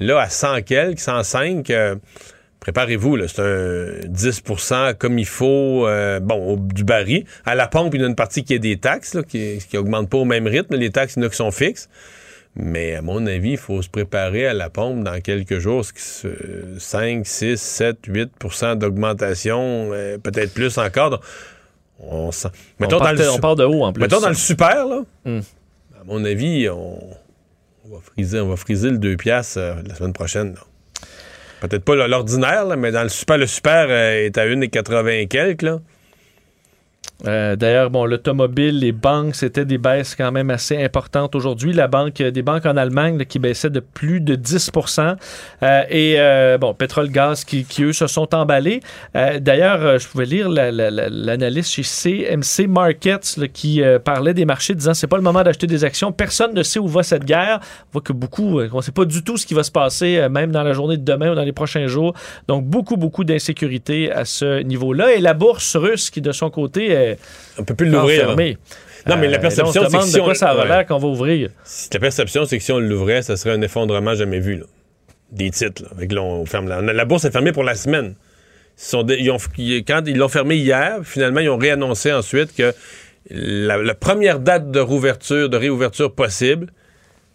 [0.00, 1.94] Là, à 100 quelques, 105, euh,
[2.72, 7.24] préparez-vous, c'est un 10% comme il faut, euh, bon, au- du baril.
[7.44, 9.76] À la pompe, il y a une partie qui est des taxes, là, qui, qui
[9.76, 10.76] augmente pas au même rythme.
[10.76, 11.88] Les taxes, il y en a qui sont fixes.
[12.56, 15.84] Mais à mon avis, il faut se préparer à la pompe dans quelques jours.
[15.84, 18.30] ce qui se- 5, 6, 7, 8
[18.76, 21.10] d'augmentation, euh, peut-être plus encore.
[21.10, 21.20] Donc,
[22.00, 22.48] on sent...
[22.78, 24.02] on, Mettons dans le on part de haut en plus.
[24.02, 25.40] Mettons dans le super, là, Hmm.
[26.00, 26.98] à mon avis, on,
[27.84, 30.54] on va friser, on va friser le 2 piastres euh, la semaine prochaine.
[30.54, 30.60] là.
[31.60, 35.62] Peut-être pas l'ordinaire, mais dans le super, le super euh, est à 1,80 et quelques.
[35.62, 35.80] Là.
[37.26, 41.72] Euh, D'ailleurs, bon, l'automobile, les banques, c'était des baisses quand même assez importantes aujourd'hui.
[41.74, 45.16] La banque, des banques en Allemagne là, qui baissaient de plus de 10%
[45.62, 48.80] Euh, Et euh, bon, pétrole, gaz qui, qui, eux se sont emballés.
[49.16, 53.82] Euh, D'ailleurs, euh, je pouvais lire la- la- la- l'analyste chez CMC Markets là, qui
[53.82, 56.12] euh, parlait des marchés disant c'est pas le moment d'acheter des actions.
[56.12, 57.60] Personne ne sait où va cette guerre.
[57.62, 60.16] On voit que beaucoup, euh, on sait pas du tout ce qui va se passer,
[60.16, 62.14] euh, même dans la journée de demain ou dans les prochains jours.
[62.48, 65.12] Donc, beaucoup, beaucoup d'insécurité à ce niveau-là.
[65.14, 67.18] Et la bourse russe qui, de son côté, est
[67.58, 68.28] On peut plus l'ouvrir.
[68.28, 68.56] Non, mais
[69.06, 70.84] Euh, la là, perception, c'est que si on- quoi ça ouais.
[70.84, 71.48] qu'on va ouvrir.
[71.92, 74.56] La perception, c'est que si on l'ouvrait, ça serait un effondrement jamais vu.
[74.56, 74.64] là.
[75.32, 75.84] Des titres.
[75.98, 76.06] Là.
[76.08, 76.80] Là, on ferme la...
[76.82, 78.14] la bourse est fermée pour la semaine.
[78.78, 79.38] Ils sont dé- ils ont-
[79.86, 82.74] quand ils l'ont fermée hier, finalement, ils ont réannoncé ensuite que
[83.30, 86.72] la, la première date de rouverture, de réouverture possible,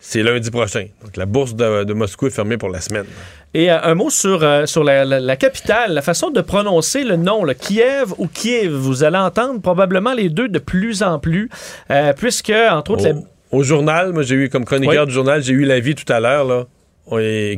[0.08, 0.86] c'est lundi prochain.
[1.04, 3.06] Donc la bourse de, de Moscou est fermée pour la semaine.
[3.54, 7.04] Et euh, un mot sur, euh, sur la, la- la capitale, la façon de prononcer
[7.04, 8.72] le nom, le Kiev ou Kiev?
[8.72, 11.50] Vous allez entendre probablement les deux de plus en plus,
[11.90, 13.14] euh, puisque, entre autres, la-
[13.52, 15.08] Au, journal, moi j'ai eu comme chroniqueur Oui.
[15.08, 16.46] du journal, j'ai eu l'avis tout à l'heure.
[16.46, 16.66] là.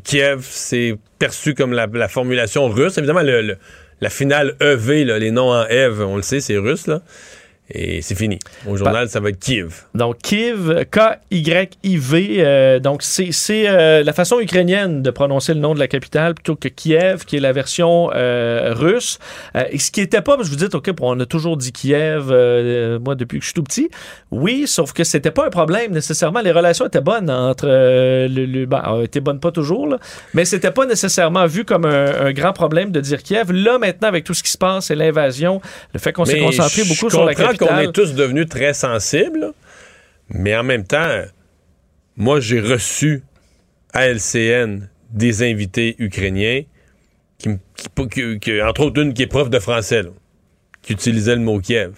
[0.03, 2.97] Kiev, c'est perçu comme la, la formulation russe.
[2.97, 3.57] Évidemment, le- le-
[4.01, 6.85] la finale EV, là, les noms en Eve, on le sait, c'est russe.
[6.87, 7.01] Là.
[7.69, 8.39] Et c'est fini.
[8.65, 9.83] Au journal, ça va être Kiev.
[9.93, 12.35] Donc, Kiev, K-Y-I-V.
[12.39, 16.33] euh, donc, c'est c'est, euh, la façon ukrainienne de prononcer le nom de la capitale
[16.33, 19.19] plutôt que Kiev, qui est la version euh, russe.
[19.55, 22.29] Euh, et ce qui n'était pas, je vous dis, OK, on a toujours dit Kiev,
[22.31, 23.89] euh, moi, depuis que je suis tout petit.
[24.31, 26.39] Oui, sauf que c'était pas un problème nécessairement.
[26.41, 28.45] Les relations étaient bonnes entre euh, le.
[28.45, 29.97] le ben, euh, étaient bonnes pas toujours, là,
[30.33, 33.51] mais c'était pas nécessairement vu comme un, un grand problème de dire Kiev.
[33.51, 35.61] Là, maintenant, avec tout ce qui se passe et l'invasion,
[35.93, 37.56] le fait qu'on s'est concentré beaucoup sur la capitale.
[37.57, 39.53] Qu'on est tous devenus très sensibles,
[40.29, 41.21] mais en même temps,
[42.15, 43.23] moi, j'ai reçu
[43.93, 46.63] à LCN des invités ukrainiens,
[47.37, 47.49] qui-
[48.63, 50.09] entre autres une qui est prof de français, là,
[50.81, 51.93] qui utilisait le mot Kiev.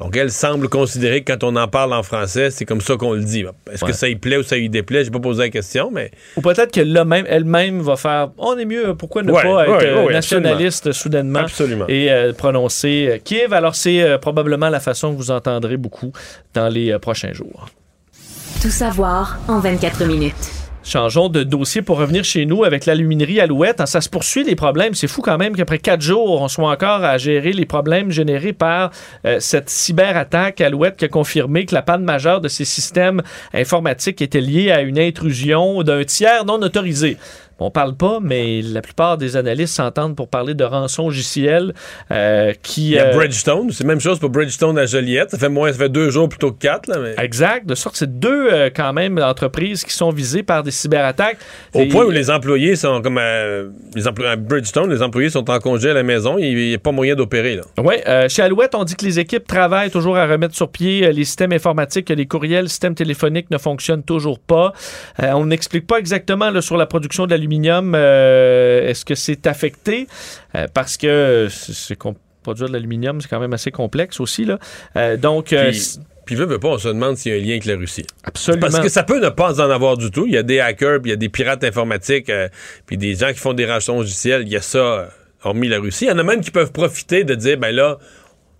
[0.00, 3.12] Donc, elle semble considérer que quand on en parle en français, c'est comme ça qu'on
[3.12, 3.44] le dit.
[3.70, 3.92] Est-ce Ouais.
[3.92, 5.04] que ça y plaît ou ça y déplaît?
[5.04, 8.64] J'ai pas posé la question, mais Ou peut-être qu'elle même, elle-même va faire on est
[8.64, 11.84] mieux, pourquoi ne Ouais, pas être ouais, euh, ouais, nationaliste soudainement absolument.
[11.88, 13.52] et euh, prononcer euh, Kiev.
[13.52, 16.12] Alors, c'est euh, probablement la façon que vous entendrez beaucoup
[16.54, 17.68] dans les euh, prochains jours.
[18.60, 20.34] Tout savoir en 24 minutes.
[20.84, 23.82] Changeons de dossier pour revenir chez nous avec l'aluminerie Alouette.
[23.86, 24.92] Ça se poursuit les problèmes.
[24.92, 28.52] C'est fou quand même qu'après quatre jours, on soit encore à gérer les problèmes générés
[28.52, 28.90] par
[29.24, 33.22] euh, cette cyberattaque Alouette qui a confirmé que la panne majeure de ces systèmes
[33.54, 37.16] informatiques était liée à une intrusion d'un tiers non autorisé.
[37.60, 41.72] On parle pas, mais la plupart des analystes s'entendent pour parler de rançon JCL
[42.10, 42.86] euh, qui...
[42.86, 43.70] il y a euh, Bridgestone.
[43.70, 45.30] C'est la même chose pour Bridgestone à Joliette.
[45.30, 47.14] Ça fait moins, ça fait deux jours plutôt que quatre, là, mais...
[47.22, 47.66] Exact.
[47.66, 51.38] De sorte, c'est deux euh, quand même entreprises qui sont visées par des cyberattaques.
[51.72, 53.44] Au Et- point où les employés sont comme à,
[53.94, 56.92] les à Bridgestone, les employés sont en congé à la maison, il n'y a pas
[56.92, 57.60] moyen d'opérer.
[57.78, 61.12] Oui, euh, chez Alouette, on dit que les équipes travaillent toujours à remettre sur pied
[61.12, 64.72] les systèmes informatiques, que les courriels, les systèmes téléphoniques ne fonctionnent toujours pas.
[65.22, 70.06] On n'explique pas exactement là, sur la production de l'aluminium, euh, est-ce que c'est affecté?
[70.54, 71.98] Euh, parce que c'est
[72.42, 74.44] produire de l'aluminium, c'est quand même assez complexe aussi.
[74.44, 74.58] Là.
[74.96, 75.54] Euh, donc,
[76.26, 78.06] Puis, veut, veut pas, on se demande s'il y a un lien avec la Russie.
[78.22, 78.60] absolument.
[78.68, 80.26] Parce que ça peut ne pas en avoir du tout.
[80.26, 82.48] Il y a des hackers, puis il y a des pirates informatiques, euh,
[82.86, 84.42] puis des gens qui font des rachats logiciels.
[84.46, 85.06] Il y a ça, euh,
[85.42, 86.06] hormis la Russie.
[86.06, 87.98] Il y en a même qui peuvent profiter de dire, ben là,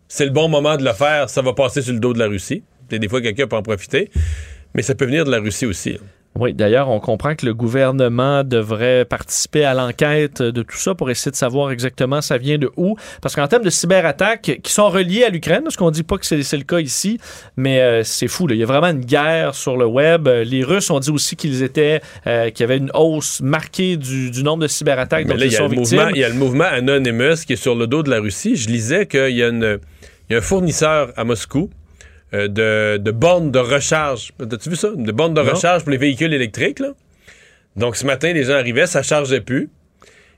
[0.09, 2.27] c'est le bon moment de le faire, ça va passer sur le dos de la
[2.27, 2.63] Russie.
[2.89, 4.11] Puis des fois, quelqu'un peut en profiter.
[4.75, 5.93] Mais ça peut venir de la Russie aussi.
[5.93, 6.05] hein.
[6.37, 11.09] Oui, d'ailleurs, on comprend que le gouvernement devrait participer à l'enquête de tout ça pour
[11.09, 12.97] essayer de savoir exactement ça vient de où.
[13.23, 16.27] Parce qu'en termes de cyberattaques qui sont reliées à l'Ukraine, parce qu'on dit pas que
[16.27, 17.21] c'est le cas ici,
[17.57, 18.49] mais euh, c'est fou.
[18.49, 18.55] là.
[18.57, 20.27] Il y a vraiment une guerre sur le web.
[20.27, 23.97] Euh, Les Russes ont dit aussi qu'ils étaient, euh, qu'il y avait une hausse marquée
[23.97, 25.99] du, du nombre de cyberattaques dont là, ils il y, a sont le victimes.
[25.99, 28.57] mouvement, il y a le mouvement Anonymous qui est sur le dos de la Russie.
[28.57, 31.71] Je lisais qu'il y a un fournisseur à Moscou
[32.35, 34.33] euh, de, de bornes de recharge.
[34.41, 34.91] As-tu vu ça?
[34.95, 35.53] De bornes de Non.
[35.53, 36.81] recharge pour les véhicules électriques.
[36.81, 36.89] Là.
[37.77, 39.71] Donc, ce matin, les gens arrivaient, ça chargeait plus.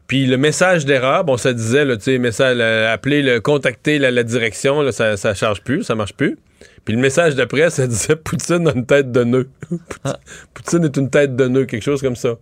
[0.06, 4.12] Puis le message d'erreur, bon, ça disait, tu sais, message, euh, appeler, le, contacter la,
[4.12, 6.38] la direction, là, ça, ça charge plus, ça marche plus.
[6.84, 9.48] Puis le message d'après, ça disait Poutine a une tête de nœud.
[9.88, 10.12] Poutine,
[10.54, 12.36] Poutine est une tête de nœud, quelque chose comme ça.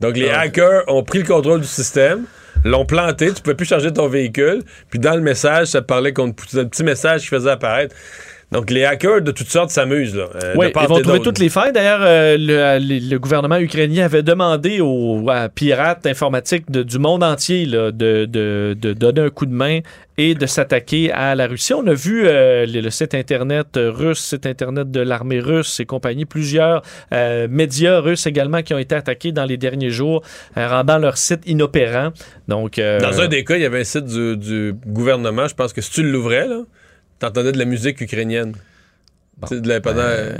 [0.00, 0.40] Donc les Ah.
[0.40, 2.24] hackers ont pris le contrôle du système,
[2.64, 6.36] l'ont planté, tu pouvais plus charger ton véhicule, puis dans le message, ça parlait contre
[6.36, 7.94] Poutine, un petit message qui faisait apparaître.
[8.52, 10.26] Donc les hackers de toutes sortes s'amusent là.
[10.44, 11.72] euh, Oui, ils vont trouver toutes les failles.
[11.72, 16.98] D'ailleurs, euh, le, le- le gouvernement ukrainien avait demandé aux à pirates informatiques de- du
[16.98, 19.80] monde entier là, de, de- de donner un coup de main
[20.18, 21.72] et de s'attaquer à la Russie.
[21.72, 25.86] On a vu euh, le, le site Internet russe, site Internet de l'armée russe et
[25.86, 26.82] compagnie, plusieurs
[27.48, 30.22] médias russes également qui ont été attaqués dans les derniers jours,
[30.56, 32.10] rendant leur site inopérant.
[32.48, 35.72] Donc, Dans un des cas, il y avait un site du, du gouvernement, je pense
[35.72, 36.60] que si tu l'ouvrais, là,
[37.22, 38.54] t'entendais de la musique ukrainienne.
[39.38, 39.48] Bon.
[39.60, 40.32] De la, pendant, Euh,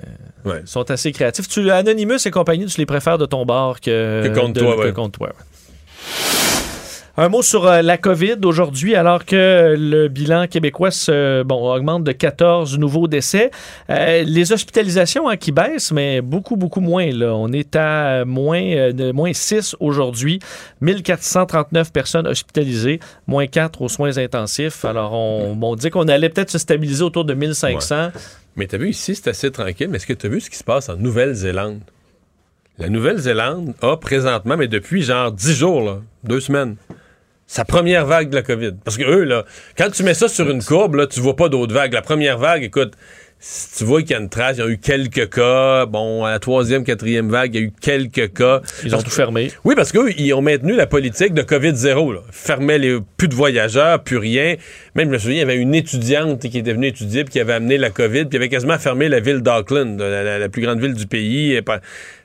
[0.45, 0.61] ouais.
[0.63, 1.49] Ils sont assez créatifs.
[1.49, 4.85] Tu, Anonymous et compagnie, tu les préfères de ton bord que, Que contre de- toi,
[4.85, 5.45] que contre toi, ouais.
[7.19, 10.89] Un mot sur euh, la COVID aujourd'hui, alors que le bilan québécois
[11.45, 13.51] bon, augmente de 14 nouveaux décès.
[13.91, 17.11] Euh, les hospitalisations hein, qui baissent, mais beaucoup, beaucoup moins.
[17.11, 17.35] Là.
[17.35, 20.39] On est à moins, euh, de, moins 6 aujourd'hui.
[20.81, 24.87] 1439 personnes hospitalisées, moins 4 aux soins intensifs.
[24.87, 28.09] Alors, on, dit qu'on allait peut-être se stabiliser autour de 1500.
[28.57, 30.65] Mais t'as vu ici, c'est assez tranquille, mais est-ce que t'as vu ce qui se
[30.65, 31.81] passe en Nouvelle-Zélande?
[32.79, 36.77] La Nouvelle-Zélande a présentement, mais depuis genre 10 jours, deux semaines,
[37.53, 38.73] sa première vague de la COVID.
[38.83, 39.45] Parce que eux, là,
[39.77, 41.93] quand tu mets ça sur une courbe, là, tu vois pas d'autres vagues.
[41.93, 42.95] La première vague, écoute,
[43.45, 45.85] si tu vois qu'il y a une trace, il y a eu quelques cas.
[45.85, 48.63] Bon, à la troisième, quatrième vague, il y a eu quelques cas.
[48.85, 49.51] Ils ont tout fermé.
[49.65, 52.15] Oui, parce qu'eux, ils ont maintenu la politique de COVID-0.
[52.15, 52.21] là.
[52.31, 54.55] Fermaient les, plus de voyageurs, plus rien.
[54.95, 57.41] Même, je me souviens, il y avait une étudiante qui était venue étudier puis qui
[57.41, 60.49] avait amené la COVID, puis il avait quasiment fermé la ville d'Auckland, la, la- la
[60.49, 61.61] plus grande ville du pays,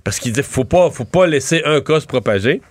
[0.05, 2.61] parce qu'il disait faut pas, faut pas laisser un cas se propager.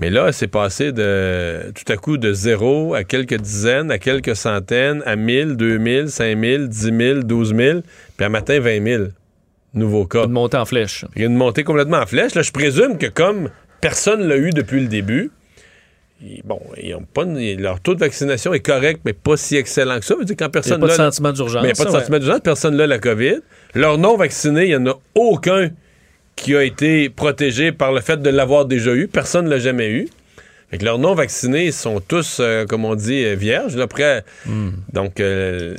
[0.00, 4.34] Mais là, c'est passé de tout à coup de zéro à quelques dizaines, à quelques
[4.34, 7.80] centaines, à 1000, 2000, 5000, 10 000, 12 000,
[8.16, 9.04] puis un matin, 20 000
[9.74, 10.24] nouveaux cas.
[10.24, 11.04] Une montée en flèche.
[11.16, 12.34] Il y a une montée complètement en flèche.
[12.34, 13.50] Là, je présume que comme
[13.82, 15.32] personne l'a eu depuis le début,
[16.44, 20.06] bon, ils ont pas, leur taux de vaccination est correct, mais pas si excellent que
[20.06, 20.14] ça.
[20.16, 21.62] Veut dire quand Il n'y a personne pas de sentiment d'urgence.
[21.62, 23.40] mais il n'y a pas de sentiment d'urgence, personne n'a la COVID.
[23.74, 25.68] Leurs non-vaccinés, il n'y en a aucun
[26.40, 29.08] qui a été protégé par le fait de l'avoir déjà eu.
[29.08, 30.08] Personne ne l'a jamais eu.
[30.70, 33.76] Fait que leurs non-vaccinés sont tous, euh, comme on dit, euh, vierges.
[33.76, 33.86] Là.
[34.46, 34.70] Hmm.
[34.92, 35.74] Donc, euh,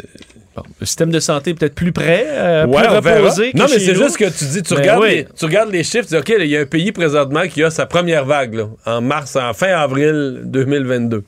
[0.54, 3.52] Bon, le système de santé est peut-être plus prêt, euh, ouais, plus reposé.
[3.54, 5.10] que Non, mais c'est juste que tu dis, tu, Ben regardes, oui.
[5.16, 7.64] les, tu regardes les chiffres, tu dis, OK, il y a un pays présentement qui
[7.64, 11.24] a sa première vague, là, en mars, en fin avril 2022.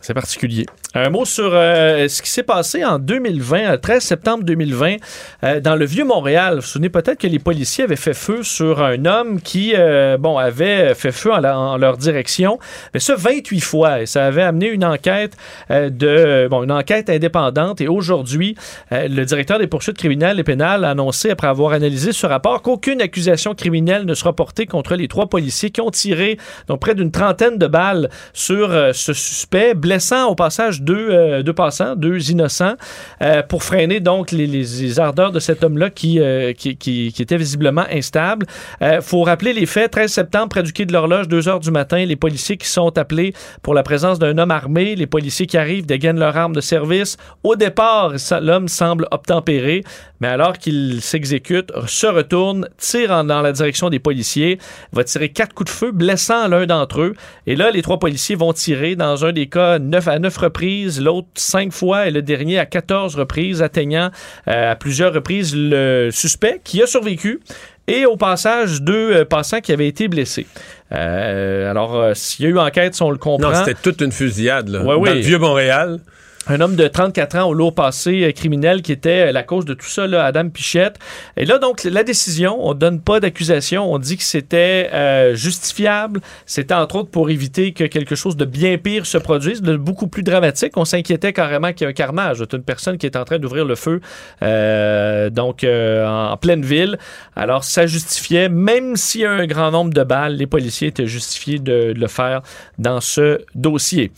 [0.00, 0.66] C'est particulier.
[0.94, 4.96] Un mot sur euh, ce qui s'est passé en 2020, le 13 septembre 2020,
[5.44, 6.54] euh, dans le Vieux-Montréal.
[6.54, 10.16] Vous vous souvenez peut-être que les policiers avaient fait feu sur un homme qui, euh,
[10.16, 12.58] bon, avait fait feu en, en leur direction,
[12.94, 14.02] mais ça 28 fois.
[14.02, 15.36] Et ça avait amené une enquête
[15.70, 17.80] euh, de, bon, une enquête indépendante.
[17.80, 18.56] Et aujourd'hui,
[18.92, 22.62] euh, le directeur des poursuites criminelles et pénales a annoncé, après avoir analysé ce rapport,
[22.62, 26.38] qu'aucune accusation criminelle ne sera portée contre les trois policiers qui ont tiré
[26.68, 31.42] donc près d'une trentaine de balles sur euh, ce suspect, blessant au passage deux, euh,
[31.42, 32.74] deux passants, deux innocents,
[33.22, 38.46] euh, pour freiner donc les, ardeurs de cet homme-là qui, euh, qui, était visiblement instable.
[38.80, 39.90] Il faut rappeler les faits.
[39.90, 42.96] 13 septembre, près du quai de l'horloge, 2 heures du matin, les policiers qui sont
[42.98, 43.32] appelés
[43.62, 47.16] pour la présence d'un homme armé, les policiers qui arrivent dégainent leur arme de service.
[47.42, 49.82] Au départ, l'homme semble obtempérer,
[50.20, 54.58] mais alors qu'il s'exécute, se retourne, tire dans la direction des policiers,
[54.92, 57.14] va tirer quatre coups de feu, blessant l'un d'entre eux.
[57.46, 60.65] Et là, les trois policiers vont tirer dans un des cas 9 à 9 reprises,
[61.00, 64.10] l'autre 5 fois et le dernier à 14 reprises, atteignant
[64.48, 67.40] euh, à plusieurs reprises le suspect qui a survécu.
[67.88, 70.46] Et au passage, deux euh, passants qui avaient été blessés.
[70.92, 73.50] Euh, alors, s'il y a eu enquête, si on le comprend.
[73.50, 74.80] Non, c'était toute une fusillade, là.
[74.80, 75.14] Ouais, Dans oui.
[75.14, 76.00] le Vieux-Montréal.
[76.48, 79.64] Un homme de 34 ans au lourd passé euh, criminel qui était euh, la cause
[79.64, 80.96] de tout ça, là, Adam Pichette.
[81.36, 86.20] Et là, donc, la décision, on donne pas d'accusation, on dit que c'était euh, justifiable.
[86.46, 90.06] C'était entre autres pour éviter que quelque chose de bien pire se produise, de beaucoup
[90.06, 90.76] plus dramatique.
[90.76, 92.44] On s'inquiétait carrément qu'il y ait un carnage.
[92.52, 94.00] Une personne qui est en train d'ouvrir le feu,
[94.42, 96.96] euh, donc, en, en pleine ville.
[97.34, 101.08] Alors, ça justifiait, même s'il y a un grand nombre de balles, les policiers étaient
[101.08, 102.42] justifiés de, de le faire
[102.78, 104.12] dans ce dossier.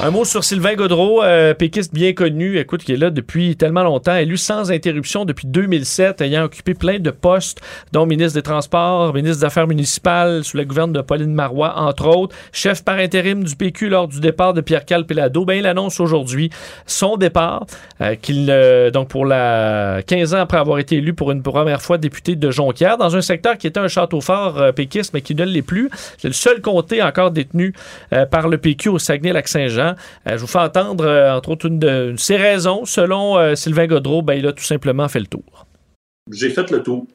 [0.00, 3.82] Un mot sur Sylvain Godreau, euh, péquiste bien connu, écoute, qui est là depuis tellement
[3.82, 7.60] longtemps, élu sans interruption depuis 2007, ayant occupé plein de postes,
[7.90, 12.06] dont ministre des Transports, ministre des Affaires municipales sous la gouverne de Pauline Marois, entre
[12.06, 15.44] autres, chef par intérim du PQ lors du départ de Pierre-Carl Pelado.
[15.44, 16.50] Ben, il annonce aujourd'hui
[16.86, 17.66] son départ,
[18.00, 21.82] euh, qu'il, euh, donc pour la 15 ans après avoir été élu pour une première
[21.82, 25.22] fois député de Jonquière, dans un secteur qui était un château fort euh, péquiste, mais
[25.22, 25.90] qui ne l'est plus.
[26.18, 27.74] C'est le seul comté encore détenu
[28.12, 29.87] euh, par le PQ au Saguenay-Lac-Saint-Jean.
[30.26, 32.84] Euh, je vous fais entendre, euh, entre autres, une de ses raisons.
[32.84, 35.66] Selon euh, Sylvain Godreau, ben, il a tout simplement fait le tour.
[36.30, 37.06] j'ai fait le tour.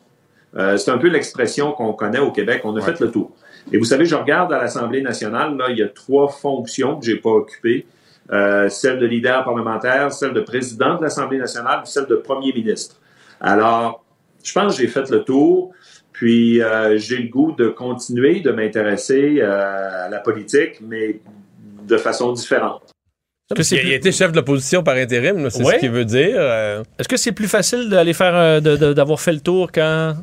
[0.56, 3.32] Euh, c'est un peu l'expression qu'on connaît au Québec, on a fait le tour.
[3.72, 7.06] Et vous savez, je regarde à l'Assemblée nationale, là, il y a trois fonctions que
[7.06, 7.86] j'ai pas occupées.
[8.32, 12.54] Euh, celle de leader parlementaire, celle de président de l'Assemblée nationale, puis celle de premier
[12.54, 12.98] ministre.
[13.41, 14.04] Alors,
[14.44, 15.72] je pense que j'ai fait le tour,
[16.12, 21.20] puis euh, j'ai le goût de continuer de m'intéresser à la politique, mais
[21.88, 22.82] de façon différente.
[23.56, 26.36] Il, a été chef de l'opposition par intérim, c'est ce qu'il veut dire.
[26.38, 26.84] euh.
[26.98, 30.16] Est-ce que c'est plus facile d'aller faire de- d'avoir fait le tour quand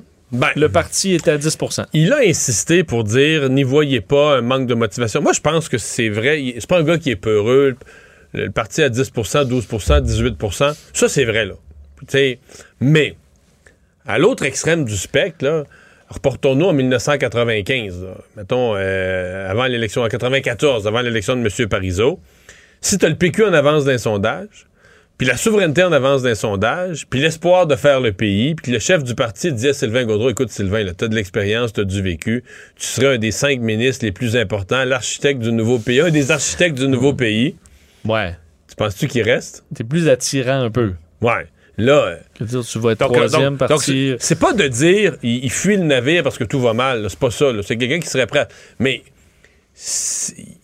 [0.57, 4.67] le parti était à 10% Il a insisté pour dire n'y voyez pas un manque
[4.67, 5.21] de motivation.
[5.21, 6.43] Moi, je pense que c'est vrai.
[6.43, 7.77] Il- C'est pas un gars qui est peureux.
[8.33, 11.55] Le, le parti à 10% 12% 18% Ça, c'est vrai, là.
[12.81, 13.17] Mais,
[14.07, 15.65] à l'autre extrême du spectre, là,
[16.11, 18.03] reportons-nous en 1995.
[18.03, 18.15] là.
[18.37, 21.69] Mettons, euh, avant l'élection, en 94, avant l'élection de M.
[21.69, 22.21] Parizeau.
[22.81, 24.67] Si tu as le PQ en avance d'un sondage,
[25.19, 28.79] puis la souveraineté en avance d'un sondage, puis l'espoir de faire le pays, puis le
[28.79, 31.85] chef du parti disait à Sylvain Gaudreau, écoute Sylvain, tu as de l'expérience, tu as
[31.85, 32.43] du vécu,
[32.77, 36.31] tu serais un des cinq ministres les plus importants, l'architecte du nouveau pays, un des
[36.31, 37.57] architectes du nouveau pays.
[38.07, 38.35] Ouais.
[38.67, 39.63] Tu penses-tu qu'il reste?
[39.75, 40.95] T'es plus attirant un peu.
[41.21, 41.47] Ouais.
[41.81, 42.17] Là...
[42.39, 44.15] Que dire, tu vas être donc, troisième donc- donc, parti.
[44.19, 47.07] c'est- pas de dire il, il fuit le navire parce que tout va mal.
[47.09, 47.47] C'est pas ça.
[47.63, 48.47] C'est quelqu'un qui serait prêt.
[48.79, 49.03] Mais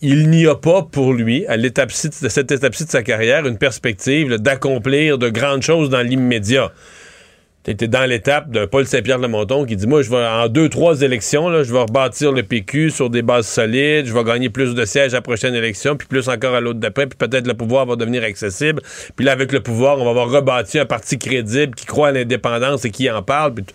[0.01, 3.57] il n'y a pas pour lui, à l'étape-ci de cette étape-ci de sa carrière, une
[3.57, 6.71] perspective d'accomplir de grandes choses dans l'immédiat.
[7.67, 10.69] T'étais dans l'étape de Paul Saint-Pierre de Monton qui dit Moi, je vais en deux,
[10.69, 14.47] trois élections, là, je vais rebâtir le PQ sur des bases solides, je vais gagner
[14.47, 17.45] plus de sièges à la prochaine élection, puis plus encore à l'autre d'après, puis peut-être
[17.45, 18.81] le pouvoir va devenir accessible.
[19.17, 22.11] Puis là, avec le pouvoir, on va avoir rebâti un parti crédible qui croit à
[22.13, 23.55] l'indépendance et qui en parle.
[23.55, 23.65] puis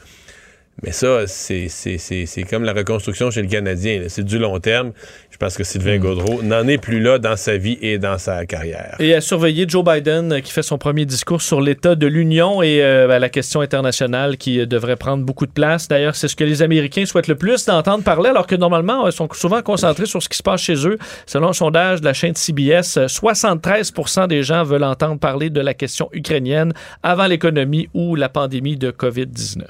[0.83, 4.03] Mais ça, c'est comme la reconstruction chez le Canadien.
[4.09, 4.93] C'est du long terme.
[5.31, 8.47] Je pense que Sylvain Gaudreau n'en est plus là dans sa vie et dans sa
[8.47, 8.97] carrière.
[8.99, 12.63] Et à surveiller Joe Biden euh, qui fait son premier discours sur l'état de l'Union
[12.63, 15.89] et euh, ben, la question internationale qui euh, devrait prendre beaucoup de place.
[15.89, 19.13] D'ailleurs, c'est ce que les Américains souhaitent le plus d'entendre parler, alors que normalement, ils
[19.13, 20.99] sont souvent concentrés sur ce qui se passe chez eux.
[21.27, 25.61] Selon un sondage de la chaîne CBS, euh, 73% des gens veulent entendre parler de
[25.61, 26.73] la question ukrainienne
[27.03, 29.65] avant l'économie ou la pandémie de COVID-19.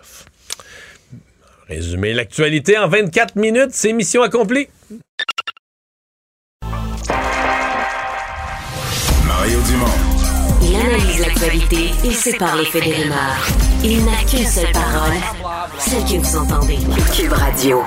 [1.69, 4.69] Résumer l'actualité en 24 minutes, c'est mission accomplie.
[9.27, 9.87] Mario Dumont.
[10.63, 13.47] Il analyse l'actualité et sépare les faits des rumeurs.
[13.85, 15.17] Il n'a qu'une seule parole,
[15.79, 16.79] celle que vous entendez.
[17.17, 17.83] Cube Radio.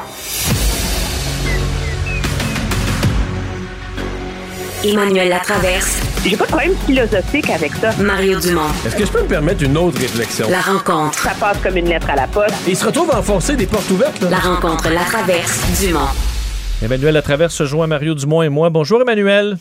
[4.85, 5.99] Emmanuel Latraverse.
[6.23, 7.91] J'ai pas de problème philosophique avec ça.
[7.99, 8.69] Mario Dumont.
[8.85, 10.47] Est-ce que je peux me permettre une autre réflexion?
[10.49, 11.17] La rencontre.
[11.17, 12.53] Ça passe comme une lettre à la poste.
[12.67, 14.21] Il se retrouve à enfoncer des portes ouvertes.
[14.21, 14.29] là.
[14.29, 16.01] La rencontre Latraverse Dumont.
[16.83, 18.69] Emmanuel à travers se joint Mario Dumont et moi.
[18.69, 19.57] Bonjour Emmanuel.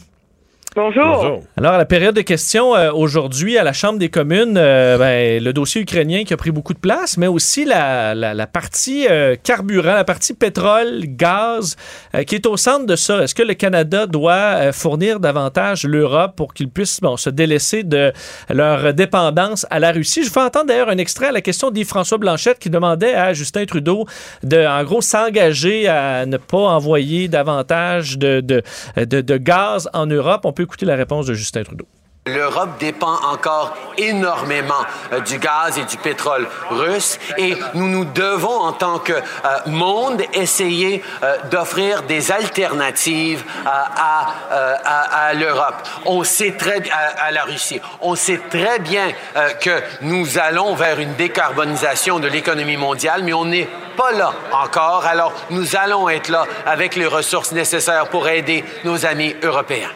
[0.77, 1.41] Bonjour.
[1.57, 5.41] Alors, à la période de questions, euh, aujourd'hui, à la Chambre des communes, euh, ben,
[5.43, 9.07] le dossier ukrainien qui a pris beaucoup de place, mais aussi la, la- la partie
[9.09, 11.77] euh, carburant, la partie pétrole, gaz,
[12.17, 13.23] euh, qui est au centre de ça.
[13.23, 17.85] Est-ce que le Canada doit euh, fournir davantage l'Europe pour qu'ils puissent bon, se délaisser
[17.85, 18.13] de
[18.51, 20.25] leur dépendance à la Russie?
[20.25, 23.65] Je fais entendre d'ailleurs un extrait à la question d'Yves-François Blanchette qui demandait à Justin
[23.65, 24.07] Trudeau
[24.43, 28.61] de, en gros, s'engager à ne pas envoyer davantage de, de,
[28.97, 30.41] de- de gaz en Europe.
[30.45, 31.87] On peut écouter la réponse de Justin Trudeau.
[32.27, 34.83] L'Europe dépend encore énormément
[35.13, 39.21] euh, du gaz et du pétrole russe et nous nous devons en tant que euh,
[39.67, 45.75] monde essayer euh, d'offrir des alternatives à, l'Europe.
[46.07, 47.83] On sait très à, à la Russie.
[48.01, 49.13] On sait très bien
[49.61, 55.05] que nous allons vers une décarbonisation de l'économie mondiale, mais on n'est pas là encore.
[55.05, 59.91] Alors nous allons être là avec les ressources nécessaires pour aider nos amis européens.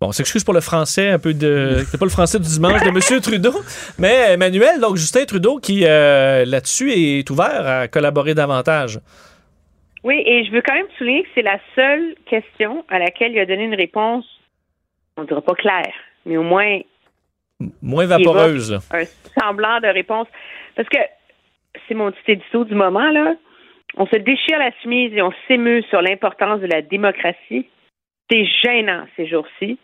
[0.00, 1.84] Bon, on s'excuse pour le français, un peu de.
[1.86, 3.20] C'est pas le français du dimanche de M.
[3.20, 3.52] Trudeau.
[3.98, 8.98] Mais Emmanuel, donc Justin Trudeau, qui euh, là-dessus est ouvert à collaborer davantage.
[10.02, 13.40] Oui, et je veux quand même souligner que c'est la seule question à laquelle il
[13.40, 14.24] a donné une réponse,
[15.18, 15.92] on ne dira pas claire,
[16.24, 16.80] mais au moins
[17.82, 18.80] Moins vaporeuse.
[18.92, 19.04] un
[19.38, 20.28] semblant de réponse.
[20.76, 20.96] Parce que
[21.86, 23.34] c'est mon petit édito du moment, là.
[23.98, 27.66] On se déchire la chemise et on s'émeut sur l'importance de la démocratie.
[28.30, 29.78] C'est gênant ces jours-ci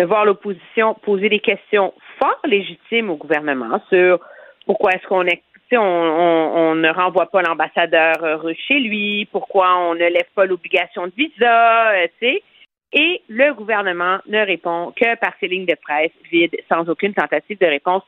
[0.00, 4.18] de voir l'opposition poser des questions fort légitimes au gouvernement sur
[4.64, 9.94] pourquoi est-ce qu'on est on, on- ne renvoie pas l'ambassadeur euh, chez lui, pourquoi on
[9.94, 12.42] ne lève pas l'obligation de visa, euh, tu sais.
[12.92, 17.58] Et le gouvernement ne répond que par ses lignes de presse vides, sans aucune tentative
[17.60, 18.02] de réponse.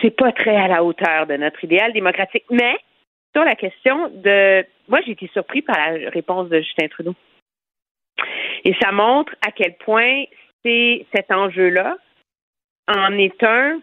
[0.00, 2.44] C'est pas très à la hauteur de notre idéal démocratique.
[2.50, 2.76] Mais
[3.34, 7.14] sur la question de, moi j'ai été surpris par la réponse de Justin Trudeau.
[8.64, 10.24] Et ça montre à quel point
[11.14, 11.96] cet enjeu-là
[12.88, 13.78] en est un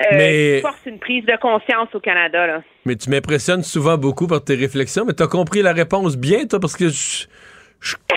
[0.00, 2.46] euh, Mais- force une prise de conscience au Canada.
[2.46, 2.62] Là.
[2.84, 6.60] Mais tu m'impressionnes souvent beaucoup par tes réflexions, mais t'as compris la réponse bien, toi,
[6.60, 7.26] parce que je.
[7.80, 7.96] je-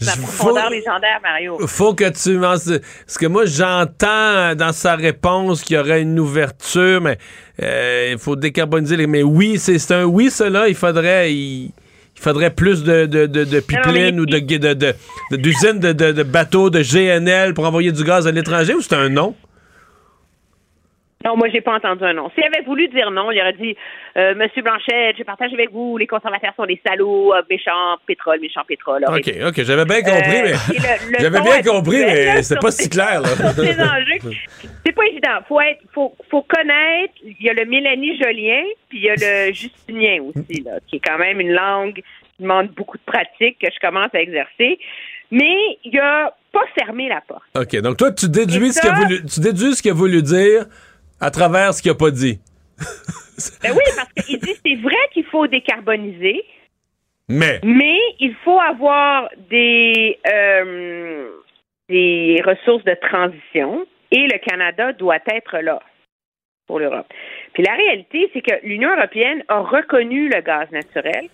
[0.00, 1.66] La Je- profondeur faut- légendaire, Mario.
[1.66, 2.38] Faut que tu.
[2.40, 7.18] Parce que moi, j'entends dans sa réponse qu'il y aurait une ouverture, mais
[7.62, 9.06] euh, il faut décarboniser les...
[9.06, 10.68] Mais oui, c'est c'est un oui, cela.
[10.68, 11.32] Il faudrait...
[11.32, 11.70] Il...
[12.22, 14.74] il faudrait plus de, de, de, de pipelines ou de, de, de-
[15.32, 18.80] de- d'usines de, de, de bateaux, de GNL pour envoyer du gaz à l'étranger ou
[18.80, 19.34] c'est un non?
[21.24, 22.30] Non, moi, j'ai pas entendu un nom.
[22.34, 23.76] S'il avait voulu dire non, il aurait dit
[24.16, 28.40] euh, Monsieur Blanchette, je partage avec vous, les conservateurs sont des salauds, euh, méchants pétrole,
[28.40, 29.04] méchants pétrole.
[29.08, 30.50] OK, OK, j'avais bien compris, Euh, mais...
[30.50, 33.28] le- le J'avais bien compris, mais c'est pas si clair, là.
[34.84, 35.38] C'est pas évident.
[35.48, 37.14] Faut être, faut, faut connaître.
[37.24, 40.96] Il y a le Mélanie Jolien, puis il y a le Justinien aussi, là, qui
[40.96, 41.94] est quand même une langue
[42.36, 44.78] qui demande beaucoup de pratique que je commence à exercer.
[45.30, 45.54] Mais
[45.84, 47.42] il a pas fermé la porte.
[47.56, 50.22] OK, donc toi, tu déduis, ce qu'il a voulu, tu déduis ce qu'il a voulu
[50.22, 50.66] dire
[51.22, 52.40] à travers ce qu'il a pas dit.
[53.62, 56.44] Ben oui, parce qu'il dit c'est vrai qu'il faut décarboniser.
[57.28, 57.60] Mais...
[57.62, 61.30] Mais il faut avoir des, euh,
[61.88, 65.80] des ressources de transition et le Canada doit être là
[66.66, 67.06] pour l'Europe.
[67.54, 71.28] Puis la réalité, c'est que l'Union européenne a reconnu le gaz naturel.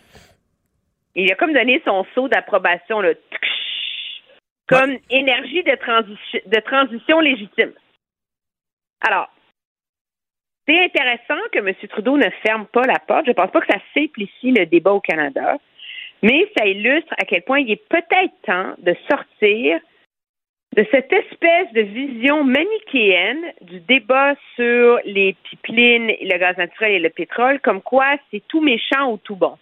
[1.15, 4.23] Il a comme donné son saut d'approbation, tch,
[4.69, 7.73] comme énergie de, transi- de transition légitime.
[9.01, 9.29] Alors,
[10.69, 11.75] c'est intéressant que M.
[11.89, 13.25] Trudeau ne ferme pas la porte.
[13.25, 15.57] Je ne pense pas que ça simplifie le débat au Canada,
[16.23, 19.81] mais ça illustre à quel point il est peut-être temps de sortir
[20.77, 26.99] de cette espèce de vision manichéenne du débat sur les pipelines, le gaz naturel et
[26.99, 29.57] le pétrole, comme quoi c'est tout méchant ou tout bon.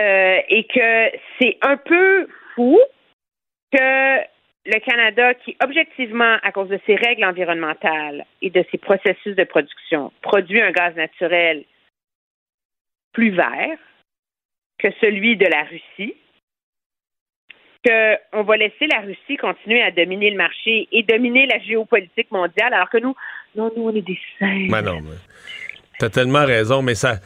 [0.00, 2.78] Euh, et que c'est un peu fou
[3.72, 4.18] que
[4.64, 9.44] le Canada, qui objectivement, à cause de ses règles environnementales et de ses processus de
[9.44, 11.64] production, produit un gaz naturel
[13.12, 13.78] plus vert
[14.78, 16.14] que celui de la Russie,
[17.84, 22.72] qu'on va laisser la Russie continuer à dominer le marché et dominer la géopolitique mondiale,
[22.72, 23.14] alors que nous,
[23.56, 24.68] non, nous, on est des saints.
[24.70, 25.16] Ben non, mais
[25.98, 27.16] t'as tellement raison, mais ça.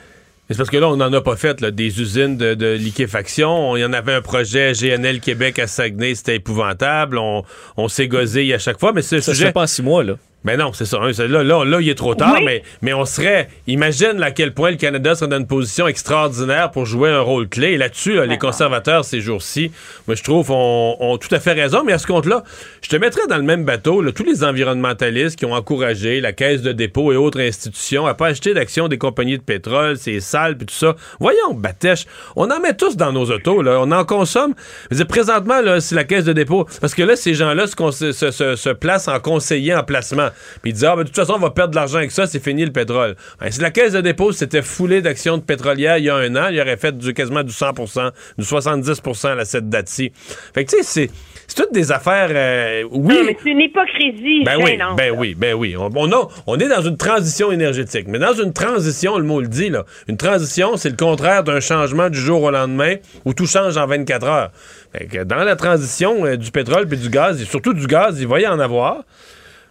[0.48, 3.77] C'est parce que là, on n'en a pas fait, là, des usines de, de liquéfaction.
[3.77, 7.18] Il y en avait un projet GNL Québec à Saguenay, c'était épouvantable.
[7.18, 7.43] On,
[7.77, 10.05] on s'est gosé à chaque fois, mais c'est Ça se fait pas en six mois,
[10.05, 10.14] là.
[10.47, 10.98] Mais non, c'est ça.
[11.02, 12.44] hein, Là, là, là, il est trop tard, Oui.
[12.44, 13.48] mais, mais on serait.
[13.66, 17.48] Imagine à quel point le Canada serait dans une position extraordinaire pour jouer un rôle
[17.48, 17.73] clé.
[17.73, 19.73] Et là-dessus, là, les conservateurs, ces jours-ci,
[20.06, 21.82] moi, je trouve, ont, ont tout à fait raison.
[21.85, 22.44] Mais à ce compte-là,
[22.81, 26.32] je te mettrais dans le même bateau là, tous les environnementalistes qui ont encouragé la
[26.32, 30.20] Caisse de dépôt et autres institutions à pas acheter d'actions des compagnies de pétrole, c'est
[30.20, 30.94] sale, puis tout ça.
[31.18, 32.06] Voyons, Batèche,
[32.36, 33.78] on en met tous dans nos autos, là.
[33.81, 34.55] On en consomme.
[34.90, 36.66] Je veux dire, présentement, là, c'est la Caisse de dépôt.
[36.81, 40.28] Parce que là, ces gens-là se, cons- se, se- se placent en conseiller en placement.
[40.62, 42.26] Puis ils disent, ah, ben, de toute façon, on va perdre de l'argent avec ça,
[42.26, 43.16] c'est fini le pétrole.
[43.40, 46.34] Ben, si la Caisse de dépôt s'était foulée d'actions de pétrolières il y a un
[46.36, 50.12] an, il aurait fait du, quasiment du 100% du 70% à cette date-ci.
[50.54, 51.10] Fait que, tu sais, c'est,
[51.46, 53.14] c'est toutes des affaires, euh, oui.
[53.14, 55.76] Non, mais c'est une hypocrisie Ben oui, ben oui, ben oui.
[55.76, 58.06] On, on a- on est dans une transition énergétique.
[58.08, 61.60] Mais dans une transition, le mot le dit, là, une transition, c'est le contraire d'un
[61.60, 62.94] changement du jour au lendemain
[63.24, 64.50] où tout change en 24 heures.
[64.92, 68.18] Fait que dans la transition euh, du pétrole puis du gaz, et surtout du gaz,
[68.20, 69.04] il va y en avoir.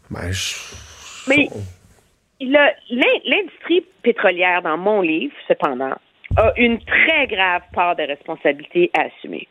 [0.10, 0.32] Ben,
[1.28, 1.50] Mais
[2.40, 5.96] l'industrie pétrolière, dans mon livre, cependant,
[6.38, 9.48] a une très grave part de responsabilité à assumer.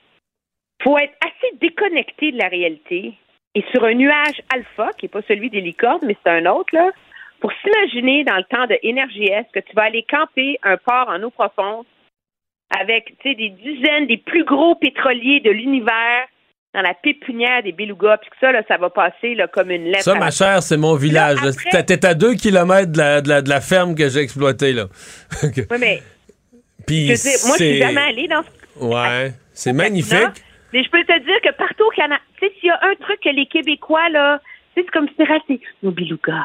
[0.81, 3.15] Il faut être assez déconnecté de la réalité
[3.55, 6.75] et sur un nuage alpha, qui n'est pas celui des licornes, mais c'est un autre,
[6.75, 6.91] là,
[7.41, 11.23] pour s'imaginer dans le temps de NRJS que tu vas aller camper un port en
[11.23, 11.85] eau profonde
[12.71, 16.27] avec des dizaines des plus gros pétroliers de l'univers
[16.75, 19.85] dans la pépinière des belugas, puis que ça, là, ça va passer là, comme une
[19.85, 20.03] lettre.
[20.03, 21.39] ça, ma chère, c'est mon village.
[21.71, 24.87] T'es- à deux kilomètres de la, de la- de la ferme que j'ai exploitée, là.
[25.43, 26.03] Oui, mais
[26.87, 29.79] Puis je veux dire, moi, je suis c'est- jamais allée dans ce Ouais, c'est Non,
[29.85, 30.43] magnifique.
[30.73, 32.95] Mais je peux te dire que partout au Canada, tu sais, s'il y a un
[32.97, 34.41] truc que les Québécois, là,
[34.75, 36.45] tu sais, c'est comme si c'est nos belugas.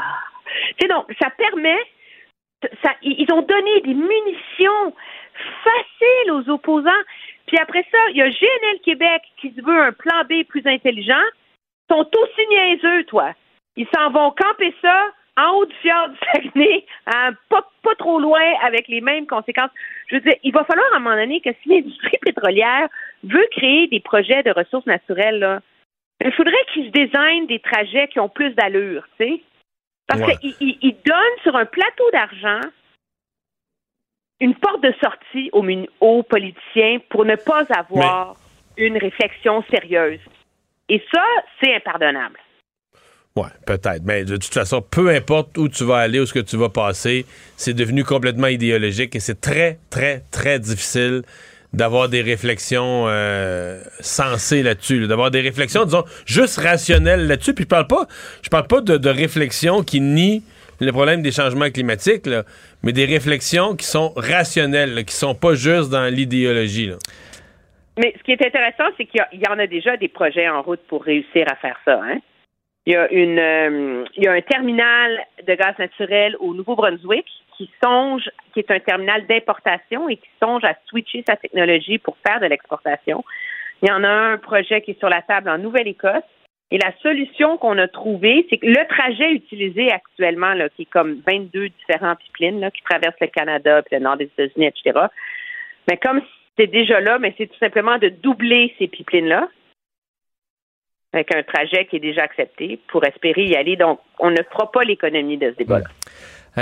[0.77, 1.79] Tu sais, donc, ça permet,
[2.83, 4.93] ça, ils ont donné des munitions
[5.63, 6.89] faciles aux opposants.
[7.49, 10.61] Puis après ça, il y a GNL Québec qui se veut un plan B plus
[10.67, 11.25] intelligent.
[11.89, 13.33] Ils sont aussi niaiseux, toi.
[13.75, 18.19] Ils s'en vont camper ça en haut du fjord du Saguenay, hein, pas, pas trop
[18.19, 19.71] loin, avec les mêmes conséquences.
[20.09, 22.87] Je veux dire, il va falloir à un moment donné que si l'industrie pétrolière
[23.23, 25.61] veut créer des projets de ressources naturelles, là,
[26.23, 29.41] il faudrait qu'ils se désignent des trajets qui ont plus d'allure, tu sais.
[30.07, 30.35] Parce Ouais.
[30.37, 32.59] qu'ils ils- ils donnent sur un plateau d'argent
[34.39, 38.35] une porte de sortie aux, politiciens pour ne pas avoir
[38.77, 40.19] une réflexion sérieuse.
[40.87, 41.23] Et ça,
[41.61, 42.39] c'est impardonnable.
[43.35, 44.01] Ouais, peut-être.
[44.03, 46.69] Mais de toute façon, peu importe où tu vas aller, où ce que tu vas
[46.69, 47.25] passer,
[47.57, 51.21] c'est devenu complètement idéologique et c'est très, très, très difficile
[51.71, 57.53] d'avoir des réflexions euh, sensées là-dessus, là, d'avoir des réflexions, disons, juste rationnelles là-dessus.
[57.53, 58.07] Puis je parle pas,
[58.41, 60.41] je parle pas de, de réflexions qui nient
[60.79, 62.27] le problème des changements climatiques,
[62.83, 66.91] mais des réflexions qui sont rationnelles, là, qui sont pas juste dans l'idéologie.
[67.97, 70.79] Mais ce qui est intéressant, c'est qu'il y, en a déjà des projets en route
[70.87, 71.99] pour réussir à faire ça.
[72.01, 72.19] Hein?
[72.85, 77.25] Il, y a une, euh, il y a un terminal de gaz naturel au Nouveau-Brunswick
[77.57, 82.15] qui songe, qui est un terminal d'importation et qui songe à switcher sa technologie pour
[82.25, 83.25] faire de l'exportation.
[83.81, 86.23] Il y en a un projet qui est sur la table en Nouvelle-Écosse.
[86.71, 91.21] Et la solution qu'on a trouvée, c'est que le trajet utilisé actuellement, qui est comme
[91.25, 95.07] 22 différents pipelines qui traversent le Canada, puis le nord des États-Unis, etc.,
[95.89, 96.21] mais comme
[96.57, 99.47] c'est déjà là, mais c'est tout simplement de doubler ces pipelines-là
[101.13, 103.75] avec un trajet qui est déjà accepté pour espérer y aller.
[103.75, 105.87] Donc, on ne fera pas l'économie de ce débat-là.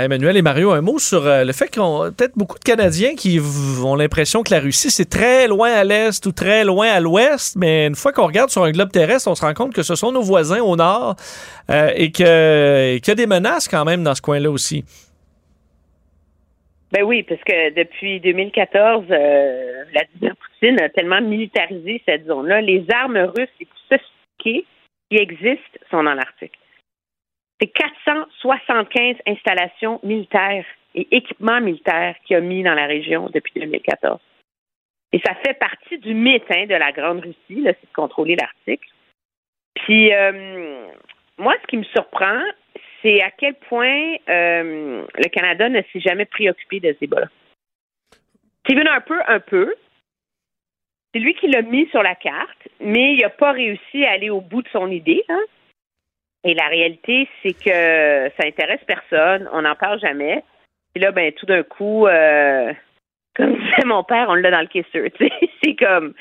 [0.04, 3.40] Emmanuel et Mario, un mot sur euh, le fait qu'on peut-être beaucoup de Canadiens qui
[3.84, 7.56] ont l'impression que la Russie, c'est très loin à l'est ou très loin à l'ouest,
[7.56, 9.94] mais une fois qu'on regarde sur un globe terrestre, on se rend compte que ce
[9.94, 11.16] sont nos voisins au nord
[11.70, 14.84] euh, et que- qu'il y a des menaces quand même dans ce coin-là aussi.
[16.92, 22.62] Ben oui, parce que depuis 2014, euh, Vladimir Poutine a tellement militarisé cette zone-là.
[22.62, 24.66] Les armes russes les plus sophistiquées
[25.10, 26.52] qui existent sont dans l'Arctique.
[27.60, 30.64] C'est 475 installations militaires
[30.94, 34.20] et équipements militaires qu'il a mis dans la région depuis 2014.
[35.12, 38.82] Et ça fait partie du mythe hein, de la Grande Russie, c'est de contrôler l'Arctique.
[39.74, 40.86] Puis, euh,
[41.38, 42.40] moi, ce qui me surprend,
[43.02, 47.28] c'est à quel point euh, le Canada ne s'est jamais préoccupé de ce débat-là.
[48.64, 49.74] Stephen Harper, un peu.
[51.14, 54.28] C'est lui qui l'a mis sur la carte, mais il n'a pas réussi à aller
[54.28, 55.24] au bout de son idée.
[55.28, 55.40] Hein.
[56.44, 60.42] Et la réalité, c'est que ça intéresse personne, on n'en parle jamais.
[60.94, 62.72] Et là, ben, tout d'un coup, euh,
[63.36, 65.12] comme disait mon père, on l'a dans le kisser.
[65.62, 66.14] C'est comme.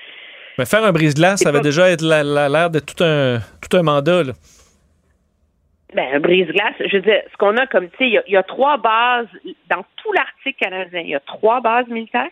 [0.57, 4.23] Mais faire un brise-glace, ça va déjà être l'air de tout un, tout un mandat.
[4.23, 4.33] Là.
[5.93, 8.43] Ben, un brise-glace, je veux dire, ce qu'on a comme, tu sais, il y, a
[8.43, 9.27] trois bases,
[9.69, 12.27] dans tout l'article canadien, il y a trois bases militaires,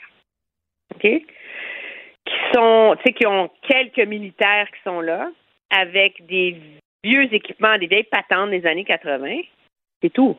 [0.93, 5.29] OK, qui sont, tu sais, qui ont quelques militaires qui sont là,
[5.69, 6.59] avec des
[7.05, 9.41] vieux équipements, des vieilles patentes des années 80.
[10.01, 10.37] C'est tout.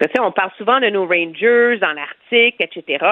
[0.00, 3.04] Sais, on parle souvent de nos Rangers dans l'Arctique, etc.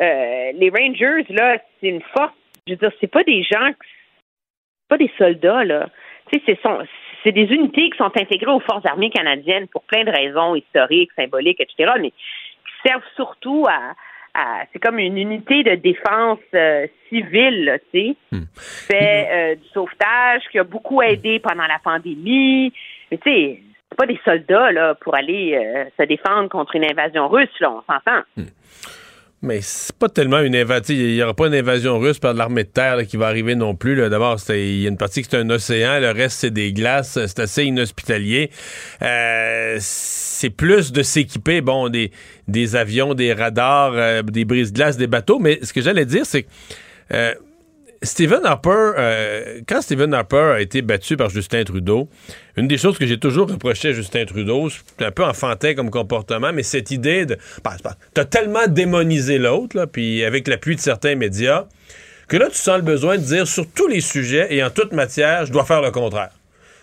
[0.00, 2.34] Euh, les Rangers, là, c'est une force.
[2.66, 3.70] Je veux dire, c'est pas des gens,
[4.88, 5.88] pas des soldats, là.
[6.30, 6.40] Tu
[7.24, 11.12] c'est des unités qui sont intégrées aux forces armées canadiennes pour plein de raisons historiques,
[11.14, 13.94] symboliques, etc., mais qui servent surtout à,
[14.72, 18.42] c'est comme une unité de défense euh, civile, tu sais, hmm.
[18.54, 22.72] fait euh, du sauvetage, qui a beaucoup aidé pendant la pandémie.
[23.10, 26.84] Mais tu sais, c'est pas des soldats là pour aller euh, se défendre contre une
[26.84, 28.22] invasion russe, là, on s'entend.
[28.36, 28.44] Hmm.
[29.42, 30.94] Mais c'est pas tellement une invasion.
[30.94, 33.74] Il n'y aura pas une invasion russe par l'armée de terre qui va arriver non
[33.74, 33.96] plus.
[34.08, 37.18] D'abord, il y a une partie qui est un océan, le reste, c'est des glaces.
[37.26, 38.50] C'est assez inhospitalier.
[39.02, 42.12] Euh, c'est plus de s'équiper, bon, des,
[42.46, 45.40] des avions, des radars, euh, des brises-glaces, des bateaux.
[45.40, 46.48] Mais ce que j'allais dire, c'est que
[47.12, 47.34] euh,
[48.04, 52.08] Stephen Harper, euh, quand Stephen Harper a été battu par Justin Trudeau,
[52.56, 55.90] une des choses que j'ai toujours reproché à Justin Trudeau, c'est un peu enfantin comme
[55.90, 57.38] comportement, mais cette idée de.
[57.62, 57.76] Bah,
[58.12, 61.66] t'as tellement démonisé l'autre, puis avec l'appui de certains médias,
[62.26, 64.92] que là, tu sens le besoin de dire sur tous les sujets et en toute
[64.92, 66.30] matière, je dois faire le contraire.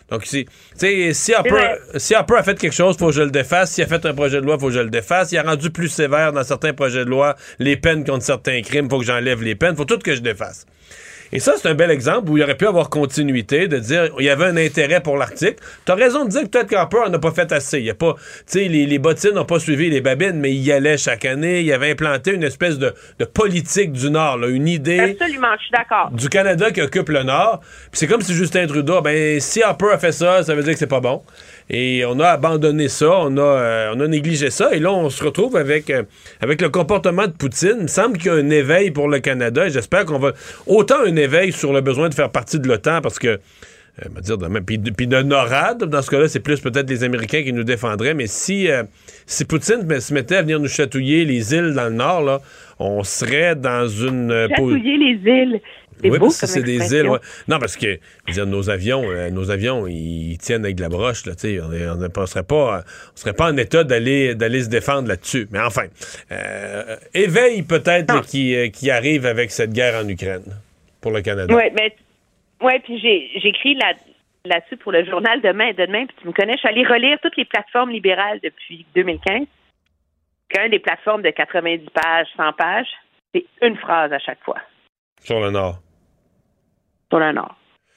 [0.10, 3.30] Donc, si, si, Harper, si Harper a fait quelque chose, il faut que je le
[3.30, 3.74] défasse.
[3.74, 5.32] S'il a fait un projet de loi, il faut que je le défasse.
[5.32, 8.86] Il a rendu plus sévère dans certains projets de loi les peines contre certains crimes,
[8.86, 9.74] il faut que j'enlève les peines.
[9.74, 10.66] Il faut tout que je défasse.
[11.32, 14.26] Et ça, c'est un bel exemple où il aurait pu avoir continuité, de dire il
[14.26, 15.58] y avait un intérêt pour l'Arctique.
[15.86, 17.80] Tu as raison de dire que peut-être qu'Harper n'a pas fait assez.
[17.80, 20.52] Il y a pas, tu sais, les, les, bottines n'ont pas suivi les babines, mais
[20.52, 21.62] il y allait chaque année.
[21.62, 25.00] Il avait implanté une espèce de, de politique du Nord, là, une idée.
[25.00, 26.10] Absolument, je suis d'accord.
[26.12, 27.60] Du Canada qui occupe le Nord.
[27.92, 30.74] Puis c'est comme si Justin Trudeau, ben, si Harper a fait ça, ça veut dire
[30.74, 31.24] que c'est pas bon.
[31.70, 34.74] Et on a abandonné ça, on a, euh, on a négligé ça.
[34.74, 36.04] Et là, on se retrouve avec, euh,
[36.42, 37.76] avec le comportement de Poutine.
[37.78, 40.34] Il me semble qu'il y a un éveil pour le Canada et j'espère qu'on va.
[40.66, 43.28] Autant un éveil sur le besoin de faire partie de l'OTAN parce que.
[43.28, 47.66] Euh, dire puis, de NORAD, dans ce cas-là, c'est plus peut-être les Américains qui nous
[47.66, 48.70] défendraient, mais si,
[49.26, 52.40] si Poutine se mettait à venir nous chatouiller les îles dans le nord, là,
[52.80, 54.48] on serait dans une...
[54.56, 55.62] Chatouiller les îles.
[56.04, 57.10] Oui, parce que c'est des îles.
[57.48, 61.26] Non, parce que dire, nos avions, euh, nos avions, ils tiennent avec de la broche.
[61.26, 65.48] Là, on ne serait pas, on serait pas en état d'aller d'aller se défendre là-dessus.
[65.52, 65.88] Mais enfin,
[66.32, 70.44] euh, éveil peut-être qui, euh, qui arrive avec cette guerre en Ukraine
[71.02, 71.54] pour le Canada.
[71.54, 71.96] Oui, mais
[72.62, 73.94] ouais, puis là,
[74.46, 76.06] là-dessus pour le journal demain demain.
[76.06, 79.48] Puis tu me connais, je suis allée relire toutes les plateformes libérales depuis 2015.
[80.50, 82.88] Qu'un des plateformes de 90 pages, 100 pages,
[83.34, 84.58] c'est une phrase à chaque fois.
[85.22, 85.80] Sur le Nord
[87.10, 87.56] sur le Nord.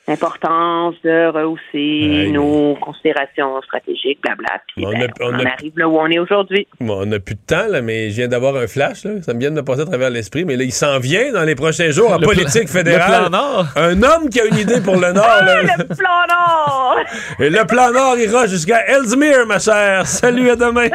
[0.08, 4.60] L'importance de rehausser nos considérations stratégiques, blabla.
[4.66, 6.66] Puis on, ben, on, arrive là où on est aujourd'hui.
[6.80, 9.04] on n'a plus de temps, là, mais je viens d'avoir un flash.
[9.04, 9.22] Là.
[9.22, 10.44] Ça me vient de me passer à travers l'esprit.
[10.44, 13.26] Mais là, il s'en vient dans les prochains jours en politique fédérale.
[13.26, 13.66] Le plan Nord.
[13.76, 15.24] Un homme qui a une idée pour le Nord.
[15.24, 16.98] Ah, le plan Nord!
[17.38, 20.04] Et le plan Nord ira jusqu'à Ellesmere, ma chère.
[20.08, 20.88] Salut, à demain.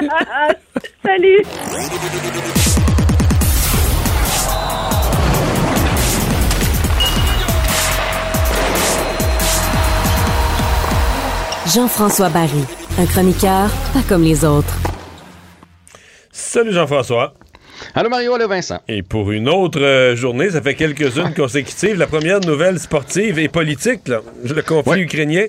[1.06, 1.44] Salut.
[11.74, 12.64] Jean-François Barry,
[12.98, 14.74] un chroniqueur pas comme les autres.
[16.32, 17.34] Salut Jean-François.
[17.94, 18.80] Allô Mario, allô Vincent.
[18.88, 23.50] Et pour une autre euh, journée, ça fait quelques-unes consécutives, la première nouvelle sportive et
[23.50, 25.48] politique, le conflit ukrainien.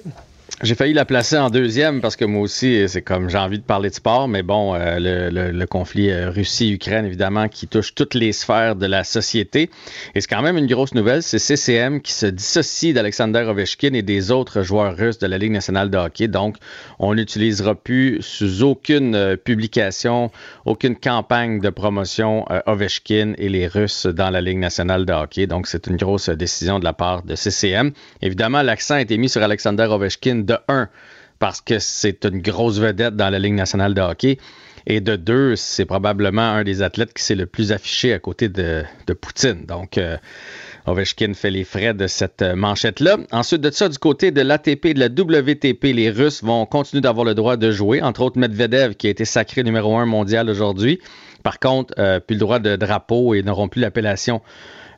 [0.60, 3.64] J'ai failli la placer en deuxième parce que moi aussi, c'est comme j'ai envie de
[3.64, 4.98] parler de sport, mais bon, euh,
[5.52, 9.70] le, conflit euh, Russie-Ukraine, évidemment, qui touche toutes les sphères de la société.
[10.16, 14.02] Et c'est quand même une grosse nouvelle, c'est CCM qui se dissocie d'Alexander Ovechkin et
[14.02, 16.26] des autres joueurs russes de la Ligue nationale de hockey.
[16.26, 16.56] Donc,
[16.98, 20.32] on n'utilisera plus sous aucune euh, publication,
[20.64, 25.46] aucune campagne de promotion Ovechkin et les Russes dans la Ligue nationale de hockey.
[25.46, 27.92] Donc, c'est une grosse décision de la part de CCM.
[28.22, 30.88] Évidemment, l'accent a été mis sur Alexander Ovechkin de un,
[31.38, 34.38] parce que c'est une grosse vedette dans la Ligue nationale de hockey.
[34.86, 38.48] Et de deux, c'est probablement un des athlètes qui s'est le plus affiché à côté
[38.48, 38.84] de,
[39.20, 39.66] Poutine.
[39.66, 40.16] Donc, euh,
[40.86, 43.18] Ovechkin fait les frais de cette euh, manchette-là.
[43.30, 47.02] Ensuite de ça, du côté de l'ATP et de la WTP, les Russes vont continuer
[47.02, 48.00] d'avoir le droit de jouer.
[48.00, 51.00] Entre autres, Medvedev, qui a été sacré numéro un mondial aujourd'hui.
[51.42, 54.40] Par contre, euh, plus le droit de drapeau et n'auront plus l'appellation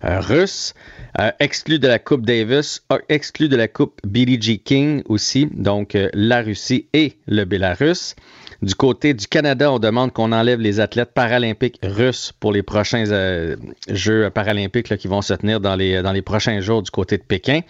[0.03, 0.75] russe.
[1.19, 5.49] Euh, exclu de la Coupe Davis, euh, exclu de la Coupe Billie Jean King aussi,
[5.53, 8.15] donc euh, la Russie et le Bélarus.
[8.63, 13.11] Du côté du Canada, on demande qu'on enlève les athlètes paralympiques russes pour les prochains
[13.11, 13.57] euh,
[13.89, 17.23] Jeux paralympiques qui vont se tenir dans les, dans les prochains jours du côté de
[17.23, 17.61] Pékin.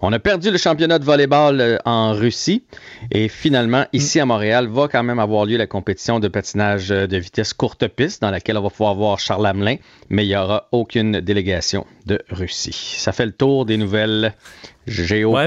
[0.00, 2.62] On a perdu le championnat de volleyball euh, en Russie
[3.10, 7.08] et finalement, ici à Montréal, va quand même avoir lieu la compétition de patinage euh,
[7.08, 9.76] de vitesse courte piste dans laquelle on va pouvoir voir Charles Hamelin,
[10.08, 12.94] mais il n'y aura aucune délégation de Russie.
[12.98, 14.34] Ça fait le tour des nouvelles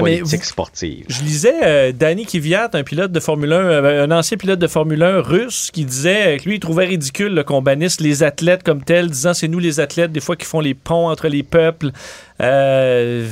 [0.20, 1.04] vous- sportives.
[1.08, 4.66] Je lisais euh, Danny Kvyat, un pilote de Formule 1, euh, un ancien pilote de
[4.66, 8.62] Formule 1 russe, qui disait que lui, il trouvait ridicule là, qu'on bannisse les athlètes
[8.62, 11.42] comme tels, disant c'est nous les athlètes, des fois, qui font les ponts entre les
[11.42, 11.90] peuples.
[12.40, 13.26] Euh,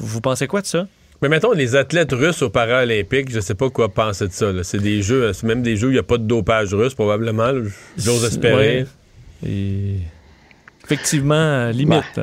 [0.00, 0.86] vous pensez quoi de ça?
[1.22, 4.52] Mais mettons, les athlètes russes aux Paralympiques, je sais pas quoi penser de ça.
[4.52, 4.62] là.
[4.64, 6.94] C'est des jeux, c'est même des jeux où il n'y a pas de dopage russe,
[6.94, 7.50] probablement.
[7.52, 7.62] là.
[7.96, 8.84] J'ose espérer.
[9.42, 9.48] Ouais.
[9.48, 9.94] Et
[10.84, 12.20] effectivement, euh, limite.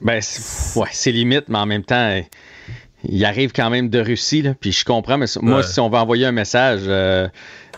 [0.00, 2.20] Ben, c'est- ouais, c'est limite, mais en même temps, euh,
[3.08, 5.62] il arrive quand même de Russie, là, puis je comprends, mais moi, Ouais.
[5.62, 7.28] si on va envoyer un message, euh,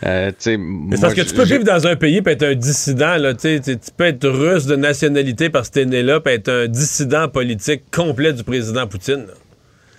[0.04, 0.58] euh, c'est
[1.00, 3.16] parce que tu peux vivre dans un pays et être un dissident.
[3.16, 3.60] Là, tu
[3.96, 7.82] peux être russe de nationalité parce que t'es né là, puis être un dissident politique
[7.90, 9.26] complet du président Poutine.
[9.26, 9.34] là.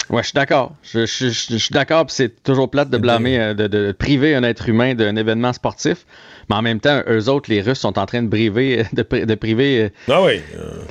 [0.10, 0.74] Ouais, je suis d'accord.
[0.84, 3.92] Je, je- je- je suis d'accord, puis c'est toujours plate de blâmer, euh, de, de
[3.92, 6.06] priver un être humain d'un événement sportif.
[6.50, 9.26] Mais en même temps, eux autres, les Russes, sont en train de priver, de, pri-
[9.26, 10.40] de priver Ah oui.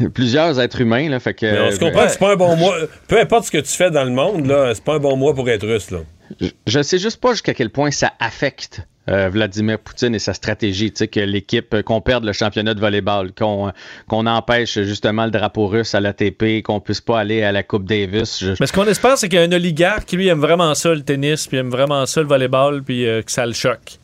[0.03, 1.09] euh, plusieurs êtres humains.
[1.09, 2.77] Là, fait que, Mais on se euh, comprend que c'est pas un bon mois.
[3.09, 5.35] Peu importe ce que tu fais dans le monde, là, c'est pas un bon mois
[5.35, 5.91] pour être russe.
[5.91, 6.01] Là.
[6.41, 10.35] je, je sais juste pas jusqu'à quel point ça affecte euh, Vladimir Poutine et sa
[10.35, 14.81] stratégie, tu sais, que l'équipe, euh, qu'on perde le championnat de volleyball, qu'on euh, empêche
[14.83, 18.41] justement le drapeau russe à l'ATP, qu'on puisse pas aller à la Coupe Davis.
[18.41, 20.75] Je- Mais ce qu'on espère, c'est qu'il y a un oligarque qui, lui, aime vraiment
[20.75, 23.99] ça, le tennis, puis aime vraiment ça, le volleyball, puis euh, que ça le choque.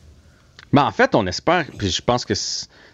[0.71, 2.33] Mais en fait, on espère, puis je pense que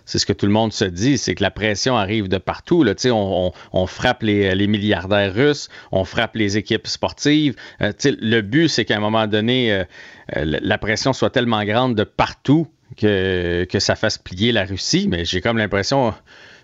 [0.10, 2.84] c'est ce que tout le monde se dit, c'est que la pression arrive de partout.
[2.84, 2.94] Là.
[3.06, 7.56] On, on- on frappe les, les milliardaires russes, on frappe les équipes sportives.
[7.82, 9.84] Euh, le but, c'est qu'à un moment donné, euh,
[10.38, 12.66] euh, la pression soit tellement grande de partout
[12.98, 15.08] que, que ça fasse plier la Russie.
[15.08, 16.12] Mais j'ai comme l'impression,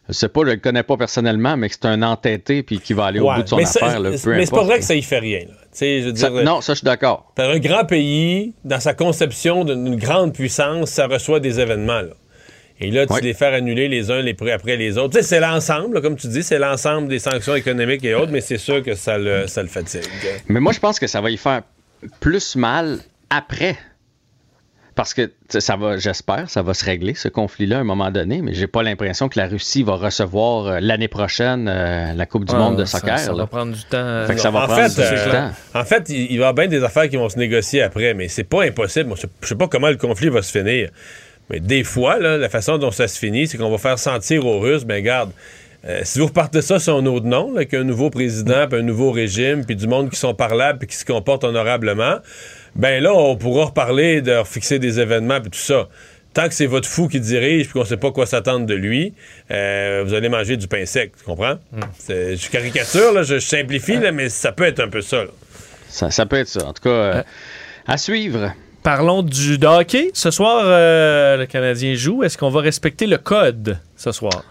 [0.09, 2.93] je sais pas, je le connais pas personnellement, mais que c'est un entêté puis qui
[2.93, 3.99] va aller au bout de son mais ça- affaire.
[3.99, 5.39] là, peu mais c'est pas vrai que ça y fait rien.
[5.41, 5.53] là.
[5.72, 7.31] Tu sais, je veux Ça- dire, non, ça, je suis d'accord.
[7.35, 12.01] Par un grand pays, dans sa conception d'une grande puissance, ça reçoit des événements.
[12.01, 12.09] là.
[12.80, 13.22] Et là, tu Ouais.
[13.22, 15.11] les faire annuler les uns les pr- après les autres.
[15.18, 18.41] Tu sais, c'est l'ensemble, comme tu dis, c'est l'ensemble des sanctions économiques et autres, mais
[18.41, 20.02] c'est sûr que ça le, ça le fatigue.
[20.49, 21.61] Mais moi, je pense que ça va y faire
[22.19, 22.99] plus mal
[23.30, 23.77] après.
[24.93, 28.41] Parce que ça va, j'espère, ça va se régler ce conflit-là à un moment donné,
[28.41, 32.45] mais j'ai pas l'impression que la Russie va recevoir euh, l'année prochaine euh, la Coupe
[32.45, 33.19] du Ah, monde de soccer.
[33.19, 34.23] Ça, va prendre du temps.
[34.26, 35.52] Fait que ça va en prendre fait, du euh, temps.
[35.77, 38.30] En fait, il, va y avoir bien des affaires qui vont se négocier après, mais
[38.30, 39.14] c'est pas impossible.
[39.41, 40.89] Je sais pas comment le conflit va se finir.
[41.49, 44.45] Mais des fois, là, la façon dont ça se finit, c'est qu'on va faire sentir
[44.45, 45.31] aux Russes, ben garde,
[45.88, 48.80] euh, si vous repartez ça sur un autre nom, là, avec un nouveau président, puis
[48.80, 52.15] un nouveau régime, puis du monde qui sont parlables, puis qui se comportent honorablement,
[52.76, 55.88] ben là, on pourra reparler de fixer des événements, puis tout ça.
[56.34, 59.13] Tant que c'est votre fou qui dirige, puis qu'on sait pas quoi s'attendre de lui,
[59.51, 61.55] euh, vous allez manger du pain sec, tu comprends?
[61.99, 65.23] C'est- Je caricature, là, je, je simplifie, là, mais ça peut être un peu ça.
[65.23, 65.30] là.
[65.88, 66.65] Ça, ça peut être ça.
[66.65, 67.23] En tout cas, euh,
[67.88, 68.51] à suivre.
[68.86, 70.12] Parlons du de hockey.
[70.14, 72.24] Ce soir, euh, le Canadien joue.
[72.24, 74.44] Est-ce qu'on va respecter le code ce soir?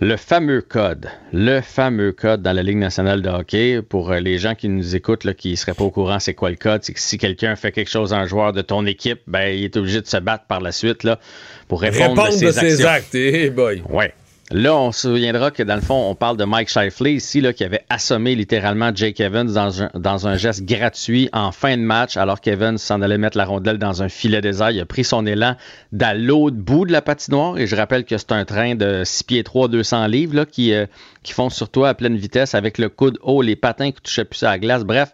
[0.00, 4.38] Le fameux code, le fameux code dans la Ligue nationale de hockey, pour euh, les
[4.38, 6.82] gens qui nous écoutent, là, qui ne seraient pas au courant, c'est quoi le code?
[6.82, 9.62] C'est que si quelqu'un fait quelque chose à un joueur de ton équipe, ben, il
[9.62, 11.20] est obligé de se battre par la suite là,
[11.68, 12.88] pour répondre, Répondre de ses de ses actions.
[12.88, 13.84] actes, eh boy.
[13.88, 14.12] Ouais.
[14.50, 17.52] Là, on se souviendra que dans le fond, on parle de Mike Shifley ici, là,
[17.52, 22.40] qui avait assommé littéralement Jake Evans dans un, geste gratuit en fin de match, alors
[22.40, 24.70] qu'Evans s'en allait mettre la rondelle dans un filet désert.
[24.70, 25.56] Il a pris son élan
[25.92, 27.58] dans l'autre bout de la patinoire.
[27.58, 30.72] Et je rappelle que c'est un train de 6 pieds 3, 200 livres, là, qui,
[30.72, 30.86] euh,
[31.22, 34.24] qui font sur toi à pleine vitesse avec le coude haut, les patins qui touchaient
[34.24, 34.84] plus à la glace.
[34.84, 35.12] Bref,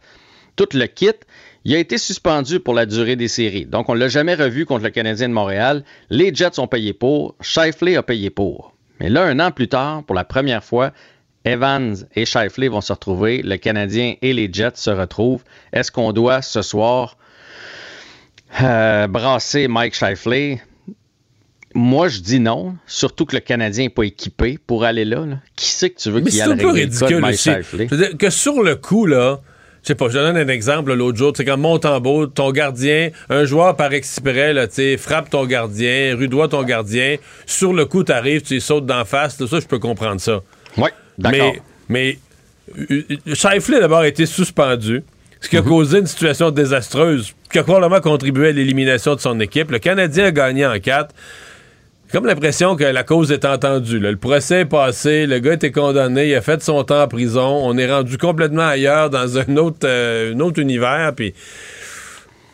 [0.54, 1.10] tout le kit.
[1.64, 3.66] Il a été suspendu pour la durée des séries.
[3.66, 5.82] Donc, on ne l'a jamais revu contre le Canadien de Montréal.
[6.08, 7.34] Les Jets ont payé pour.
[7.40, 8.73] Shifley a payé pour.
[9.00, 10.92] Mais là, un an plus tard, pour la première fois,
[11.44, 13.42] Evans et Shifley vont se retrouver.
[13.42, 15.44] Le Canadien et les Jets se retrouvent.
[15.72, 17.16] Est-ce qu'on doit ce soir
[18.62, 20.62] euh, brasser Mike Shifley?
[21.74, 22.76] Moi, je dis non.
[22.86, 25.26] Surtout que le Canadien n'est pas équipé pour aller là.
[25.26, 25.40] là.
[25.56, 27.38] Qui c'est que tu veux qu'il peu régler le ridicule Mike.
[27.38, 27.88] Shifley?
[28.16, 29.40] Que sur le coup, là,
[29.84, 33.44] je sais pas, je donne un exemple l'autre jour, c'est comme Montembeau, ton gardien, un
[33.44, 38.02] joueur par exprès, là, tu sais, frappe ton gardien, rudoie ton gardien, sur le coup,
[38.02, 40.40] t'arrives, tu sautes d'en face, tout ça, je peux comprendre ça.
[40.78, 40.88] Oui,
[41.18, 41.52] d'accord.
[41.88, 42.18] Mais,
[42.78, 45.02] mais Shifley, d'abord, a été suspendu,
[45.40, 45.68] ce qui a Mhm.
[45.68, 49.70] causé une situation désastreuse, qui a probablement contribué à l'élimination de son équipe.
[49.70, 51.14] Le Canadien a gagné en 4.
[52.14, 53.98] Comme l'impression que la cause est entendue.
[53.98, 57.60] Le procès est passé, le gars été condamné, il a fait son temps en prison,
[57.64, 61.12] on est rendu complètement ailleurs dans un autre, euh, univers.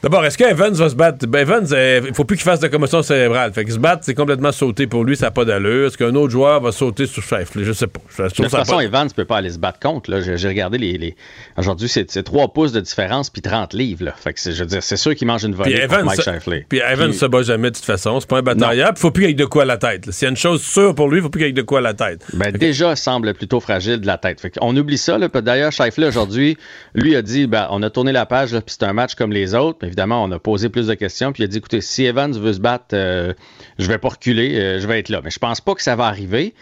[0.03, 1.27] D'abord, est-ce qu'Evans va se battre?
[1.27, 3.53] Ben Evans, euh, il faut plus qu'il fasse de commotion cérébrale.
[3.53, 5.89] Fait que se battre, c'est complètement sauter pour lui, ça n'a pas d'allure.
[5.89, 7.65] Est-ce qu'un autre joueur va sauter sur Shifley?
[7.65, 8.01] Je sais pas.
[8.17, 10.11] Je, De toute façon, pas- Evans ne peut pas aller se battre contre.
[10.37, 10.97] J'ai regardé les.
[10.97, 11.17] les-
[11.59, 14.05] Aujourd'hui, c'est c'est 3 pouces de différence puis 30 livres.
[14.07, 14.15] là.
[14.19, 16.65] Fait que c'est- je veux dire, c'est sûr qu'il mange une volée Evans, Mike Shifley.
[16.69, 18.21] puis Evans se bat jamais de toute façon.
[18.21, 18.95] C'est pas un batailleur.
[18.95, 20.11] Puis faut plus qu'il ait de quoi à la tête.
[20.11, 21.81] S'il y a une chose sûre pour lui, il faut plus qu'il ait de quoi
[21.81, 22.25] à la tête.
[22.33, 24.41] Ben, déjà, semble plutôt fragile de la tête.
[24.41, 25.19] Fait on oublie ça.
[25.19, 26.57] D'ailleurs, Shifley, aujourd'hui,
[26.95, 29.55] lui a dit ben, on a tourné la page, puis c'est un match comme les
[29.55, 29.79] autres.
[29.91, 31.33] Évidemment, on a posé plus de questions.
[31.33, 33.33] Puis il a dit écoutez, si Evans veut se battre, euh,
[33.81, 35.21] je vais pas reculer, euh, je vais être là.
[35.25, 36.55] Mais je pense pas que ça va arriver.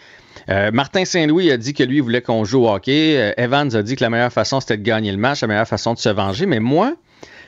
[0.49, 3.17] Euh, Martin Saint-Louis a dit que lui il voulait qu'on joue au hockey.
[3.17, 5.67] Euh, Evans a dit que la meilleure façon c'était de gagner le match, la meilleure
[5.67, 6.47] façon de se venger.
[6.47, 6.95] Mais moi,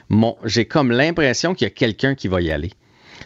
[0.09, 2.69] mon, j'ai comme l'impression qu'il y a quelqu'un qui va y aller.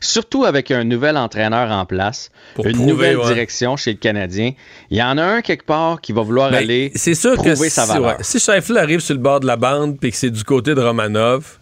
[0.02, 3.28] Surtout avec un nouvel entraîneur en place, Pour une prouver, nouvelle ouais.
[3.28, 4.52] direction chez le Canadien.
[4.92, 7.56] Il y en a un quelque part qui va vouloir Ben, aller C'est sûr que
[7.56, 8.06] si, sa valeur.
[8.06, 10.76] ouais, si Shifley arrive sur le bord de la bande puis que c'est du côté
[10.76, 11.60] de Romanov,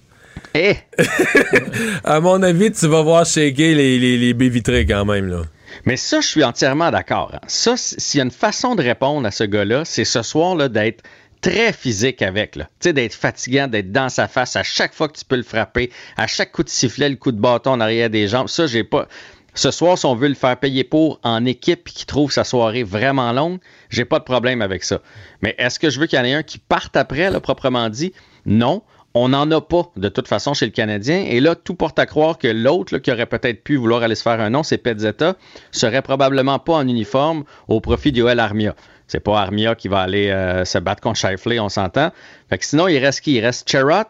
[0.55, 0.75] Eh!
[2.03, 5.27] à mon avis, tu vas voir shaker les, les, les baies vitrées quand même.
[5.27, 5.41] Là.
[5.85, 7.31] Mais ça, je suis entièrement d'accord.
[7.33, 7.39] hein.
[7.47, 11.03] Ça, s'il y a une façon de répondre à ce gars-là, c'est ce soir-là d'être
[11.41, 12.65] très physique avec, là.
[12.79, 15.43] Tu sais, d'être fatigant, d'être dans sa face à chaque fois que tu peux le
[15.43, 18.47] frapper, à chaque coup de sifflet, le coup de bâton en arrière des jambes.
[18.47, 19.07] Ça, j'ai pas.
[19.55, 22.43] Ce soir, si on veut le faire payer pour en équipe et qu'il trouve sa
[22.43, 25.01] soirée vraiment longue, j'ai pas de problème avec ça.
[25.43, 27.87] Mais est-ce que je veux qu'il y en ait un qui parte après, là, proprement
[27.89, 28.13] dit?
[28.47, 28.81] Non.
[29.15, 31.23] On n'en a pas de toute façon chez le Canadien.
[31.27, 34.23] Et là, tout porte à croire que l'autre qui aurait peut-être pu vouloir aller se
[34.23, 35.35] faire un nom, c'est Pezzetta,
[35.71, 38.75] serait probablement pas en uniforme au profit de Joel Armia.
[39.07, 42.11] C'est pas Armia qui va aller euh, se battre contre Shifley, on s'entend.
[42.49, 43.33] Fait que sinon, il reste qui?
[43.33, 44.07] Il reste Cherrott,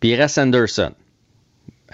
[0.00, 0.92] puis il reste Anderson.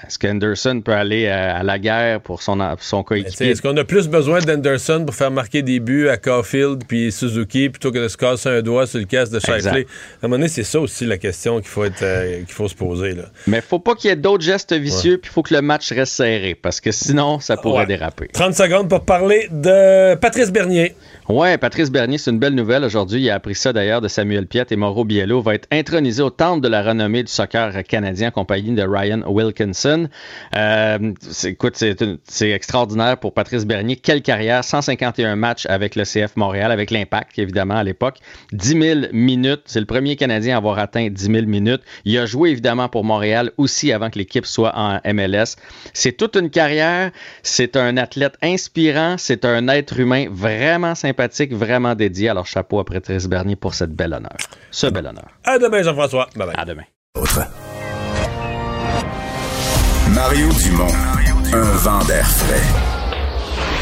[0.04, 3.50] Est-ce qu'Anderson peut aller à la guerre pour son, son sais, coéquipier?
[3.50, 7.70] Est-ce qu'on a plus besoin d'Anderson pour faire marquer des buts à Caulfield puis Suzuki
[7.70, 9.86] plutôt que de se casser un doigt sur le casque de Shifley?
[10.22, 12.68] À un moment donné, c'est ça aussi la question qu'il faut, être, euh, qu'il faut
[12.68, 13.14] se poser.
[13.14, 13.22] Là.
[13.46, 15.90] Mais faut pas qu'il y ait d'autres gestes vicieux, puis il faut que le match
[15.92, 17.86] reste serré, parce que sinon, ça pourrait Ouais.
[17.86, 18.28] déraper.
[18.32, 20.94] 30 secondes pour parler de Patrice Bernier.
[21.28, 23.20] Ouais, Patrice Bernier, c'est une belle nouvelle aujourd'hui.
[23.22, 26.30] Il a appris ça d'ailleurs de Samuel Piet et Mauro Biello va être intronisé au
[26.30, 29.85] temple de la renommée du soccer canadien en compagnie de Ryan Wilkinson.
[30.54, 33.96] Euh, c'est- écoute, c'est extraordinaire pour Patrice Bernier.
[33.96, 38.18] Quelle carrière, 151 matchs avec le CF Montréal, avec l'Impact évidemment à l'époque.
[38.52, 41.82] 10 000 minutes, c'est le premier Canadien à avoir atteint 10 000 minutes.
[42.04, 45.56] Il a joué évidemment pour Montréal aussi avant que l'équipe soit en MLS.
[45.92, 47.10] C'est toute une carrière,
[47.42, 52.28] c'est un athlète inspirant, c'est un être humain vraiment sympathique, vraiment dédié.
[52.28, 54.36] Alors chapeau à Patrice Bernier pour cette belle honneur.
[54.70, 55.28] Ce bel honneur.
[55.44, 56.28] À demain, Jean-François.
[56.36, 56.56] Bye bye.
[56.56, 56.84] À demain.
[60.16, 60.94] Mario Dumont,
[61.52, 62.62] un vent d'air frais.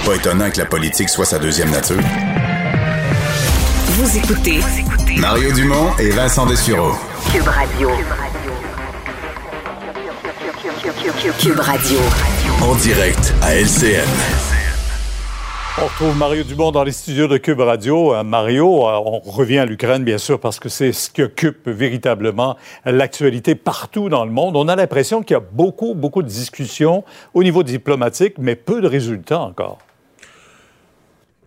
[0.05, 2.03] Pas étonnant que la politique soit sa deuxième nature.
[3.91, 4.59] Vous écoutez
[5.17, 6.97] Mario Dumont et Vincent Dessureau.
[7.31, 7.89] Cube Radio.
[11.39, 11.99] Cube Radio.
[12.63, 14.54] En direct à LCN.
[15.77, 18.15] On retrouve Mario Dumont dans les studios de Cube Radio.
[18.15, 21.69] Euh, Mario, euh, on revient à l'Ukraine, bien sûr, parce que c'est ce qui occupe
[21.69, 24.57] véritablement l'actualité partout dans le monde.
[24.57, 27.03] On a l'impression qu'il y a beaucoup, beaucoup de discussions
[27.35, 29.79] au niveau diplomatique, mais peu de résultats encore.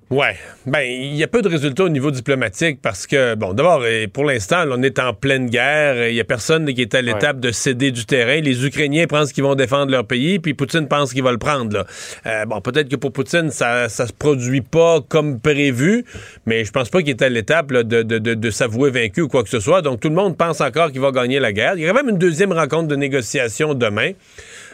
[0.09, 0.37] Ouais.
[0.65, 4.07] Ben, il y a peu de résultats au niveau diplomatique parce que, bon, d'abord, euh,
[4.07, 6.07] pour l'instant, là, on est en pleine guerre.
[6.07, 8.39] Il y a personne qui est à l'étape de céder du terrain.
[8.39, 11.73] Les Ukrainiens pensent qu'ils vont défendre leur pays, puis Poutine pense qu'il va le prendre.
[11.73, 11.85] Là.
[12.25, 16.05] Euh, bon, peut-être que pour Poutine, ça, ça se produit pas comme prévu,
[16.45, 19.27] mais je pense pas qu'il est à l'étape de, de, de, de s'avouer vaincu ou
[19.27, 19.81] quoi que ce soit.
[19.81, 21.73] Donc, tout le monde pense encore qu'il va gagner la guerre.
[21.75, 24.11] Il y a quand même une deuxième rencontre de négociation demain.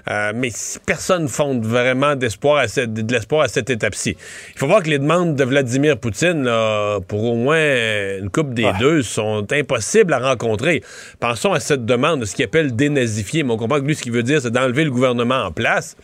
[0.10, 4.18] Euh, mais si personne fonde vraiment d'espoir à cette- de l'espoir à cette étape-ci.
[4.54, 8.54] Il faut voir que les demandes de Vladimir Poutine là, pour au moins une coupe
[8.54, 10.84] des deux sont impossibles à rencontrer.
[11.22, 13.44] Pensons à cette demande de ce qu'il appelle dénazifier.
[13.44, 15.96] Mais on comprend que lui, ce qu'il veut dire, c'est d'enlever le gouvernement en place.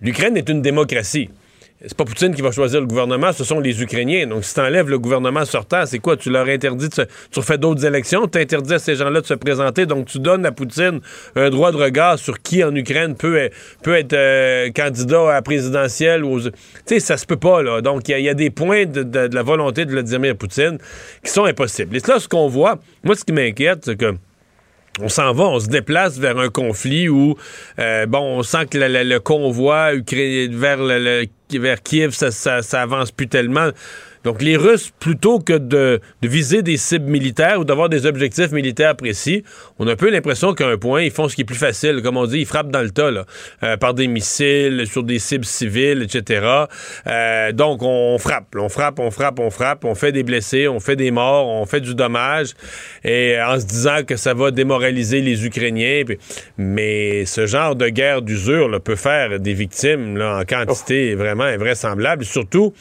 [0.00, 1.28] L'Ukraine est une démocratie.
[1.84, 4.26] C'est pas Poutine qui va choisir le gouvernement, ce sont les Ukrainiens.
[4.28, 6.16] Donc, si tu enlèves le gouvernement sortant, c'est quoi?
[6.16, 7.02] Tu leur interdis de se...
[7.30, 10.46] Tu refais d'autres élections, tu interdis à ces gens-là de se présenter, donc tu donnes
[10.46, 11.00] à Poutine
[11.34, 15.32] un droit de regard sur qui en Ukraine peut, être- peut être euh, candidat à
[15.34, 16.24] la présidentielle.
[16.24, 16.50] aux- Tu
[16.86, 17.80] sais, ça se peut pas, là.
[17.80, 20.78] Donc, il y a- des points de, la volonté de Vladimir Poutine
[21.24, 21.96] qui sont impossibles.
[21.96, 22.78] Et là ce qu'on voit.
[23.02, 24.14] Moi, ce qui m'inquiète, c'est que
[25.00, 27.36] on s'en va, on se déplace vers un conflit où,
[27.78, 30.78] euh, bon, on sent que le, convoi ukra- vers,
[31.50, 33.70] vers Kiev, ça, ça, ça avance plus tellement.
[34.24, 38.52] Donc, les Russes, plutôt que de, de viser des cibles militaires ou d'avoir des objectifs
[38.52, 39.44] militaires précis,
[39.78, 42.02] on a un peu l'impression qu'à un point, ils font ce qui est plus facile.
[42.02, 43.24] Comme on dit, ils frappent dans le tas, là,
[43.62, 46.66] euh, par des missiles, sur des cibles civiles, etc.
[47.06, 50.80] Euh, donc, on frappe, on frappe, on frappe, on frappe, on fait des blessés, on
[50.80, 52.50] fait des morts, on fait du dommage,
[53.04, 56.02] et en se disant que ça va démoraliser les Ukrainiens.
[56.06, 56.18] Puis,
[56.58, 62.24] mais ce genre de guerre d'usure peut faire des victimes là, en quantité vraiment invraisemblable.
[62.24, 62.72] Surtout,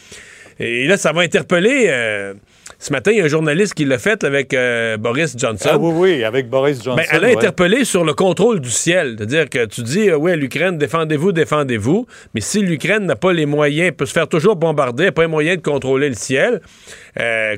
[0.59, 1.85] et là, ça va interpeller.
[1.87, 2.33] euh,
[2.79, 5.69] ce matin, il y a un journaliste qui l'a fait avec euh, Boris Johnson.
[5.73, 6.95] Ah oui, oui, avec Boris Johnson.
[6.97, 7.35] Ben, elle a ouais.
[7.37, 9.15] interpellé sur le contrôle du ciel.
[9.17, 12.07] C'est-à-dire que tu dis, euh, oui, l'Ukraine, défendez-vous, défendez-vous.
[12.33, 15.27] Mais si l'Ukraine n'a pas les moyens, peut se faire toujours bombarder, n'a pas les
[15.27, 16.61] moyens de contrôler le ciel,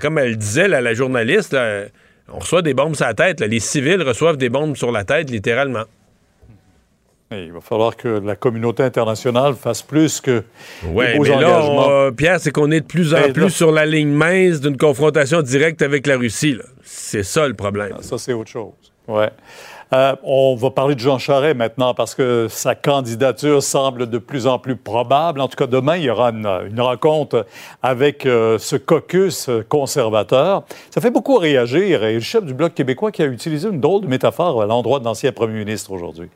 [0.02, 1.84] comme elle disait, là, la journaliste, là,
[2.32, 3.40] on reçoit des bombes sur la tête.
[3.40, 3.48] là.
[3.48, 5.84] Les civils reçoivent des bombes sur la tête, littéralement.
[7.34, 10.44] Il va falloir que la communauté internationale fasse plus que
[10.88, 13.86] Oui, mais là, on- Pierre, c'est qu'on est de plus en plus là- sur la
[13.86, 16.58] ligne mince d'une confrontation directe avec la Russie.
[16.84, 17.94] C'est ça le problème.
[18.02, 18.72] Ça, c'est autre chose.
[19.08, 19.30] Ouais.
[19.94, 24.48] Euh, on va parler de Jean Charest maintenant parce que sa candidature semble de plus
[24.48, 25.40] en plus probable.
[25.40, 27.46] En tout cas, demain, il y aura une, une rencontre
[27.84, 30.64] avec euh, ce caucus conservateur.
[30.90, 32.04] Ça fait beaucoup réagir.
[32.06, 35.00] Et le chef du Bloc québécois qui a utilisé une drôle de métaphore à l'endroit
[35.00, 36.30] de l'ancien premier ministre aujourd'hui.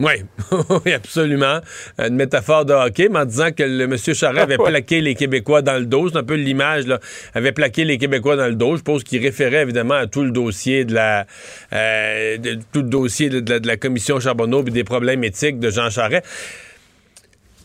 [0.00, 0.12] Oui,
[0.84, 1.58] oui, absolument.
[1.98, 5.60] Une métaphore de hockey, mais en disant que le monsieur Charest avait plaqué les Québécois
[5.62, 6.08] dans le dos.
[6.10, 7.00] C'est un peu l'image, là.
[7.34, 8.72] Avait plaqué les Québécois dans le dos.
[8.72, 11.26] Je suppose qu'il référait évidemment à tout le dossier de la,
[11.72, 15.24] euh, de- tout le dossier de, de la, de la commission Charbonneau et des problèmes
[15.24, 16.24] éthiques de Jean Charest.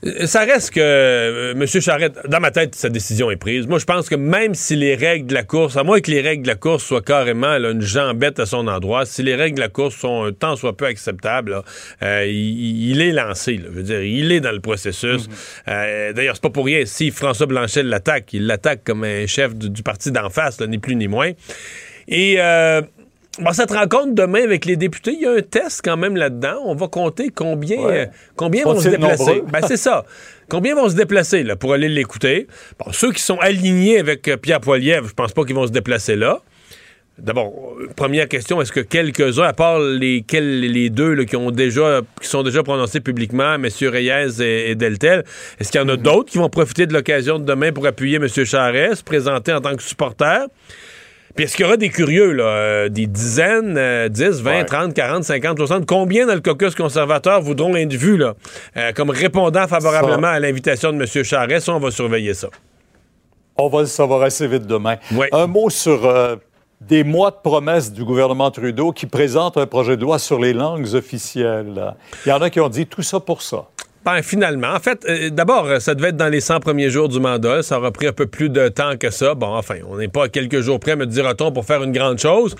[0.05, 1.65] Euh, Ça reste que euh, M.
[1.67, 3.67] Charette, dans ma tête, sa décision est prise.
[3.67, 6.21] Moi, je pense que même si les règles de la course, à moins que les
[6.21, 9.55] règles de la course soient carrément là, une jambette à son endroit, si les règles
[9.55, 11.63] de la course sont un tant soit peu acceptables, là,
[12.03, 13.57] euh, il, il est lancé.
[13.57, 13.65] là.
[13.69, 15.27] Je veux dire, il est dans le processus.
[15.67, 16.83] Euh, D'ailleurs, c'est pas pour rien.
[16.85, 20.67] Si François Blanchet l'attaque, il l'attaque comme un chef du, du parti d'en face, là,
[20.67, 21.31] ni plus ni moins.
[22.07, 22.81] Et euh,
[23.39, 26.61] bon, cette rencontre demain avec les députés, il y a un test quand même là-dedans.
[26.65, 27.99] On va compter combien, Ouais.
[27.99, 28.05] euh,
[28.35, 29.43] combien vont se déplacer.
[29.51, 30.05] Ben, c'est ça.
[30.49, 32.47] Combien vont se déplacer là, pour aller l'écouter?
[32.79, 35.71] Bon, ceux qui sont alignés avec euh, Pierre Poilievre, je pense pas qu'ils vont se
[35.71, 36.41] déplacer là.
[37.19, 41.35] D'abord, euh, première question, est-ce que quelques-uns, à part les, quels- les deux là, qui,
[41.35, 43.67] ont déjà, qui sont déjà prononcés publiquement, M.
[43.81, 45.23] Reyes et, et Deltel,
[45.59, 48.15] est-ce qu'il y en a d'autres qui vont profiter de l'occasion de demain pour appuyer
[48.17, 48.27] M.
[48.27, 50.47] Charest, se présenter en tant que supporter?
[51.35, 54.93] Puis est-ce qu'il y aura des curieux, là, euh, des dizaines, euh, 10, 20, 30,
[54.93, 55.85] 40, 50, 60?
[55.87, 58.35] Combien dans le caucus conservateur voudront être vus là,
[58.77, 61.23] euh, comme répondant favorablement à l'invitation de M.
[61.23, 61.69] Charest?
[61.69, 62.49] On va surveiller ça.
[63.57, 64.97] On va le savoir assez vite demain.
[65.31, 66.35] Un mot sur euh,
[66.81, 70.53] des mois de promesses du gouvernement Trudeau qui présente un projet de loi sur les
[70.53, 71.95] langues officielles.
[72.25, 73.65] Il y en a qui ont dit tout ça pour ça.
[74.05, 77.07] Ben, finalement, en fait, euh, d'abord, euh, ça devait être dans les 100 premiers jours
[77.07, 77.63] du mandat.
[77.63, 79.33] Ça aura pris un peu plus de temps que ça.
[79.33, 82.19] Bon, enfin, on n'est pas à quelques jours près, me dira-t-on, pour faire une grande
[82.19, 82.55] chose.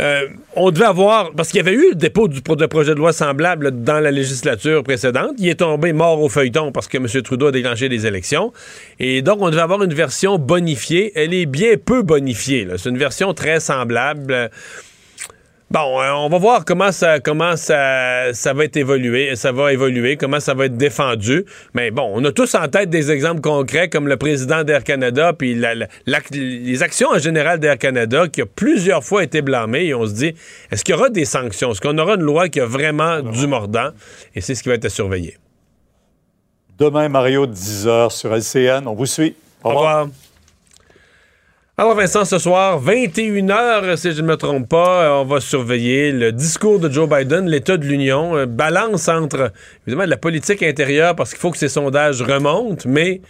[0.00, 0.26] Euh,
[0.56, 3.12] on devait avoir, parce qu'il y avait eu le dépôt du de projet de loi
[3.12, 5.32] semblable dans la législature précédente.
[5.38, 7.06] Il est tombé mort au feuilleton parce que M.
[7.22, 8.52] Trudeau a déclenché des élections.
[9.00, 11.12] Et donc, on devait avoir une version bonifiée.
[11.14, 12.68] Elle est bien peu bonifiée.
[12.78, 14.50] C'est une version très semblable.
[15.72, 19.72] Bon, euh, on va voir comment ça comment ça, ça va être évolué, ça va
[19.72, 21.46] évoluer, comment ça va être défendu.
[21.72, 25.32] Mais bon, on a tous en tête des exemples concrets comme le président d'Air Canada
[25.32, 29.40] puis la- la- l'ac- les actions en général d'Air Canada qui a plusieurs fois été
[29.40, 30.34] blâmé et on se dit
[30.70, 31.70] est-ce qu'il y aura des sanctions?
[31.72, 33.92] Est-ce qu'on aura une loi qui a vraiment du mordant?
[34.34, 35.38] Et c'est ce qui va être à surveiller.
[36.78, 38.86] Demain, Mario, 10 h sur LCN.
[38.86, 39.36] On vous suit.
[39.64, 40.08] Au revoir.
[41.78, 46.12] Alors Vincent, ce soir, 21h, si je ne me trompe pas, euh, on va surveiller
[46.12, 49.54] le discours de Joe Biden, l'état de l'Union, euh, balance entre,
[49.86, 53.22] évidemment, de la politique intérieure, parce qu'il faut que ces sondages remontent, mais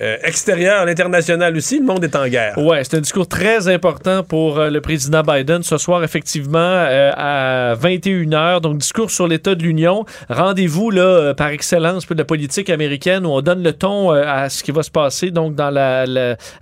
[0.00, 2.56] euh, extérieur, l'international aussi, le monde est en guerre.
[2.58, 7.10] Ouais, c'est un discours très important pour euh, le président Biden ce soir, effectivement, euh,
[7.16, 8.60] à 21h.
[8.60, 10.04] Donc, discours sur l'état de l'Union.
[10.28, 14.62] Rendez-vous, là, par excellence, de la politique américaine où on donne le ton à ce
[14.62, 16.04] qui va se passer, donc, dans la,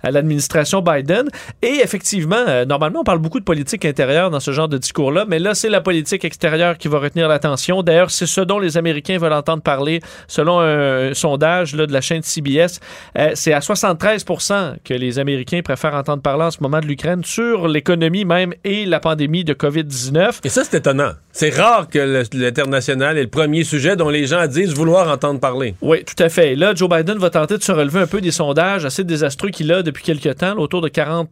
[0.01, 1.27] à l'administration Biden.
[1.61, 5.39] Et effectivement, normalement, on parle beaucoup de politique intérieure dans ce genre de discours-là, mais
[5.39, 7.83] là, c'est la politique extérieure qui va retenir l'attention.
[7.83, 12.01] D'ailleurs, c'est ce dont les Américains veulent entendre parler, selon un, sondage là, de la
[12.01, 12.79] chaîne CBS.
[13.27, 17.23] Euh, c'est à 73% que les Américains préfèrent entendre parler en ce moment de l'Ukraine
[17.23, 20.39] sur l'économie même et la pandémie de COVID-19.
[20.43, 21.11] Et ça, c'est étonnant.
[21.31, 21.99] C'est rare que
[22.33, 25.75] l'international est le premier sujet dont les gens disent vouloir entendre parler.
[25.81, 26.53] Oui, tout à fait.
[26.53, 29.49] Et là, Joe Biden va tenter de se relever un peu des sondages assez désastreux
[29.49, 31.25] qu'il a depuis quelques temps, là, autour de 40%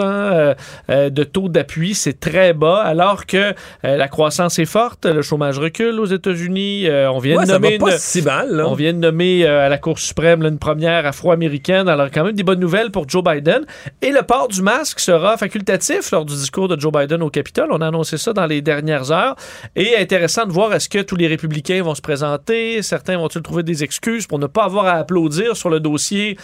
[0.00, 0.54] euh,
[0.90, 1.94] euh, de taux d'appui.
[1.94, 3.52] C'est très bas, alors que euh,
[3.96, 6.86] la croissance est forte, le chômage recule aux États-Unis.
[7.12, 8.66] On vient Ouais, de ça nommer va pas une- si mal, là.
[8.68, 11.88] On vient de nommer à la Cour suprême là, une première à froid pro-américaine.
[11.88, 13.64] Alors, quand même des bonnes nouvelles pour Joe Biden.
[14.02, 17.68] Et le port du masque sera facultatif lors du discours de Joe Biden au Capitole.
[17.70, 19.36] On a annoncé ça dans les dernières heures.
[19.76, 22.82] Et intéressant de voir est-ce que tous les républicains vont se présenter?
[22.82, 26.36] Certains vont-ils trouver des excuses pour ne pas avoir à applaudir sur le dossier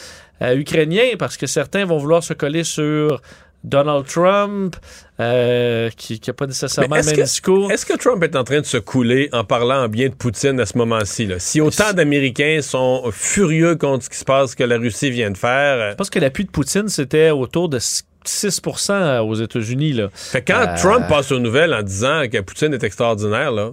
[0.43, 1.17] euh, ukrainien?
[1.19, 3.21] Parce que certains vont vouloir se coller sur
[3.65, 4.77] Donald Trump,
[5.19, 7.73] euh, qui n'a pas nécessairement le est-ce même que- discours.
[7.73, 10.61] Est-ce que Trump est en train de se couler en parlant en bien de Poutine
[10.61, 11.29] à ce moment-ci?
[11.39, 15.37] Si autant d'Américains sont furieux contre ce qui se passe que la Russie vient de
[15.39, 15.79] faire.
[15.79, 17.79] euh, Je pense que l'appui de Poutine, c'était autour de
[18.25, 20.01] 6% aux États-Unis.
[20.15, 23.71] Fait quand Euh, Trump passe aux nouvelles en disant que Poutine est extraordinaire, là.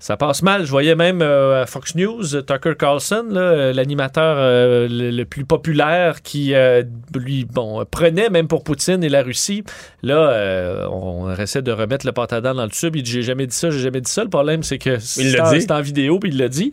[0.00, 0.64] Ça passe mal.
[0.64, 5.44] Je voyais même euh, à Fox News, Tucker Carlson, euh, l'animateur euh, le, le plus
[5.44, 6.84] populaire qui, euh,
[7.16, 9.64] lui, bon, prenait même pour Poutine et la Russie.
[10.04, 12.94] Là, on essaie de remettre le patadan dans le tube.
[12.94, 14.22] Il dit J'ai jamais dit ça, j'ai jamais dit ça.
[14.22, 15.62] Le problème, c'est que c'est l'a en, dit.
[15.62, 16.70] c'est en vidéo, puis il l'a dit.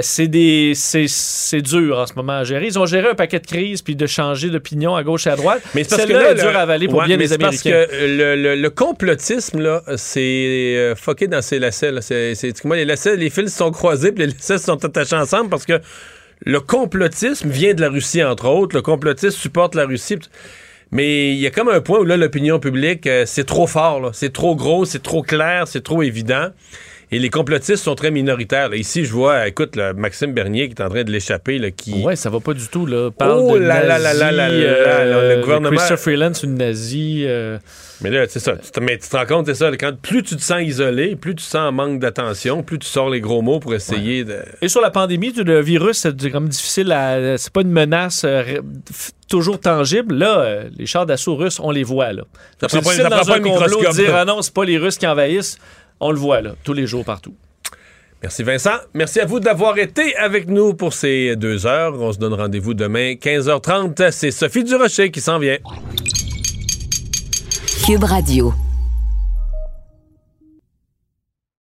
[0.00, 2.66] C'est des, c'est, dur en ce moment à gérer.
[2.66, 5.36] Ils ont géré un paquet de crises puis de changer d'opinion à gauche et à
[5.36, 5.60] droite.
[5.74, 7.24] Mais c'est parce que Celle-là là, est dure le- à avaler pour Ouais, bien mais
[7.24, 7.92] les c'est parce Américains.
[7.94, 11.92] que le, le- le complotisme, là, c'est fucké dans ses lacets.
[12.00, 12.34] C'est,
[13.16, 15.80] les fils sont croisés, les lacets sont attachés ensemble parce que
[16.44, 18.76] le complotisme vient de la Russie, entre autres.
[18.76, 20.18] Le complotisme supporte la Russie.
[20.92, 24.10] Mais il y a comme un point où là, l'opinion publique, euh, c'est trop fort.
[24.14, 26.50] C'est trop gros, c'est trop clair, c'est trop évident.
[27.12, 28.68] Et les complotistes sont très minoritaires.
[28.68, 28.76] là.
[28.76, 32.02] Ici, je vois, écoute, là, Maxime Bernier qui est en train de l'échapper, là, qui...
[32.02, 33.10] Ouais, ça va pas du tout, là.
[33.12, 35.98] Parle Oh de là là nazis, là là là là euh, là, le gouvernement- Christopher
[36.00, 37.22] Freeland, c'est une nazie.
[37.28, 37.58] euh,
[38.00, 38.56] Mais là, c'est ça.
[38.56, 39.70] Tu te, mais tu te rends compte, c'est ça.
[39.76, 43.08] Quand plus tu te sens isolé, plus tu sens un manque d'attention, plus tu sors
[43.08, 44.38] les gros mots pour essayer de.
[44.60, 47.38] Et sur la pandémie, le virus, c'est comme difficile à.
[47.38, 48.42] C'est pas une menace euh,
[49.28, 50.14] toujours tangible.
[50.16, 52.24] Là, euh, les chars d'assaut russes, on les voit, là.
[52.60, 53.94] Ça prend pas- ça dans prend pas un microscope.
[53.94, 55.56] dire, ah non, c'est pas les Russes qui envahissent.
[56.00, 57.34] On le voit, là, tous les jours, partout.
[58.22, 58.76] Merci Vincent.
[58.94, 61.94] Merci à vous d'avoir été avec nous pour ces deux heures.
[62.00, 64.10] On se donne rendez-vous demain, 15h30.
[64.10, 65.58] C'est Sophie Durocher qui s'en vient.
[67.86, 68.52] Cube Radio.